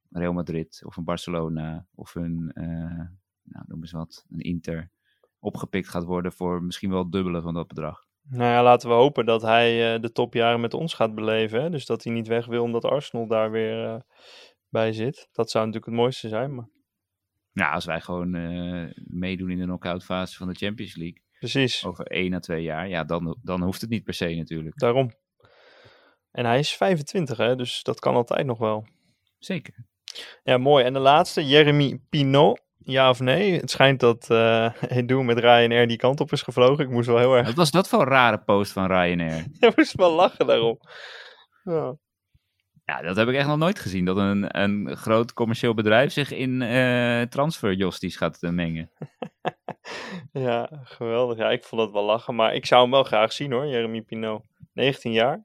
Real 0.10 0.34
Madrid 0.34 0.82
of 0.86 0.98
een 0.98 1.04
Barcelona 1.04 1.88
of 1.96 2.16
een, 2.16 2.52
eh, 2.54 3.08
nou, 3.44 3.66
noem 3.68 3.82
eens 3.82 3.92
wat, 3.92 4.26
een 4.30 4.40
Inter 4.40 4.92
opgepikt 5.40 5.90
gaat 5.90 6.04
worden 6.04 6.32
voor 6.32 6.64
misschien 6.64 6.90
wel 6.90 7.04
het 7.04 7.12
dubbele 7.12 7.42
van 7.42 7.54
dat 7.54 7.68
bedrag. 7.68 8.06
Nou 8.30 8.52
ja, 8.52 8.64
laten 8.64 8.90
we 8.90 8.96
hopen 8.96 9.26
dat 9.26 9.42
hij 9.42 9.94
eh, 9.94 10.02
de 10.02 10.12
topjaren 10.12 10.62
met 10.62 10.74
ons 10.74 10.94
gaat 10.94 11.16
beleven. 11.16 11.62
Hè? 11.62 11.70
Dus 11.70 11.86
dat 11.86 12.04
hij 12.04 12.14
niet 12.14 12.28
weg 12.28 12.46
wil 12.46 12.64
omdat 12.64 12.86
Arsenal 12.86 13.28
daar 13.28 13.52
weer 13.52 13.86
eh, 13.86 14.00
bij 14.70 14.94
zit. 14.94 15.28
Dat 15.32 15.52
zou 15.52 15.66
natuurlijk 15.66 15.92
het 15.92 16.02
mooiste 16.02 16.28
zijn. 16.28 16.56
Maar... 16.56 16.70
Ja, 17.52 17.72
als 17.72 17.86
wij 17.86 18.02
gewoon 18.02 18.36
eh, 18.36 18.92
meedoen 18.96 19.50
in 19.50 19.58
de 19.58 19.64
knock-out 19.64 20.04
fase 20.04 20.38
van 20.38 20.48
de 20.48 20.56
Champions 20.56 20.96
League 20.96 21.22
Precies, 21.40 21.86
over 21.86 22.06
één 22.06 22.34
à 22.34 22.40
twee 22.40 22.64
jaar, 22.64 22.90
ja, 22.90 23.04
dan, 23.04 23.38
dan 23.42 23.64
hoeft 23.64 23.82
het 23.82 23.90
niet 23.90 24.04
per 24.04 24.14
se 24.14 24.36
natuurlijk. 24.36 24.80
daarom. 24.80 25.12
En 26.32 26.46
hij 26.46 26.60
is 26.60 26.74
25, 26.74 27.38
hè? 27.38 27.56
dus 27.56 27.84
dat 27.84 28.00
kan 28.00 28.16
altijd 28.16 28.46
nog 28.46 28.58
wel. 28.58 28.88
Zeker. 29.38 29.86
Ja, 30.44 30.58
mooi. 30.58 30.86
En 30.86 30.94
de 30.94 31.00
laatste, 31.00 31.46
Jeremy 31.46 32.00
Pinot. 32.10 32.63
Ja 32.86 33.10
of 33.10 33.20
nee? 33.20 33.60
Het 33.60 33.72
schijnt 33.72 34.00
dat 34.00 34.30
Edu 34.98 35.24
met 35.24 35.40
Ryanair 35.40 35.88
die 35.88 35.98
kant 35.98 36.20
op 36.20 36.32
is 36.32 36.42
gevlogen. 36.42 36.84
Ik 36.84 36.92
moest 36.92 37.08
wel 37.08 37.18
heel 37.18 37.36
erg... 37.36 37.46
Wat 37.46 37.56
was 37.56 37.72
dat 37.72 37.88
voor 37.88 38.02
een 38.02 38.08
rare 38.08 38.38
post 38.38 38.72
van 38.72 38.86
Ryanair? 38.86 39.46
Ik 39.60 39.76
moest 39.76 39.96
wel 39.96 40.16
lachen 40.16 40.48
daarom. 40.48 40.80
Ja. 41.64 41.96
Ja, 42.86 43.02
dat 43.02 43.16
heb 43.16 43.28
ik 43.28 43.36
echt 43.36 43.48
nog 43.48 43.58
nooit 43.58 43.80
gezien. 43.80 44.06
Dat 44.06 44.18
een, 44.18 44.62
een 44.62 44.98
groot 44.98 45.34
commercieel 45.34 45.74
bedrijf 45.74 46.12
zich 46.12 46.32
in 46.32 46.62
eh 46.62 47.22
transferjosties 47.22 48.16
gaat 48.16 48.44
eh, 48.44 48.50
mengen. 48.50 48.92
ja, 50.32 50.70
geweldig. 50.84 51.38
Ja, 51.38 51.50
ik 51.50 51.64
vond 51.64 51.82
dat 51.82 51.92
wel 51.92 52.04
lachen. 52.04 52.36
Maar 52.36 52.56
ik 52.56 52.66
zou 52.66 52.82
hem 52.82 52.92
wel 52.92 53.04
graag 53.04 53.34
zien 53.34 53.52
hoor, 53.52 53.68
Jeremy 53.68 54.02
Pinot. 54.02 54.44
19 54.74 55.12
jaar. 55.12 55.44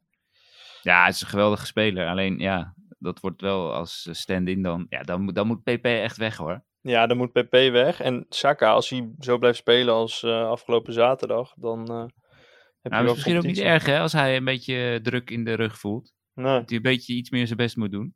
Ja, 0.82 1.04
het 1.04 1.14
is 1.14 1.20
een 1.20 1.28
geweldige 1.28 1.66
speler. 1.66 2.08
Alleen 2.08 2.38
ja, 2.38 2.74
dat 2.98 3.20
wordt 3.20 3.40
wel 3.40 3.72
als 3.72 4.08
stand-in 4.10 4.62
dan. 4.62 4.86
Ja, 4.88 5.02
dan, 5.02 5.26
dan 5.26 5.46
moet 5.46 5.62
PP 5.62 5.84
echt 5.84 6.16
weg 6.16 6.36
hoor. 6.36 6.64
Ja, 6.80 7.06
dan 7.06 7.16
moet 7.16 7.32
PP 7.32 7.50
weg. 7.50 8.00
En 8.00 8.26
Saka, 8.28 8.72
als 8.72 8.88
hij 8.90 9.10
zo 9.18 9.38
blijft 9.38 9.58
spelen 9.58 9.94
als 9.94 10.22
eh, 10.22 10.48
afgelopen 10.48 10.92
zaterdag, 10.92 11.54
dan 11.56 11.86
eh 11.86 12.06
heb 12.82 12.92
Nou, 12.92 13.04
je 13.04 13.08
is 13.08 13.14
misschien 13.14 13.36
ook 13.36 13.42
niet 13.42 13.58
erg 13.58 13.86
hè, 13.86 13.98
als 13.98 14.12
hij 14.12 14.36
een 14.36 14.44
beetje 14.44 15.00
druk 15.02 15.30
in 15.30 15.44
de 15.44 15.54
rug 15.54 15.78
voelt. 15.78 16.12
Nee, 16.34 16.58
Dat 16.58 16.68
hij 16.68 16.76
een 16.76 16.82
beetje 16.82 17.14
iets 17.14 17.30
meer 17.30 17.46
zijn 17.46 17.58
best 17.58 17.76
moet 17.76 17.90
doen. 17.90 18.14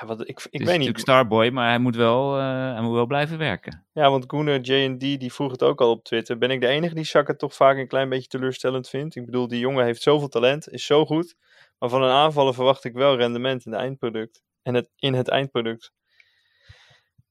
ja, 0.00 0.06
wat, 0.06 0.20
ik, 0.20 0.26
ik 0.28 0.36
het 0.36 0.44
is 0.44 0.58
weet 0.58 0.66
natuurlijk 0.66 0.96
niet. 0.96 1.00
Starboy, 1.00 1.48
maar 1.48 1.68
hij 1.68 1.78
moet 1.78 1.96
wel, 1.96 2.38
eh, 2.38 2.72
hij 2.72 2.80
moet 2.80 2.94
wel 2.94 3.06
blijven 3.06 3.38
werken. 3.38 3.86
Ja, 3.92 4.10
want 4.10 4.24
Gunnar 4.26 4.60
J&D 4.60 5.00
die 5.00 5.32
vroeg 5.32 5.50
het 5.50 5.62
ook 5.62 5.80
al 5.80 5.90
op 5.90 6.04
Twitter. 6.04 6.38
Ben 6.38 6.50
ik 6.50 6.60
de 6.60 6.66
enige 6.66 6.94
die 6.94 7.04
Saka 7.04 7.34
toch 7.34 7.54
vaak 7.54 7.76
een 7.76 7.88
klein 7.88 8.08
beetje 8.08 8.28
teleurstellend 8.28 8.88
vindt? 8.88 9.16
Ik 9.16 9.24
bedoel, 9.24 9.48
die 9.48 9.60
jongen 9.60 9.84
heeft 9.84 10.02
zoveel 10.02 10.28
talent, 10.28 10.68
is 10.68 10.84
zo 10.84 11.04
goed. 11.06 11.36
Maar 11.78 11.88
van 11.88 12.02
een 12.02 12.10
aanvaller 12.10 12.54
verwacht 12.54 12.84
ik 12.84 12.92
wel 12.92 13.16
rendement 13.16 13.64
in, 13.64 13.70
de 13.70 13.76
eindproduct. 13.76 14.42
En 14.62 14.74
het, 14.74 14.90
in 14.96 15.14
het 15.14 15.28
eindproduct. 15.28 15.92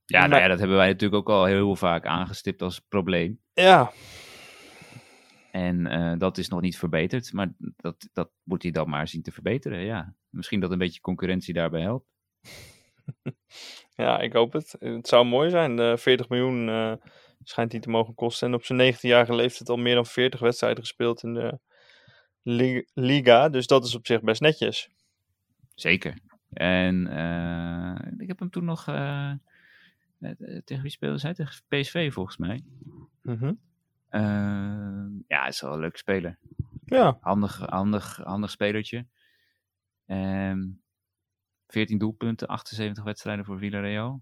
Ja, 0.09 0.27
nou 0.27 0.41
ja, 0.41 0.47
dat 0.47 0.59
hebben 0.59 0.77
wij 0.77 0.87
natuurlijk 0.87 1.21
ook 1.29 1.35
al 1.35 1.45
heel 1.45 1.75
vaak 1.75 2.05
aangestipt 2.05 2.61
als 2.61 2.79
probleem. 2.79 3.39
Ja, 3.53 3.91
En 5.51 5.87
eh, 5.87 6.13
dat 6.17 6.37
is 6.37 6.47
nog 6.49 6.61
niet 6.61 6.77
verbeterd, 6.77 7.33
maar 7.33 7.53
dat, 7.57 8.09
dat 8.13 8.31
moet 8.43 8.63
hij 8.63 8.71
dan 8.71 8.89
maar 8.89 9.07
zien 9.07 9.21
te 9.21 9.31
verbeteren. 9.31 9.79
Ja. 9.79 10.15
Misschien 10.29 10.59
dat 10.59 10.71
een 10.71 10.77
beetje 10.77 10.99
concurrentie 11.01 11.53
daarbij 11.53 11.81
helpt. 11.81 12.05
ja, 13.95 14.19
ik 14.19 14.33
hoop 14.33 14.53
het. 14.53 14.75
Het 14.79 15.07
zou 15.07 15.25
mooi 15.25 15.49
zijn. 15.49 15.79
Eh 15.79 15.97
40 15.97 16.29
miljoen 16.29 16.69
eh, 16.69 16.93
schijnt 17.43 17.71
hij 17.71 17.81
te 17.81 17.89
mogen 17.89 18.13
kosten. 18.15 18.47
En 18.47 18.53
op 18.53 18.65
zijn 18.65 18.93
19-jarige 18.93 19.35
leeftijd 19.35 19.69
al 19.69 19.77
meer 19.77 19.95
dan 19.95 20.05
40 20.05 20.39
wedstrijden 20.39 20.79
gespeeld 20.79 21.23
in 21.23 21.33
de 21.33 21.59
li- 22.41 22.85
Liga. 22.93 23.49
Dus 23.49 23.67
dat 23.67 23.85
is 23.85 23.95
op 23.95 24.05
zich 24.07 24.21
best 24.21 24.41
netjes. 24.41 24.89
Zeker. 25.75 26.13
En 26.53 27.07
ik 28.17 28.27
heb 28.27 28.39
hem 28.39 28.49
toen 28.49 28.65
nog. 28.65 28.85
Eh, 30.19 30.29
eh, 30.29 30.63
tegen 30.63 30.83
wie 30.83 30.91
speelde 30.91 31.17
zij? 31.17 31.33
Tegen 31.33 31.63
PSV 31.67 32.13
volgens 32.13 32.37
mij. 32.37 32.63
Mhm. 33.21 33.53
Eh, 34.07 34.21
ja, 35.27 35.39
hij 35.39 35.47
is 35.47 35.61
wel 35.61 35.73
een 35.73 35.79
leuke 35.79 35.97
speler. 35.97 36.37
Ja, 36.85 37.17
Handig, 37.21 37.57
handig, 37.57 38.17
handig 38.17 38.51
spelertje. 38.51 39.05
Ehm 40.05 40.63
14 41.67 41.97
doelpunten, 41.97 42.47
78 42.47 43.03
wedstrijden 43.03 43.45
voor 43.45 43.57
Villarreal. 43.57 44.21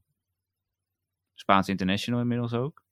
Spaans 1.33 1.69
international 1.69 2.19
inmiddels 2.19 2.53
ook. 2.53 2.83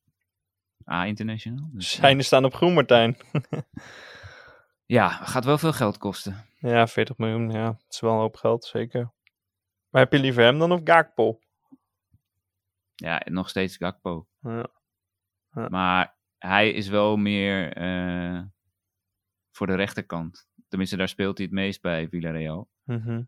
A-international. 0.92 1.70
Dus, 1.72 1.94
eh, 1.94 2.00
zijne 2.00 2.24
staan 2.24 2.46
op 2.46 2.54
groen, 2.54 2.74
Martijn. 2.74 3.18
ja, 4.86 5.10
gaat 5.10 5.46
wel 5.46 5.58
veel 5.58 5.74
geld 5.74 5.98
kosten. 5.98 6.46
Ja, 6.60 6.88
40 6.88 7.18
miljoen, 7.18 7.52
ja. 7.52 7.68
Het 7.68 7.94
is 7.94 8.00
wel 8.00 8.12
een 8.12 8.20
hoop 8.20 8.36
geld, 8.36 8.66
zeker. 8.66 9.12
Maar 9.90 10.02
heb 10.02 10.12
je 10.12 10.20
liever 10.20 10.44
hem 10.44 10.60
dan 10.60 10.72
of 10.72 10.82
Gakpo? 10.84 11.40
Ja, 12.96 13.22
nog 13.26 13.50
steeds 13.50 13.78
Gakpo. 13.78 14.28
Ja. 14.40 14.68
Ja. 15.52 15.68
Maar 15.70 16.18
hij 16.38 16.72
is 16.72 16.88
wel 16.88 17.18
meer 17.18 17.74
eh, 17.74 18.42
voor 19.52 19.68
de 19.68 19.76
rechterkant. 19.76 20.48
Tenminste, 20.68 20.98
daar 20.98 21.08
speelt 21.10 21.38
hij 21.38 21.46
het 21.46 21.56
meest 21.56 21.82
bij 21.82 22.08
Villarreal. 22.10 22.70
Mhm. 22.84 23.24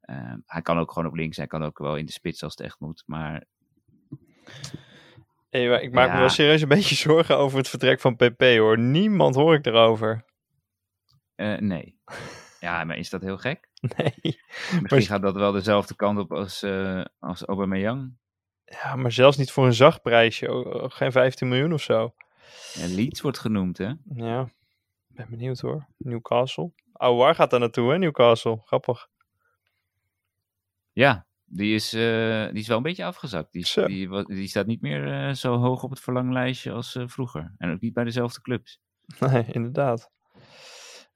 Eh, 0.00 0.34
hij 0.46 0.62
kan 0.62 0.78
ook 0.78 0.92
gewoon 0.92 1.08
op 1.08 1.14
links. 1.14 1.36
Hij 1.36 1.46
kan 1.46 1.62
ook 1.64 1.78
wel 1.78 1.96
in 1.96 2.06
de 2.06 2.12
spits 2.12 2.42
als 2.42 2.52
het 2.56 2.66
echt 2.66 2.80
moet. 2.80 3.02
Maar 3.06 3.44
Hey, 5.48 5.68
maar 5.68 5.82
ik 5.82 5.92
maak 5.92 6.12
me 6.12 6.18
wel 6.18 6.28
serieus 6.28 6.62
een 6.62 6.68
beetje 6.68 6.94
zorgen 7.08 7.36
over 7.38 7.58
het 7.58 7.68
vertrek 7.68 8.00
van 8.00 8.16
PP, 8.16 8.40
hoor. 8.42 8.78
Niemand 8.78 9.34
hoor 9.34 9.54
ik 9.54 9.66
erover. 9.66 10.24
eh, 11.34 11.58
nee. 11.58 11.96
Ja, 12.60 12.84
maar 12.84 12.96
is 12.96 13.10
dat 13.10 13.22
heel 13.22 13.38
gek? 13.38 13.68
Nee. 13.80 14.14
Misschien 14.22 14.86
Maar- 14.88 15.02
gaat 15.02 15.22
dat 15.22 15.34
wel 15.34 15.52
dezelfde 15.52 15.94
kant 15.96 16.18
op 16.18 16.32
als, 16.32 16.62
eh 16.62 17.04
als 17.18 17.44
Aubameyang. 17.44 18.16
Ja, 18.70 18.96
maar 18.96 19.12
zelfs 19.12 19.36
niet 19.36 19.50
voor 19.50 19.66
een 19.66 19.74
zacht 19.74 20.02
prijsje. 20.02 20.64
Geen 20.88 21.12
15 21.12 21.48
miljoen 21.48 21.72
of 21.72 21.82
zo. 21.82 22.14
Ja, 22.72 22.86
Leeds 22.86 23.20
wordt 23.20 23.38
genoemd, 23.38 23.78
hè? 23.78 23.92
Ja, 24.14 24.48
ben 25.08 25.26
benieuwd 25.30 25.60
hoor. 25.60 25.86
Newcastle. 25.96 26.72
Aouar 26.92 27.34
gaat 27.34 27.50
daar 27.50 27.60
naartoe, 27.60 27.90
hè, 27.90 27.98
Newcastle. 27.98 28.60
Grappig. 28.64 29.08
Ja, 30.92 31.26
die 31.44 31.74
is, 31.74 31.92
eh, 31.92 32.46
die 32.46 32.60
is 32.60 32.68
wel 32.68 32.76
een 32.76 32.82
beetje 32.82 33.04
afgezakt. 33.04 33.52
Die, 33.52 34.24
die, 34.26 34.48
staat 34.48 34.66
niet 34.66 34.80
meer 34.80 35.12
eh, 35.12 35.34
zo 35.34 35.56
hoog 35.56 35.82
op 35.82 35.90
het 35.90 36.00
verlanglijstje 36.00 36.72
als 36.72 36.94
eh, 36.94 37.02
vroeger. 37.06 37.54
En 37.58 37.72
ook 37.72 37.80
niet 37.80 37.92
bij 37.92 38.04
dezelfde 38.04 38.40
clubs. 38.40 38.80
Nee, 39.20 39.44
inderdaad. 39.52 40.10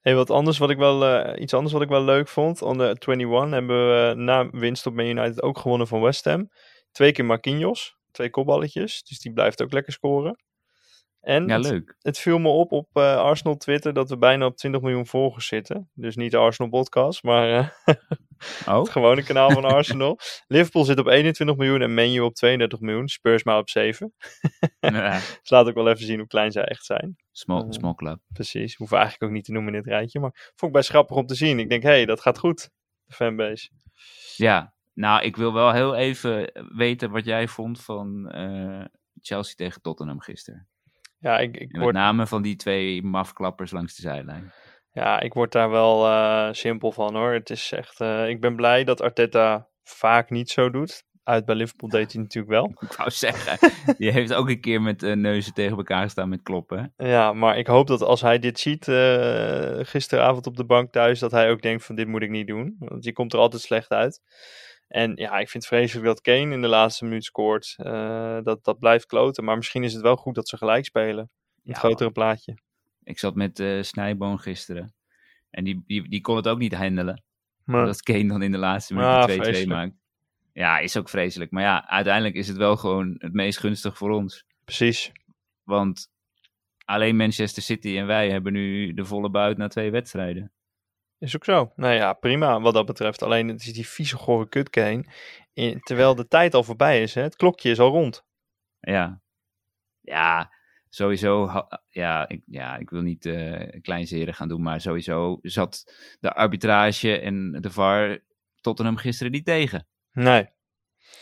Hey, 0.01 0.15
wat 0.15 0.29
anders, 0.29 0.57
wat 0.57 0.69
ik 0.69 0.77
wel, 0.77 1.37
iets 1.37 1.53
anders 1.53 1.73
wat 1.73 1.81
ik 1.81 1.89
wel 1.89 2.03
leuk 2.03 2.27
vond. 2.27 2.61
Onder 2.61 2.87
21 2.87 3.49
hebben 3.49 3.87
we 3.87 4.13
na 4.15 4.49
winst 4.49 4.85
op 4.85 4.93
Man 4.93 5.05
United 5.05 5.41
ook 5.41 5.57
gewonnen 5.57 5.87
van 5.87 6.01
West 6.01 6.25
Ham. 6.25 6.49
Twee 6.93 7.11
keer 7.11 7.25
Marquinhos. 7.25 7.97
Twee 8.11 8.29
kopballetjes. 8.29 9.03
Dus 9.03 9.19
die 9.19 9.33
blijft 9.33 9.61
ook 9.61 9.71
lekker 9.73 9.93
scoren. 9.93 10.37
En 11.19 11.47
Ja, 11.47 11.55
het, 11.57 11.65
leuk. 11.71 11.95
het 12.01 12.17
viel 12.19 12.37
me 12.39 12.47
op 12.49 12.71
op 12.71 12.89
eh, 12.93 13.17
Arsenal 13.17 13.57
Twitter 13.57 13.93
dat 13.93 14.09
we 14.09 14.17
bijna 14.17 14.45
op 14.45 14.57
20 14.57 14.81
miljoen 14.81 15.07
volgers 15.07 15.47
zitten. 15.47 15.89
Dus 15.93 16.15
niet 16.15 16.31
de 16.31 16.37
Arsenal 16.37 16.71
podcast, 16.71 17.23
maar 17.23 17.49
eh, 17.85 17.95
Oh, 18.67 18.79
het 18.79 18.89
gewone 18.89 19.23
kanaal 19.23 19.51
van 19.51 19.63
Arsenal. 19.65 20.19
Liverpool 20.47 20.83
zit 20.83 20.99
op 20.99 21.07
21 21.07 21.55
miljoen 21.55 21.81
en 21.81 21.93
Man 21.93 22.13
U 22.13 22.19
op 22.19 22.35
32 22.35 22.79
miljoen. 22.79 23.07
Spurs 23.07 23.43
maar 23.43 23.57
op 23.57 23.69
7. 23.69 24.13
ja. 24.79 25.19
Dus 25.41 25.49
laat 25.49 25.67
ook 25.67 25.73
wel 25.75 25.89
even 25.89 26.05
zien 26.05 26.17
hoe 26.19 26.27
klein 26.27 26.51
zij 26.51 26.63
echt 26.63 26.85
zijn. 26.85 27.15
small, 27.31 27.61
Eh. 27.61 27.67
small 27.69 27.95
club. 27.95 28.19
Precies, 28.33 28.75
hoeven 28.75 28.97
eigenlijk 28.97 29.25
ook 29.29 29.35
niet 29.35 29.45
te 29.45 29.51
noemen 29.51 29.73
in 29.73 29.81
dit 29.81 29.91
rijtje. 29.91 30.19
Maar 30.19 30.51
vond 30.55 30.71
ik 30.71 30.77
best 30.77 30.89
grappig 30.89 31.15
om 31.17 31.25
te 31.25 31.35
zien. 31.35 31.59
Ik 31.59 31.69
denk, 31.69 31.83
hé, 31.83 31.89
hey, 31.89 32.05
dat 32.05 32.21
gaat 32.21 32.37
goed, 32.37 32.69
de 33.03 33.13
fanbase. 33.15 33.69
Ja, 34.35 34.72
nou, 34.93 35.23
ik 35.23 35.35
wil 35.35 35.53
wel 35.53 35.71
heel 35.71 35.95
even 35.95 36.51
weten 36.75 37.11
wat 37.11 37.25
jij 37.25 37.47
vond 37.47 37.81
van 37.81 38.29
eh, 38.29 38.85
Chelsea 39.21 39.55
tegen 39.55 39.81
Tottenham 39.81 40.19
gisteren. 40.19 40.67
Ja, 41.19 41.39
ik, 41.39 41.55
ik, 41.55 41.61
En 41.61 41.67
met 41.71 41.81
word, 41.81 41.95
name 41.95 42.27
van 42.27 42.41
die 42.41 42.55
twee 42.55 43.03
mafklappers 43.03 43.71
langs 43.71 43.95
de 43.95 44.01
zijlijn. 44.01 44.51
ja, 44.91 45.19
ik 45.19 45.33
word 45.33 45.51
daar 45.51 45.69
wel 45.69 46.07
eh, 46.07 46.47
simpel 46.51 46.91
van 46.91 47.15
hoor. 47.15 47.33
Het 47.33 47.49
is 47.49 47.71
echt, 47.71 48.01
eh, 48.01 48.29
ik 48.29 48.41
ben 48.41 48.55
blij 48.55 48.83
dat 48.83 49.01
Arteta 49.01 49.67
vaak 49.83 50.29
niet 50.29 50.49
zo 50.49 50.69
doet. 50.69 51.03
Uit 51.23 51.45
bij 51.45 51.55
Liverpool 51.55 51.89
deed 51.89 52.13
hij 52.13 52.21
natuurlijk 52.21 52.53
wel. 52.53 52.65
Ik 52.89 52.93
wou 52.93 53.09
zeggen, 53.09 53.71
die 53.97 54.11
heeft 54.11 54.33
ook 54.33 54.49
een 54.49 54.61
keer 54.61 54.81
met 54.81 55.01
neuzen 55.01 55.53
tegen 55.53 55.77
elkaar 55.77 56.03
gestaan 56.03 56.29
met 56.29 56.41
kloppen. 56.41 56.93
Ja, 56.97 57.33
maar 57.33 57.57
ik 57.57 57.67
hoop 57.67 57.87
dat 57.87 58.01
als 58.01 58.21
hij 58.21 58.39
dit 58.39 58.59
ziet 58.59 58.85
gisteravond 59.87 60.47
op 60.47 60.57
de 60.57 60.65
bank 60.65 60.91
thuis, 60.91 61.19
dat 61.19 61.31
hij 61.31 61.51
ook 61.51 61.61
denkt 61.61 61.85
van 61.85 61.95
dit 61.95 62.07
moet 62.07 62.21
ik 62.21 62.29
niet 62.29 62.47
doen. 62.47 62.75
Want 62.79 63.03
je 63.03 63.13
komt 63.13 63.33
er 63.33 63.39
altijd 63.39 63.61
slecht 63.61 63.89
uit. 63.89 64.21
En 64.93 65.11
ja, 65.15 65.39
ik 65.39 65.49
vind 65.49 65.63
het 65.63 65.73
vreselijk 65.73 66.05
dat 66.05 66.21
Kane 66.21 66.53
in 66.53 66.61
de 66.61 66.67
laatste 66.67 67.03
minuut 67.03 67.23
scoort. 67.23 67.73
Eh, 67.77 68.37
dat, 68.43 68.63
dat 68.63 68.79
blijft 68.79 69.05
kloten. 69.05 69.43
Maar 69.43 69.55
misschien 69.55 69.83
is 69.83 69.93
het 69.93 70.01
wel 70.01 70.15
goed 70.15 70.35
dat 70.35 70.49
ze 70.49 70.57
gelijk 70.57 70.85
spelen. 70.85 71.17
In 71.63 71.71
het 71.71 71.71
Ja, 71.71 71.77
grotere 71.77 72.11
plaatje. 72.11 72.57
Ik 73.03 73.19
zat 73.19 73.35
met 73.35 73.59
eh 73.59 73.81
Snijboon 73.81 74.39
gisteren. 74.39 74.93
En 75.49 75.63
die, 75.63 75.83
die, 75.85 76.09
die 76.09 76.21
kon 76.21 76.35
het 76.35 76.47
ook 76.47 76.57
niet 76.59 76.73
handelen. 76.73 77.23
Maar, 77.65 77.85
Dat 77.85 78.01
Kane 78.01 78.27
dan 78.27 78.41
in 78.41 78.51
de 78.51 78.57
laatste 78.57 78.95
Ah, 78.95 78.99
minuut 79.25 79.39
2-2 79.39 79.43
vreselijk. 79.43 79.67
maakt. 79.69 79.93
Ja, 80.53 80.79
is 80.79 80.97
ook 80.97 81.09
vreselijk. 81.09 81.51
Maar 81.51 81.63
ja, 81.63 81.87
uiteindelijk 81.89 82.35
is 82.35 82.47
het 82.47 82.57
wel 82.57 82.75
gewoon 82.77 83.15
het 83.17 83.33
meest 83.33 83.59
gunstig 83.59 83.97
voor 83.97 84.09
ons. 84.11 84.45
precies. 84.63 85.11
Want 85.63 86.11
alleen 86.85 87.15
Manchester 87.15 87.63
City 87.63 87.97
en 87.97 88.05
wij 88.05 88.29
hebben 88.29 88.53
nu 88.53 88.93
de 88.93 89.05
volle 89.05 89.29
buit 89.29 89.57
na 89.57 89.67
twee 89.67 89.91
wedstrijden. 89.91 90.51
Is 91.23 91.35
ook 91.35 91.45
zo. 91.45 91.71
Nou 91.75 91.93
ja, 91.93 92.13
prima 92.13 92.61
wat 92.61 92.73
dat 92.73 92.85
betreft. 92.85 93.21
Alleen 93.21 93.47
het 93.47 93.61
is 93.61 93.73
die 93.73 93.87
vieze 93.87 94.17
gore 94.17 94.49
kut 94.49 94.69
Kane. 94.69 95.05
In- 95.53 95.79
terwijl 95.79 96.15
de 96.15 96.27
tijd 96.27 96.53
al 96.53 96.63
voorbij 96.63 97.01
is. 97.01 97.13
Hè? 97.13 97.21
Het 97.21 97.35
klokje 97.35 97.69
is 97.69 97.79
al 97.79 97.89
rond. 97.89 98.25
Ja, 98.79 99.21
ja 100.01 100.53
sowieso. 100.89 101.51
Ja, 101.89 102.27
ik, 102.27 102.41
ja, 102.45 102.77
ik 102.77 102.89
wil 102.89 103.01
niet 103.01 103.25
eh 103.25 103.81
kleinzeren 103.81 104.33
gaan 104.33 104.47
doen, 104.47 104.61
maar 104.61 104.81
sowieso 104.81 105.39
zat 105.41 105.93
de 106.19 106.33
arbitrage 106.33 107.19
en 107.19 107.51
de 107.61 107.71
VAR 107.71 108.19
Tottenham 108.61 108.97
gisteren 108.97 109.31
niet 109.31 109.45
tegen. 109.45 109.87
Nee. 110.11 110.47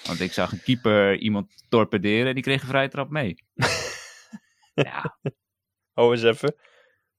Want 0.05 0.19
ik 0.19 0.31
zag 0.33 0.51
een 0.51 0.61
keeper 0.61 1.17
iemand 1.17 1.65
torpederen 1.69 2.27
en 2.27 2.33
die 2.33 2.43
kreeg 2.43 2.61
een 2.61 2.67
vrije 2.67 2.87
trap 2.89 3.09
mee. 3.09 3.35
ja, 4.73 5.17
Oh, 5.93 6.11
eens 6.11 6.23
even. 6.23 6.55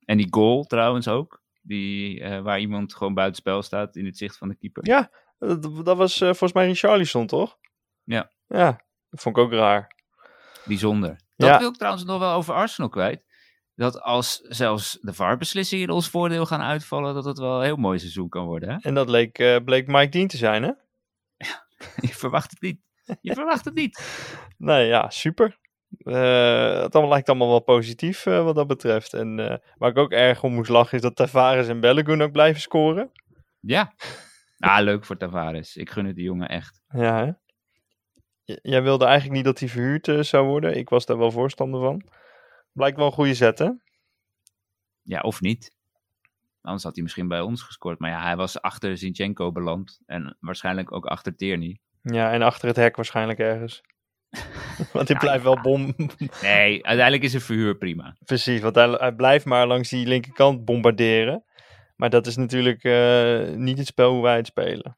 en 0.05 0.16
die 0.16 0.28
goal 0.30 0.64
trouwens 0.64 1.09
ook. 1.09 1.41
Die, 1.63 2.21
eh, 2.21 2.41
waar 2.41 2.61
iemand 2.61 2.95
gewoon 2.95 3.15
buitenspel 3.15 3.63
staat 3.63 3.97
in 3.97 4.05
het 4.05 4.17
zicht 4.17 4.37
van 4.39 4.49
de 4.49 4.55
keeper. 4.57 4.87
Ja, 4.87 5.11
dat, 5.39 5.85
dat 5.85 5.97
was 5.97 6.15
eh, 6.21 6.27
volgens 6.29 6.53
mij 6.53 6.67
Richarlison, 6.67 7.27
toch? 7.27 7.59
Ja. 8.05 8.31
Ja, 8.47 8.81
dat 9.11 9.21
vond 9.21 9.37
ik 9.37 9.43
ook 9.43 9.53
raar. 9.53 9.95
Bijzonder. 10.65 11.21
Dat 11.37 11.49
Ja. 11.49 11.59
wil 11.59 11.69
ik 11.69 11.77
trouwens 11.77 12.05
nog 12.05 12.19
wel 12.19 12.33
over 12.33 12.55
Arsenal 12.55 12.91
kwijt. 12.91 13.25
Dat 13.75 14.01
als 14.01 14.37
zelfs 14.43 14.99
de 15.01 15.13
VAR-beslissingen 15.13 15.85
in 15.85 15.91
ons 15.91 16.09
voordeel 16.09 16.47
gaan 16.47 16.61
uitvallen, 16.63 17.15
dat 17.15 17.25
het 17.25 17.39
wel 17.39 17.57
een 17.59 17.65
heel 17.65 17.77
mooi 17.77 17.99
seizoen 17.99 18.29
kan 18.29 18.45
worden. 18.45 18.69
Hè? 18.69 18.77
En 18.81 18.95
dat 18.95 19.09
leek, 19.09 19.39
eh, 19.39 19.57
bleek 19.65 19.87
Mike 19.87 20.09
Dean 20.09 20.27
te 20.27 20.37
zijn, 20.37 20.63
hè? 20.63 20.71
Je 22.09 22.15
verwacht 22.15 22.51
het 22.51 22.61
niet. 22.61 22.81
Je 23.21 23.35
verwacht 23.35 23.65
het 23.65 23.75
niet. 23.75 23.99
Nee, 24.59 24.87
ja, 24.87 25.11
super. 25.11 25.59
Eh, 25.99 26.82
het 26.82 26.95
allemaal, 26.95 27.12
lijkt 27.12 27.28
allemaal 27.28 27.49
wel 27.49 27.61
positief 27.61 28.26
eh, 28.26 28.45
wat 28.45 28.55
dat 28.55 28.66
betreft. 28.66 29.14
En 29.14 29.38
eh, 29.51 29.59
waar 29.76 29.90
ik 29.90 29.99
ook 29.99 30.12
erg 30.12 30.43
om 30.43 30.55
moest 30.55 30.70
lachen 30.70 30.97
is 30.97 31.03
dat 31.03 31.16
Tavares 31.16 31.68
en 31.68 31.80
Bellegun 31.80 32.22
ook 32.22 32.32
blijven 32.32 32.61
scoren. 32.61 33.11
Ja. 33.61 33.93
Ah, 34.62 34.82
leuk 34.82 35.05
voor 35.05 35.16
Tavares. 35.16 35.76
Ik 35.76 35.90
gun 35.90 36.05
het 36.05 36.16
die 36.16 36.24
jongen 36.24 36.49
echt. 36.49 36.82
Ja, 36.88 37.24
hè? 37.24 37.32
Jij 38.45 38.82
wilde 38.82 39.05
eigenlijk 39.05 39.34
niet 39.34 39.45
dat 39.45 39.59
hij 39.59 39.68
verhuurd 39.68 40.26
zou 40.26 40.47
worden. 40.47 40.76
Ik 40.76 40.88
was 40.88 41.07
daar 41.07 41.18
wel 41.18 41.30
voorstander 41.30 41.80
van. 41.80 42.03
Blijkt 42.72 42.97
wel 42.97 43.07
een 43.07 43.12
goede 43.12 43.34
zet, 43.34 43.59
hè? 43.59 43.70
Ja, 45.03 45.20
of 45.20 45.40
niet. 45.40 45.76
Anders 46.61 46.84
had 46.84 46.95
hij 46.95 47.03
misschien 47.03 47.28
bij 47.28 47.40
ons 47.40 47.62
gescoord. 47.62 47.99
Maar 47.99 48.11
ja, 48.11 48.22
hij 48.22 48.36
was 48.36 48.61
achter 48.61 48.99
Zinchenko 48.99 49.53
beland. 49.53 50.01
En 50.07 50.36
waarschijnlijk 50.40 50.93
ook 50.93 51.07
achter 51.07 51.36
Tierney. 51.36 51.80
Ja, 52.03 52.32
en 52.32 52.43
achter 52.43 52.68
het 52.68 52.76
hek 52.76 52.97
waarschijnlijk 52.97 53.38
ergens. 53.38 53.82
want 54.93 55.09
hij 55.09 55.16
blijft 55.16 55.45
wel 55.45 55.61
bom. 55.61 55.95
Nee, 56.43 56.87
uiteindelijk 56.87 57.23
is 57.23 57.35
een 57.35 57.41
verhuur 57.41 57.77
prima. 57.77 58.16
Precies, 58.25 58.61
want 58.61 58.75
hij, 58.75 58.89
hij 58.89 59.12
blijft 59.12 59.45
maar 59.45 59.66
langs 59.66 59.89
die 59.89 60.07
linkerkant 60.07 60.64
bombarderen. 60.64 61.45
Maar 61.97 62.11
dat 62.11 62.27
is 62.27 62.37
natuurlijk 62.37 62.85
eh, 62.85 63.49
niet 63.55 63.79
het 63.79 63.87
spel 63.87 64.12
hoe 64.12 64.23
wij 64.23 64.37
het 64.37 64.47
spelen. 64.47 64.97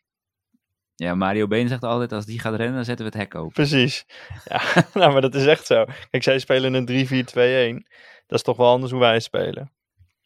Ja, 0.94 1.14
Mario 1.14 1.46
Been 1.46 1.68
zegt 1.68 1.82
altijd, 1.82 2.12
als 2.12 2.26
die 2.26 2.38
gaat 2.38 2.54
rennen, 2.54 2.74
dan 2.74 2.84
zetten 2.84 3.06
we 3.06 3.12
het 3.12 3.20
hek 3.20 3.34
open. 3.34 3.52
Precies. 3.52 4.06
Ja, 4.44 4.62
nou, 4.94 5.12
maar 5.12 5.20
dat 5.20 5.34
is 5.34 5.46
echt 5.46 5.66
zo. 5.66 5.84
Kijk, 6.10 6.22
zij 6.22 6.38
spelen 6.38 6.74
een 6.74 7.82
3-4-2-1. 7.82 7.86
Dat 8.26 8.38
is 8.38 8.42
toch 8.42 8.56
wel 8.56 8.70
anders 8.70 8.92
hoe 8.92 9.00
wij 9.00 9.12
het 9.12 9.22
spelen. 9.22 9.72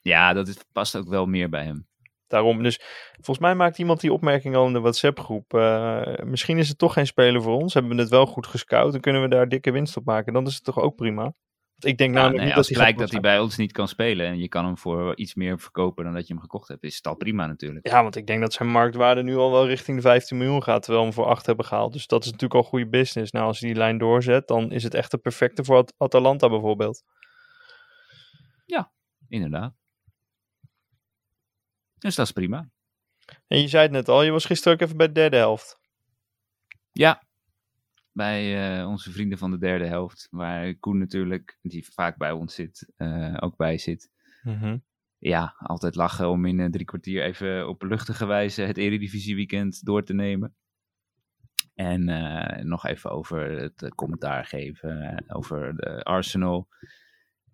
Ja, 0.03 0.33
dat 0.33 0.49
is, 0.49 0.57
past 0.73 0.97
ook 0.97 1.09
wel 1.09 1.27
meer 1.27 1.49
bij 1.49 1.65
hem. 1.65 1.88
Daarom, 2.29 2.63
dus 2.63 2.81
volgens 3.13 3.39
mij 3.39 3.55
maakt 3.55 3.79
iemand 3.79 4.01
die 4.01 4.13
opmerking 4.13 4.57
al 4.57 4.67
in 4.67 4.73
de 4.73 4.81
WhatsApp-groep. 4.81 5.55
eh, 5.55 6.03
misschien 6.25 6.59
is 6.59 6.69
het 6.69 6.79
toch 6.79 6.93
geen 6.93 7.07
speler 7.07 7.43
voor 7.43 7.57
ons. 7.57 7.75
Hebben 7.75 7.95
we 7.97 8.01
het 8.01 8.11
wel 8.11 8.27
goed 8.27 8.47
gescout 8.47 8.95
en 8.95 9.01
kunnen 9.01 9.23
we 9.23 9.29
daar 9.29 9.49
dikke 9.49 9.71
winst 9.71 9.97
op 9.97 10.05
maken. 10.05 10.33
Dan 10.33 10.47
is 10.47 10.55
het 10.55 10.65
toch 10.65 10.79
ook 10.79 10.97
prima. 10.97 11.23
Want 11.23 11.93
ik 11.93 11.99
denk 11.99 12.11
Ja, 12.11 12.17
namelijk 12.17 12.39
nee, 12.39 12.49
niet 12.49 12.57
als 12.57 12.67
dat 12.69 12.77
hij 12.77 12.85
blijkt 12.85 13.01
dat 13.13 13.23
hij 13.23 13.31
bij 13.31 13.41
ons 13.45 13.57
niet 13.57 13.73
kan 13.73 13.89
spelen 13.89 14.27
en 14.27 14.39
je 14.39 14.49
kan 14.49 14.65
hem 14.65 14.79
voor 14.79 15.17
iets 15.17 15.35
meer 15.35 15.59
verkopen 15.59 16.05
dan 16.05 16.15
dat 16.15 16.27
je 16.27 16.33
hem 16.33 16.43
gekocht 16.43 16.69
hebt, 16.69 16.83
is 16.83 16.97
het 16.97 17.07
al 17.07 17.15
prima 17.15 17.47
natuurlijk. 17.47 17.89
Ja, 17.89 18.03
want 18.03 18.17
ik 18.17 18.27
denk 18.27 18.41
dat 18.41 18.53
zijn 18.53 18.69
marktwaarde 18.69 19.23
nu 19.23 19.37
al 19.37 19.51
wel 19.51 19.67
richting 19.67 19.97
de 19.97 20.03
15 20.03 20.37
miljoen 20.39 20.63
gaat, 20.63 20.83
terwijl 20.83 21.05
we 21.05 21.11
hem 21.13 21.23
voor 21.23 21.31
8 21.33 21.47
hebben 21.47 21.65
gehaald. 21.65 21.93
Dus 21.93 22.07
dat 22.07 22.21
is 22.25 22.27
natuurlijk 22.31 22.55
al 22.61 22.69
goede 22.71 22.89
business. 22.89 23.33
Nou, 23.33 23.47
als 23.47 23.61
hij 23.61 23.69
die 23.69 23.79
lijn 23.79 23.99
doorzet, 23.99 24.47
dan 24.49 24.71
is 24.73 24.83
het 24.83 24.95
echt 24.95 25.11
de 25.11 25.19
perfecte 25.19 25.65
voor 25.65 25.77
At- 25.77 25.95
Atalanta 25.97 26.49
bijvoorbeeld. 26.49 27.03
Inderdaad. 29.29 29.75
Dus 31.99 32.15
dat 32.15 32.27
is 32.27 32.33
prima. 32.33 32.71
En 33.47 33.61
je 33.61 33.69
zei 33.69 33.83
het 33.83 33.93
net 33.93 34.09
al, 34.09 34.23
je 34.23 34.31
was 34.31 34.45
gisteren 34.45 34.73
ook 34.73 34.81
even 34.81 34.97
bij 34.97 35.07
de 35.07 35.13
derde 35.13 35.37
helft. 35.37 35.81
Ja, 36.93 37.23
bij 38.19 38.79
eh, 38.79 38.89
onze 38.89 39.11
vrienden 39.11 39.39
van 39.39 39.51
de 39.51 39.59
derde 39.59 39.87
helft, 39.87 40.29
waar 40.31 40.75
Koen 40.75 40.99
natuurlijk, 40.99 41.59
die 41.63 41.89
vaak 41.93 42.17
bij 42.17 42.31
ons 42.31 42.55
zit, 42.55 42.93
eh, 42.97 43.37
ook 43.41 43.57
bij 43.57 43.79
zit. 43.79 44.11
Ja, 45.19 45.55
altijd 45.59 45.95
lachen 45.95 46.29
om 46.29 46.45
in 46.45 46.61
eh, 46.61 46.71
drie 46.71 46.85
kwartier 46.85 47.23
even 47.23 47.69
op 47.69 47.83
luchtige 47.83 48.27
wijze 48.27 48.63
het 48.63 48.77
Eredivisie 48.77 49.35
weekend 49.35 49.85
door 49.85 50.05
te 50.05 50.15
nemen. 50.15 50.55
En 51.75 52.05
nog 52.69 52.87
even 52.87 53.11
over 53.11 53.51
het 53.51 53.95
commentaar 53.95 54.45
geven, 54.45 55.25
over 55.29 55.77
de 55.77 56.03
Arsenal 56.03 56.69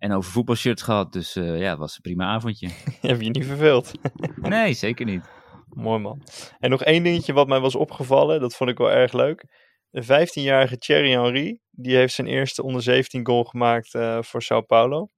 en 0.05 0.11
over 0.17 0.31
voetbalshirts 0.31 0.81
gehad. 0.81 1.13
Dus 1.13 1.35
eh, 1.35 1.59
ja, 1.59 1.69
het 1.69 1.79
was 1.79 1.95
een 1.95 2.01
prima 2.01 2.25
avondje. 2.25 2.69
Heb 3.01 3.21
je 3.21 3.29
niet 3.29 3.45
verveeld? 3.45 3.91
Nee, 4.41 4.73
zeker 4.73 5.05
niet. 5.05 5.23
Mooi 5.69 5.99
man. 5.99 6.21
En 6.59 6.69
nog 6.69 6.83
één 6.83 7.03
dingetje 7.03 7.33
wat 7.33 7.47
mij 7.47 7.59
was 7.59 7.75
opgevallen, 7.75 8.39
dat 8.39 8.55
vond 8.55 8.69
ik 8.69 8.77
wel 8.77 8.91
erg 8.91 9.13
leuk. 9.13 9.45
De 9.89 10.03
15-jarige 10.03 10.77
Thierry 10.77 11.11
Henry, 11.11 11.59
die 11.71 11.95
heeft 11.95 12.13
zijn 12.13 12.27
eerste 12.27 12.63
onder 12.63 12.81
17 12.81 13.25
goal 13.25 13.43
gemaakt 13.43 13.93
eh, 13.93 14.17
voor 14.21 14.41
Sao 14.41 14.61
Paulo. 14.61 15.09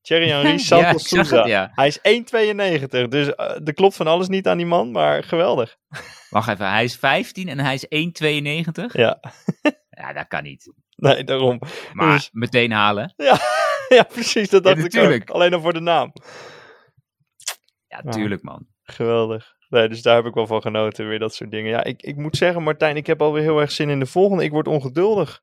Thierry 0.00 0.28
Henry, 0.28 0.50
Ja, 0.58 0.58
Santos 0.58 1.08
zag 1.08 1.26
Souza. 1.26 1.46
ja. 1.46 1.70
Hij 1.74 1.86
is 1.86 1.98
1,92, 1.98 3.08
dus 3.08 3.34
eh, 3.34 3.66
er 3.66 3.74
klopt 3.74 3.96
van 3.96 4.06
alles 4.06 4.28
niet 4.28 4.46
aan 4.46 4.56
die 4.56 4.66
man, 4.66 4.90
maar 4.90 5.22
geweldig. 5.24 5.76
Wacht 6.30 6.48
even, 6.48 6.70
hij 6.70 6.84
is 6.84 6.96
15 6.96 7.48
en 7.48 7.58
hij 7.58 7.74
is 7.74 7.86
1,92? 7.86 8.92
Ja, 8.92 9.20
Ja, 9.90 10.12
dat 10.12 10.26
kan 10.28 10.42
niet. 10.42 10.72
nee, 10.96 11.24
daarom. 11.24 11.60
Maar 11.92 12.12
Dus- 12.14 12.28
meteen 12.32 12.72
halen. 12.72 13.12
ja, 13.16 13.38
precies, 14.12 14.50
dat 14.50 14.64
Ja, 14.64 14.74
dacht 14.74 14.84
ik 14.86 14.92
natuurlijk. 14.92 15.22
ook. 15.30 15.36
Alleen 15.36 15.54
al 15.54 15.60
voor 15.60 15.72
de 15.72 15.80
naam. 15.80 16.12
Ja, 17.86 18.00
Ja. 18.04 18.10
tuurlijk 18.10 18.42
man. 18.42 18.66
Geweldig. 18.82 19.56
Nee, 19.68 19.88
dus 19.88 20.02
daar 20.02 20.16
heb 20.16 20.24
ik 20.24 20.34
wel 20.34 20.46
van 20.46 20.60
genoten, 20.62 21.08
weer 21.08 21.18
dat 21.18 21.34
soort 21.34 21.50
dingen. 21.50 21.70
Ja, 21.70 21.84
ik, 21.84 22.02
ik 22.02 22.16
moet 22.16 22.36
zeggen, 22.36 22.62
Martijn, 22.62 22.96
ik 22.96 23.06
heb 23.06 23.22
alweer 23.22 23.42
heel 23.42 23.60
erg 23.60 23.70
zin 23.70 23.88
in 23.88 23.98
de 23.98 24.06
volgende. 24.06 24.44
Ik 24.44 24.50
word 24.50 24.66
ongeduldig. 24.68 25.40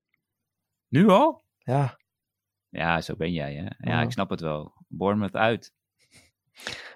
Nu 0.90 1.10
al? 1.10 1.44
Ja, 1.58 2.00
Ja, 2.70 3.02
zo 3.02 3.16
ben 3.16 3.32
jij 3.32 3.54
hè. 3.54 3.62
Ja, 3.62 3.98
Ja. 3.98 4.02
ik 4.02 4.12
snap 4.12 4.30
het 4.30 4.42
wel. 4.42 4.74
Bournemouth 4.88 5.36
uit. 5.36 5.74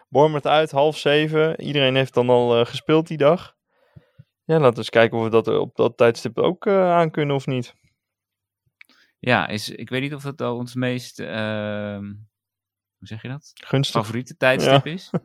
Bournemouth 0.09 0.47
uit, 0.47 0.71
half 0.71 0.97
zeven. 0.97 1.61
Iedereen 1.61 1.95
heeft 1.95 2.13
dan 2.13 2.29
al 2.29 2.59
eh, 2.59 2.65
gespeeld 2.65 3.07
die 3.07 3.17
dag. 3.17 3.55
Ja, 4.43 4.55
laten 4.55 4.71
we 4.71 4.77
eens 4.77 4.89
kijken 4.89 5.17
of 5.17 5.23
we 5.23 5.29
dat 5.29 5.47
op 5.47 5.75
dat 5.75 5.97
tijdstip 5.97 6.37
ook 6.37 6.65
eh 6.65 6.91
aan 6.91 7.11
kunnen 7.11 7.35
of 7.35 7.45
niet. 7.45 7.73
Ja, 9.19 9.47
is, 9.47 9.69
ik 9.69 9.89
weet 9.89 10.01
niet 10.01 10.13
of 10.13 10.23
het 10.23 10.41
al 10.41 10.55
ons 10.55 10.75
meest, 10.75 11.19
ehm, 11.19 12.03
hoe 12.97 13.07
zeg 13.07 13.21
je 13.21 13.27
dat? 13.27 13.51
Gunstig. 13.53 14.01
Favoriete 14.01 14.37
tijdstip 14.37 14.85
is. 14.85 15.09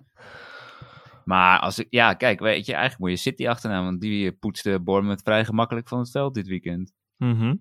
Maar 1.24 1.60
als 1.60 1.78
ik, 1.78 1.86
ja, 1.90 2.14
kijk, 2.14 2.40
weet 2.40 2.66
je, 2.66 2.72
eigenlijk 2.72 3.02
moet 3.02 3.10
je 3.10 3.30
City 3.30 3.48
achterna, 3.48 3.82
want 3.82 4.00
die 4.00 4.32
poetste 4.32 4.80
Bournemouth 4.80 5.22
vrij 5.22 5.44
gemakkelijk 5.44 5.88
van 5.88 5.98
het 5.98 6.10
veld 6.10 6.34
dit 6.34 6.46
weekend. 6.46 6.92
Mhm. 7.16 7.54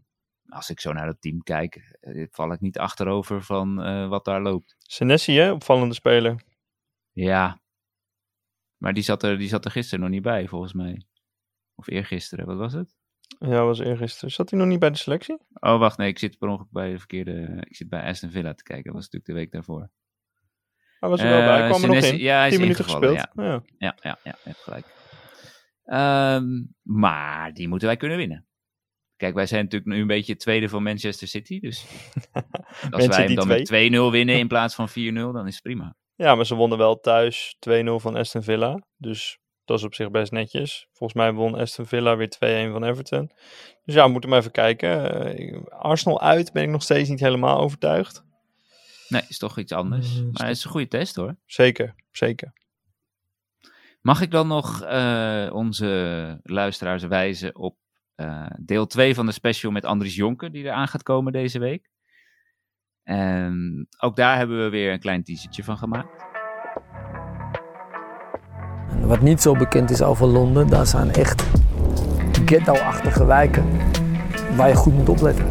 Als 0.50 0.70
ik 0.70 0.80
zo 0.80 0.94
naar 0.94 1.08
het 1.08 1.22
team 1.22 1.44
kijk, 1.44 1.98
eh, 2.02 2.28
val 2.32 2.52
ik 2.52 2.60
niet 2.60 2.80
achterover 2.80 3.44
van 3.44 3.82
eh, 3.82 4.08
wat 4.08 4.26
daar 4.26 4.42
loopt. 4.42 4.76
Senesi, 4.80 5.38
hè? 5.38 5.52
Opvallende 5.52 5.94
speler. 5.94 6.44
Ja. 7.12 7.62
Maar 8.78 8.94
die 8.94 9.04
zat, 9.04 9.24
er, 9.24 9.38
die 9.38 9.48
zat 9.48 9.66
er 9.66 9.72
gisteren 9.72 10.00
nog 10.00 10.10
niet 10.10 10.22
bij, 10.22 10.48
volgens 10.48 10.74
mij. 10.74 11.06
Of 11.76 11.88
eergisteren, 11.88 12.46
wat 12.46 12.58
was 12.58 12.74
het? 12.74 12.96
Ja, 13.40 13.64
was 13.66 13.80
eergisteren. 13.80 14.32
Zat 14.32 14.50
hij 14.50 14.60
nog 14.60 14.68
niet 14.68 14.80
bij 14.80 14.90
de 14.90 14.98
selectie? 14.98 15.38
Oh, 15.54 15.80
wacht, 15.80 15.98
nee, 15.98 16.08
ik 16.10 16.20
zit 16.20 16.38
per 16.38 16.48
ongeluk 16.48 16.72
bij 16.72 16.92
de 16.92 16.98
verkeerde... 16.98 17.58
Ik 17.70 17.76
zit 17.76 17.90
bij 17.90 18.04
Aston 18.04 18.32
Villa 18.32 18.54
te 18.54 18.64
kijken, 18.64 18.86
dat 18.86 18.94
was 18.94 19.04
natuurlijk 19.04 19.26
de 19.26 19.34
week 19.34 19.52
daarvoor. 19.52 19.90
Hij 21.00 21.10
was 21.10 21.22
er 21.22 21.30
wel 21.30 21.38
bij. 21.40 21.48
Hij 21.48 21.62
Eh, 21.62 21.68
kwam 21.70 21.82
er 21.84 21.88
nog 21.96 22.04
in. 22.12 22.18
ja, 22.18 22.38
hij 22.38 22.46
is 22.48 22.52
10 22.54 22.62
minuten 22.62 22.84
gespeeld. 22.84 23.16
Ja. 23.16 23.32
Ja, 23.78 23.96
ja, 24.02 24.18
ja, 24.24 24.36
hebt 24.44 24.58
gelijk. 24.64 24.86
Ehm, 25.84 26.64
maar 26.82 27.54
die 27.54 27.68
moeten 27.68 27.88
wij 27.88 27.98
kunnen 27.98 28.18
winnen. 28.18 28.48
Kijk, 29.16 29.36
wij 29.36 29.46
zijn 29.46 29.64
natuurlijk 29.64 29.92
nu 29.92 30.02
een 30.02 30.08
beetje 30.08 30.32
het 30.32 30.42
tweede 30.42 30.70
van 30.70 30.84
Manchester 30.84 31.28
City. 31.28 31.60
Dus 31.60 31.86
als 32.92 33.08
wij 33.08 33.24
hem 33.26 33.36
dan 33.36 33.48
met 33.48 33.68
2-0 33.68 34.12
winnen 34.12 34.38
in 34.40 34.48
plaats 34.48 34.76
van 34.76 34.90
4-0, 34.90 34.94
dan 35.34 35.48
is 35.48 35.54
het 35.54 35.64
prima. 35.64 35.96
Ja, 36.16 36.36
maar 36.36 36.46
ze 36.46 36.56
wonnen 36.56 36.78
wel 36.78 37.00
thuis 37.00 37.58
2-0 37.70 38.00
van 38.00 38.16
Aston 38.16 38.44
Villa. 38.44 38.84
Dus 38.98 39.40
dat 39.66 39.78
is 39.78 39.84
op 39.84 39.94
zich 39.94 40.12
best 40.12 40.32
netjes. 40.32 40.88
Volgens 40.92 41.20
mij 41.20 41.34
won 41.34 41.56
Aston 41.56 41.86
Villa 41.86 42.16
weer 42.16 42.68
2-1 42.70 42.72
van 42.72 42.84
Everton. 42.84 43.32
Dus 43.86 43.96
ja, 43.96 44.06
we 44.06 44.12
moeten 44.12 44.30
maar 44.30 44.40
even 44.40 44.52
kijken. 44.52 45.26
Eh, 45.38 45.64
Arsenal 45.68 46.22
uit 46.22 46.52
ben 46.54 46.64
ik 46.64 46.70
nog 46.70 46.84
steeds 46.84 47.10
niet 47.10 47.20
helemaal 47.20 47.60
overtuigd. 47.60 48.24
Nee, 49.08 49.22
is 49.28 49.38
toch 49.38 49.58
iets 49.58 49.72
anders. 49.72 50.22
Mm, 50.22 50.30
Maar 50.32 50.48
het 50.48 50.58
is 50.58 50.64
een 50.64 50.72
goede 50.72 50.88
test 50.88 51.16
hoor. 51.16 51.36
Zeker, 51.46 51.96
zeker. 52.12 52.54
Mag 54.02 54.22
ik 54.22 54.32
dan 54.32 54.48
nog 54.48 54.82
eh, 54.82 55.50
onze 55.54 56.40
luisteraars 56.44 57.04
wijzen 57.04 57.56
op 57.56 57.78
eh, 58.16 58.46
deel 58.60 58.86
2 58.86 59.16
van 59.16 59.26
de 59.26 59.32
special 59.32 59.72
met 59.72 59.86
Andries 59.86 60.16
Jonker, 60.16 60.52
die 60.52 60.64
eraan 60.64 60.88
gaat 60.88 61.04
komen 61.04 61.32
deze 61.32 61.60
week. 61.60 61.90
En 63.04 63.88
ook 63.98 64.16
daar 64.16 64.38
hebben 64.38 64.64
we 64.64 64.70
weer 64.70 64.92
een 64.92 65.00
klein 65.00 65.24
teasertje 65.24 65.64
van 65.64 65.78
gemaakt. 65.78 66.33
Wat 69.06 69.22
niet 69.22 69.42
zo 69.42 69.54
bekend 69.56 69.90
is 69.90 70.02
over 70.02 70.28
Londen, 70.28 70.68
daar 70.68 70.86
zijn 70.86 71.14
echt 71.14 71.44
ghetto-achtige 72.46 73.26
wijken 73.26 73.64
waar 74.56 74.68
je 74.68 74.76
goed 74.76 74.94
moet 74.94 75.10
opletten. 75.10 75.46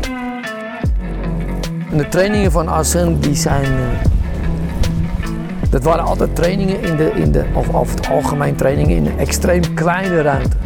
En 1.91 1.97
de 1.97 2.09
trainingen 2.09 2.53
van 2.53 2.69
Assen, 2.69 3.21
die 3.21 3.35
zijn. 3.35 3.65
eh, 3.65 4.11
dat 5.71 5.83
waren 5.83 6.05
altijd 6.05 6.37
trainingen 6.37 6.83
in 6.83 6.97
de, 6.97 7.11
in 7.15 7.33
de 7.33 7.45
of 7.53 7.75
over 7.75 7.97
het 7.97 8.09
algemeen 8.09 8.55
trainingen 8.55 8.97
in 8.97 9.07
een 9.07 9.19
extreem 9.19 9.75
kleine 9.75 10.23
ruimte. 10.23 10.57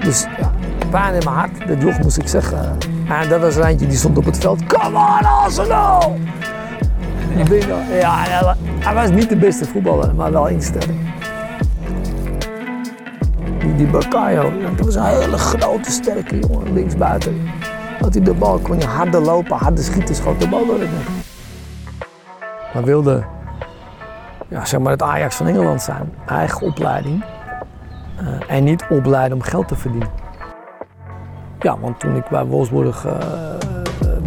Dus 0.00 0.26
ja, 0.38 0.52
pijn 0.90 1.14
in 1.14 1.24
mijn 1.24 1.36
hart, 1.36 1.68
dat 1.68 1.82
joch 1.82 1.98
moest 2.02 2.18
ik 2.18 2.28
zeggen. 2.28 2.76
En 3.08 3.28
dat 3.28 3.40
was 3.40 3.56
er 3.56 3.64
eentje 3.64 3.86
die 3.86 3.96
stond 3.96 4.18
op 4.18 4.24
het 4.24 4.38
veld. 4.38 4.66
Come 4.66 4.96
on 4.98 5.24
Arsenal! 5.26 6.16
Ja, 7.90 8.14
hij 8.16 8.44
wa- 8.44 8.56
hij 8.78 8.94
was 8.94 9.10
niet 9.10 9.28
de 9.28 9.36
beste 9.36 9.64
voetballer, 9.64 10.14
maar 10.14 10.32
wel 10.32 10.46
instelling. 10.48 10.98
Die, 13.58 13.74
die 13.74 13.86
Bakayo, 13.86 14.52
dat 14.76 14.86
was 14.86 14.94
een 14.94 15.04
hele 15.04 15.38
grote, 15.38 15.90
sterke 15.90 16.38
jongen, 16.38 16.72
linksbuiten. 16.72 17.40
Had 18.00 18.14
hij 18.14 18.22
de 18.22 18.34
bal, 18.34 18.58
kon 18.58 18.78
je 18.78 18.86
harder 18.86 19.20
lopen, 19.20 19.56
harder 19.56 19.84
schieten, 19.84 20.14
schoot 20.14 20.40
de 20.40 20.48
bal 20.48 20.66
door 20.66 20.80
het 20.80 20.88
net. 20.92 21.08
Maar 22.74 22.84
wilde, 22.84 23.22
ja, 24.48 24.64
zeg 24.64 24.80
maar 24.80 24.92
het 24.92 25.02
Ajax 25.02 25.34
van 25.36 25.46
Engeland 25.46 25.82
zijn, 25.82 26.12
eigen 26.26 26.66
opleiding. 26.66 27.24
eh, 28.18 28.56
en 28.56 28.64
niet 28.64 28.84
opleiden 28.90 29.36
om 29.36 29.42
geld 29.42 29.68
te 29.68 29.76
verdienen. 29.76 30.08
Ja, 31.60 31.78
want 31.78 32.00
toen 32.00 32.16
ik 32.16 32.28
bij 32.28 32.44
Wolfsburg 32.44 33.04
eh, 33.06 33.12
eh, 33.12 33.18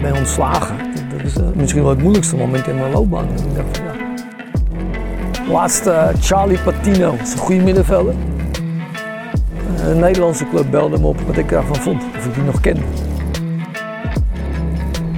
ben 0.01 0.15
ontslagen, 0.15 0.77
dat 0.77 0.82
is 1.23 1.37
eh, 1.37 1.43
misschien 1.55 1.81
wel 1.81 1.89
het 1.91 2.01
moeilijkste 2.01 2.35
moment 2.35 2.67
in 2.67 2.75
mijn 2.75 2.91
loopbaan. 2.91 3.23
Ik 3.23 3.55
dacht 3.55 3.77
van, 3.77 3.85
ja. 3.85 5.51
Laatst 5.51 5.85
eh, 5.85 6.07
Charlie 6.19 6.59
Patino, 6.59 7.11
dat 7.11 7.27
is 7.27 7.33
een 7.33 7.39
goede 7.39 7.61
middenvelder. 7.63 8.13
Eh, 9.77 9.89
Een 9.89 9.99
Nederlandse 9.99 10.49
club 10.49 10.71
belde 10.71 10.99
me 10.99 11.07
op 11.07 11.19
wat 11.27 11.37
ik 11.37 11.49
daarvan 11.49 11.75
vond, 11.75 12.03
of 12.17 12.25
ik 12.25 12.33
die 12.33 12.43
nog 12.43 12.59
ken. 12.61 12.77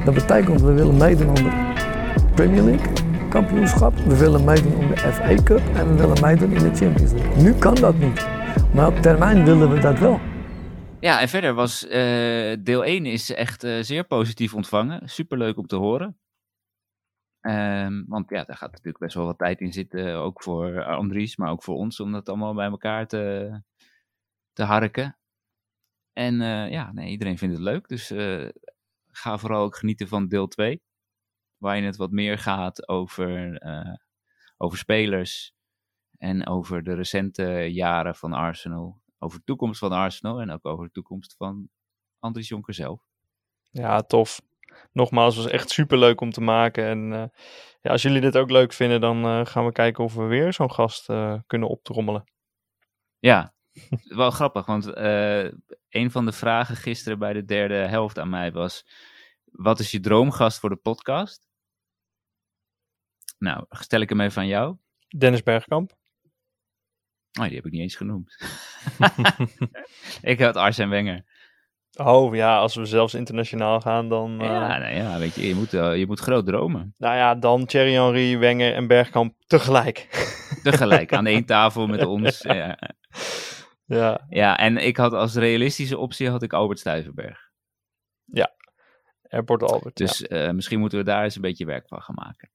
Dat 0.06 0.14
betekent 0.14 0.62
we 0.62 0.72
willen 0.74 0.98
meedoen 0.98 1.28
om 1.28 1.36
de 1.36 1.50
Premier 2.34 2.62
League 2.62 2.88
kampioenschap, 3.30 3.94
we 4.08 4.18
willen 4.18 4.44
meedoen 4.44 4.76
om 4.78 4.88
de 4.88 4.98
FA 4.98 5.44
Cup 5.44 5.62
en 5.76 5.88
we 5.88 5.96
willen 5.96 6.18
meedoen 6.22 6.52
in 6.52 6.60
de 6.64 6.76
Champions 6.76 7.12
League. 7.12 7.44
Nu 7.44 7.54
kan 7.54 7.76
dat 7.76 7.98
niet, 8.00 8.26
maar 8.72 8.88
op 8.88 9.02
termijn 9.02 9.46
willen 9.46 9.72
we 9.74 9.80
dat 9.80 10.00
wel. 10.00 10.20
Ja, 11.06 11.22
en 11.22 11.30
verder 11.30 11.54
was 11.54 11.88
eh, 11.88 12.56
deel 12.60 12.84
1 12.84 13.06
is 13.06 13.34
echt 13.34 13.64
eh, 13.64 13.82
zeer 13.82 14.04
positief 14.04 14.54
ontvangen. 14.54 15.10
Superleuk 15.10 15.58
om 15.58 15.68
te 15.68 15.76
horen. 15.76 16.18
Ehm, 17.42 18.04
want 18.08 18.30
ja, 18.30 18.44
daar 18.44 18.58
gaat 18.58 18.72
natuurlijk 18.72 18.98
best 18.98 19.16
wel 19.16 19.26
wat 19.26 19.38
tijd 19.38 19.62
in 19.62 19.74
zitten. 19.74 20.16
Ook 20.16 20.44
voor 20.44 20.84
Andries, 20.84 21.36
maar 21.36 21.52
ook 21.52 21.64
voor 21.64 21.76
ons. 21.76 22.00
Om 22.00 22.12
dat 22.12 22.30
allemaal 22.30 22.54
bij 22.54 22.66
elkaar 22.68 23.08
te, 23.08 23.52
te 24.54 24.64
harken. 24.64 25.18
En 26.14 26.42
eh, 26.42 26.72
ja, 26.72 26.92
nee, 26.92 27.10
iedereen 27.10 27.38
vindt 27.38 27.56
het 27.56 27.64
leuk. 27.64 27.88
Dus 27.88 28.08
ga 29.08 29.38
vooral 29.38 29.64
ook 29.64 29.76
genieten 29.76 30.08
van 30.08 30.28
deel 30.28 30.48
2. 30.48 30.82
Waarin 31.58 31.84
het 31.84 31.98
wat 31.98 32.12
meer 32.12 32.38
gaat 32.38 32.88
over, 32.88 33.62
over 34.58 34.78
spelers. 34.78 35.54
En 36.18 36.48
over 36.48 36.84
de 36.84 36.94
recente 36.94 37.44
jaren 37.72 38.16
van 38.16 38.34
Arsenal. 38.34 39.04
Over 39.26 39.38
de 39.38 39.46
toekomst 39.46 39.80
van 39.80 39.92
Arsenal. 39.92 40.42
En 40.42 40.52
ook 40.52 40.66
over 40.66 40.86
de 40.86 40.92
toekomst 40.92 41.36
van 41.38 41.70
Andries 42.20 42.48
Jonker 42.48 42.74
zelf. 42.74 43.02
Ja, 43.72 44.02
tof. 44.02 44.42
Nogmaals, 44.92 45.36
het 45.36 45.44
was 45.44 45.54
echt 45.54 45.70
super 45.70 45.98
leuk 45.98 46.22
om 46.22 46.32
te 46.32 46.42
maken. 46.42 46.86
En 46.86 47.14
eh, 47.14 47.40
ja, 47.82 47.92
als 47.92 48.02
jullie 48.02 48.22
dit 48.22 48.38
ook 48.38 48.50
leuk 48.50 48.74
vinden, 48.74 49.02
dan 49.02 49.26
eh, 49.26 49.46
gaan 49.46 49.66
we 49.66 49.72
kijken 49.72 50.04
of 50.04 50.14
we 50.14 50.24
weer 50.24 50.54
zo'n 50.54 50.72
gast 50.72 51.10
eh, 51.10 51.40
kunnen 51.48 51.70
optrommelen. 51.70 52.32
Ja, 53.20 53.54
wel 54.22 54.32
grappig, 54.32 54.66
want 54.66 54.98
een 55.90 56.12
van 56.12 56.26
de 56.26 56.32
vragen 56.32 56.76
gisteren 56.76 57.20
bij 57.20 57.34
de 57.34 57.46
derde 57.46 57.74
helft 57.74 58.20
aan 58.20 58.30
mij 58.30 58.52
was: 58.52 58.86
wat 59.44 59.80
is 59.80 59.92
je 59.92 60.00
droomgast 60.00 60.60
voor 60.60 60.70
de 60.70 60.76
podcast? 60.76 61.48
Nou, 63.38 63.66
stel 63.70 64.02
ik 64.02 64.10
hem 64.10 64.22
even 64.22 64.42
aan 64.42 64.48
jou. 64.48 64.78
Dennis 65.18 65.44
Bergkamp. 65.44 65.94
Oh, 67.40 67.46
die 67.46 67.56
heb 67.56 67.66
ik 67.66 67.72
niet 67.72 67.82
eens 67.82 67.96
genoemd. 67.96 68.38
ik 70.22 70.40
had 70.40 70.56
Arsène 70.56 70.90
Wenger. 70.90 71.24
Oh 71.98 72.36
ja, 72.36 72.58
als 72.58 72.76
we 72.76 72.86
zelfs 72.86 73.14
internationaal 73.14 73.82
gaan, 73.82 74.10
dan. 74.10 74.40
eh, 74.42 74.46
Ja, 74.48 74.78
nou 74.78 74.96
ja, 74.96 75.18
weet 75.18 75.36
je, 75.36 75.48
je 75.48 75.56
moet, 75.56 75.74
eh, 75.74 75.98
je 75.98 76.06
moet 76.06 76.20
groot 76.20 76.46
dromen. 76.46 76.94
Nou 76.98 77.16
ja, 77.16 77.36
dan 77.36 77.66
Thierry 77.66 77.94
Henry, 77.94 78.38
Wenger 78.38 78.74
en 78.74 78.88
Bergkamp 78.88 79.36
tegelijk. 79.48 80.08
Tegelijk 80.64 81.14
aan 81.14 81.26
één 81.26 81.46
tafel 81.46 81.88
met 81.88 82.06
ons. 82.06 82.42
Ja. 82.54 82.78
ja, 83.86 84.26
ja, 84.30 84.58
en 84.58 84.78
ik 84.78 84.98
had 84.98 85.14
als 85.14 85.36
realistische 85.36 85.98
optie 85.98 86.30
had 86.30 86.44
ik 86.44 86.54
Albert 86.54 86.80
Stuyvenberg. 86.80 87.50
Airport 89.30 89.64
Albert. 89.64 89.96
Dus 89.98 90.18
Dus 90.18 90.28
eh, 90.28 90.52
misschien 90.52 90.80
moeten 90.80 90.98
we 90.98 91.04
daar 91.04 91.24
eens 91.24 91.36
een 91.36 91.42
beetje 91.42 91.66
werk 91.66 91.88
van 91.88 92.02
gaan 92.02 92.16
maken. 92.16 92.50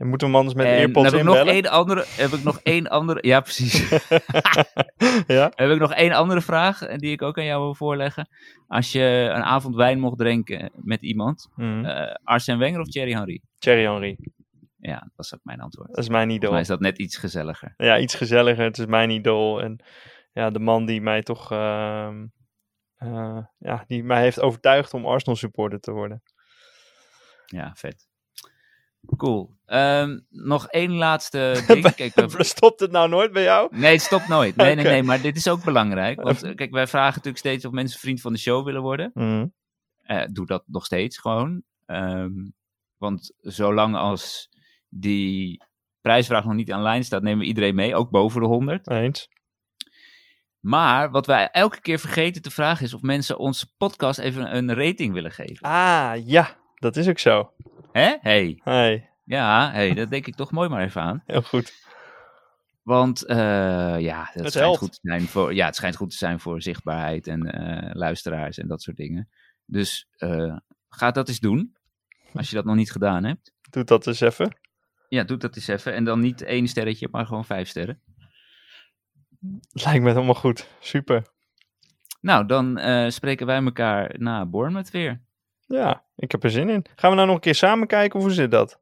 En 0.00 0.08
moeten 0.08 0.30
we 0.30 0.36
anders 0.36 0.54
met 0.54 0.66
en 0.66 0.72
dan 0.72 0.80
Earpods 0.80 1.10
heb 1.10 1.20
ik 1.20 1.26
nog 1.26 1.36
één 1.36 1.66
andere. 1.66 2.04
Heb 2.06 2.30
ik 2.30 2.42
nog 2.42 2.60
één 2.62 2.88
andere. 2.88 3.18
Ja, 3.26 3.40
precies. 3.40 3.88
ja? 5.26 5.52
heb 5.54 5.70
ik 5.70 5.78
nog 5.78 5.92
één 5.92 6.12
andere 6.12 6.40
vraag 6.40 6.82
eh, 6.82 6.96
die 6.96 7.12
ik 7.12 7.22
ook 7.22 7.38
aan 7.38 7.44
jou 7.44 7.62
wil 7.62 7.74
voorleggen. 7.74 8.28
Als 8.66 8.92
je 8.92 9.30
een 9.34 9.42
avond 9.42 9.76
wijn 9.76 10.00
mocht 10.00 10.18
drinken 10.18 10.70
met 10.74 11.02
iemand, 11.02 11.48
eh 11.56 12.14
Arsène 12.24 12.58
Wenger 12.58 12.80
of 12.80 12.88
Thierry 12.88 13.12
Henry? 13.12 13.42
Thierry 13.58 13.82
Henry. 13.82 14.18
Ja, 14.76 15.10
dat 15.16 15.24
is 15.24 15.34
ook 15.34 15.40
mijn 15.42 15.60
antwoord. 15.60 15.88
Dat 15.88 15.98
is 15.98 16.08
mijn 16.08 16.30
idool. 16.30 16.50
mij 16.50 16.60
is 16.60 16.66
dat 16.66 16.80
net 16.80 16.98
iets 16.98 17.16
gezelliger. 17.16 17.74
Ja, 17.76 17.98
iets 17.98 18.14
gezelliger. 18.14 18.64
Het 18.64 18.78
is 18.78 18.86
mijn 18.86 19.10
idool. 19.10 19.62
En 19.62 19.84
ja, 20.32 20.50
de 20.50 20.60
man 20.60 20.86
die 20.86 21.00
mij 21.00 21.22
toch. 21.22 21.52
ehm, 21.52 22.26
eh, 22.96 23.38
ja, 23.58 23.84
die 23.86 24.04
mij 24.04 24.20
heeft 24.20 24.40
overtuigd 24.40 24.94
om 24.94 25.06
Arsenal 25.06 25.36
supporter 25.36 25.80
te 25.80 25.92
worden. 25.92 26.22
Ja, 27.46 27.72
vet. 27.74 28.09
Cool. 29.16 29.58
Ehm, 29.66 30.18
nog 30.28 30.66
één 30.68 30.92
laatste 30.92 31.62
ding. 31.66 31.94
Kijk, 31.94 32.14
we- 32.14 32.44
Stopt 32.44 32.80
het 32.80 32.90
nou 32.90 33.08
nooit 33.08 33.32
bij 33.32 33.42
jou? 33.42 33.76
Nee, 33.76 33.92
het 33.92 34.02
stopt 34.02 34.28
nooit. 34.28 34.56
Nee, 34.56 34.74
nee, 34.74 34.84
nee. 34.94 35.02
Maar 35.02 35.20
dit 35.20 35.36
is 35.36 35.48
ook 35.48 35.64
belangrijk. 35.64 36.22
Want 36.22 36.42
eh, 36.42 36.54
kijk, 36.54 36.70
wij 36.70 36.86
vragen 36.86 37.10
natuurlijk 37.10 37.38
steeds 37.38 37.64
of 37.64 37.72
mensen 37.72 38.00
vriend 38.00 38.20
van 38.20 38.32
de 38.32 38.38
show 38.38 38.64
willen 38.64 38.82
worden. 38.82 39.10
Mhm. 39.14 39.46
Eh, 40.02 40.22
doe 40.32 40.46
dat 40.46 40.62
nog 40.66 40.84
steeds 40.84 41.18
gewoon. 41.18 41.62
Ehm, 41.86 42.32
want 42.96 43.32
zolang 43.40 43.96
als 43.96 44.48
die 44.88 45.62
prijsvraag 46.00 46.44
nog 46.44 46.54
niet 46.54 46.72
aan 46.72 46.82
lijn 46.82 47.04
staat, 47.04 47.22
nemen 47.22 47.38
we 47.38 47.44
iedereen 47.44 47.74
mee. 47.74 47.94
Ook 47.94 48.10
boven 48.10 48.40
de 48.40 48.46
100. 48.46 48.88
Eens. 48.88 49.28
Maar 50.60 51.10
wat 51.10 51.26
wij 51.26 51.48
elke 51.50 51.80
keer 51.80 51.98
vergeten 51.98 52.42
te 52.42 52.50
vragen 52.50 52.84
is 52.84 52.94
of 52.94 53.02
mensen 53.02 53.38
onze 53.38 53.66
podcast 53.76 54.18
even 54.18 54.56
een 54.56 54.74
rating 54.74 55.12
willen 55.12 55.30
geven. 55.30 55.60
Ah, 55.66 56.12
ja, 56.24 56.56
dat 56.74 56.96
is 56.96 57.08
ook 57.08 57.18
zo. 57.18 57.52
Hè? 57.92 58.16
Hey. 58.20 58.60
Hey, 58.64 59.10
Ja, 59.24 59.70
hey, 59.70 59.94
dat 59.94 60.10
denk 60.10 60.26
ik 60.26 60.34
toch 60.34 60.50
mooi 60.50 60.68
maar 60.68 60.82
even 60.82 61.02
aan. 61.02 61.22
heel 61.26 61.42
goed. 61.42 61.72
Want 62.82 63.24
eh, 63.24 63.36
ja, 64.00 64.24
het, 64.32 64.34
Het 64.34 64.34
schijnt 64.34 64.54
helpt. 64.54 64.78
goed 64.78 64.92
te 64.92 64.98
zijn 65.02 65.22
voor, 65.22 65.54
ja, 65.54 65.66
het 65.66 65.76
schijnt 65.76 65.96
goed 65.96 66.10
te 66.10 66.16
zijn 66.16 66.40
voor 66.40 66.62
zichtbaarheid 66.62 67.26
en 67.26 67.46
eh, 67.52 67.90
luisteraars 67.94 68.58
en 68.58 68.68
dat 68.68 68.82
soort 68.82 68.96
dingen. 68.96 69.28
Dus 69.64 70.08
eh, 70.16 70.56
ga 70.88 71.10
dat 71.10 71.28
eens 71.28 71.40
doen, 71.40 71.76
als 72.34 72.50
je 72.50 72.56
dat 72.56 72.64
nog 72.64 72.74
niet 72.76 72.92
gedaan 72.92 73.24
hebt. 73.24 73.52
Doe 73.70 73.84
dat 73.84 74.06
eens 74.06 74.20
even. 74.20 74.56
Ja, 75.08 75.22
doe 75.24 75.36
dat 75.36 75.56
eens 75.56 75.66
even. 75.68 75.94
En 75.94 76.04
dan 76.04 76.20
niet 76.20 76.42
één 76.42 76.68
sterretje, 76.68 77.08
maar 77.10 77.26
gewoon 77.26 77.44
vijf 77.44 77.68
sterren. 77.68 78.00
Lijkt 79.72 80.02
me 80.04 80.10
helemaal 80.10 80.34
goed. 80.34 80.68
Super. 80.80 81.26
Nou, 82.20 82.46
dan 82.46 82.78
eh, 82.78 83.10
spreken 83.10 83.46
wij 83.46 83.62
elkaar 83.64 84.14
na 84.18 84.46
Bournemouth 84.46 84.90
weer. 84.90 85.20
Ja, 85.66 86.04
ik 86.20 86.30
heb 86.32 86.44
er 86.44 86.50
zin 86.50 86.68
in. 86.68 86.84
Gaan 86.96 87.10
we 87.10 87.16
nou 87.16 87.26
nog 87.26 87.36
een 87.36 87.42
keer 87.42 87.54
samen 87.54 87.86
kijken 87.86 88.18
of 88.18 88.24
hoe 88.24 88.34
zit 88.34 88.50
dat? 88.50 88.80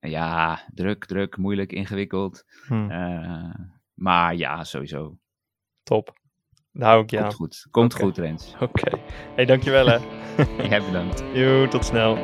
Ja, 0.00 0.60
druk, 0.74 1.04
druk, 1.04 1.36
moeilijk, 1.36 1.72
ingewikkeld. 1.72 2.44
Hm, 2.66 2.90
Eh, 2.90 3.54
maar 3.94 4.34
ja, 4.34 4.64
sowieso. 4.64 5.16
top. 5.82 6.20
Daar 6.72 6.88
hou 6.90 7.02
ik 7.02 7.10
je 7.10 7.16
Komt 7.16 7.28
aan. 7.28 7.34
goed. 7.36 7.66
Komt 7.70 7.94
Oké. 7.94 8.02
goed, 8.02 8.18
Rens. 8.18 8.54
Oké. 8.60 8.98
Hey, 9.34 9.44
dankjewel 9.44 9.86
hè. 9.86 9.98
Jij 10.68 10.82
bedankt. 10.82 11.22
Joe, 11.34 11.68
tot 11.68 11.84
snel. 11.84 12.16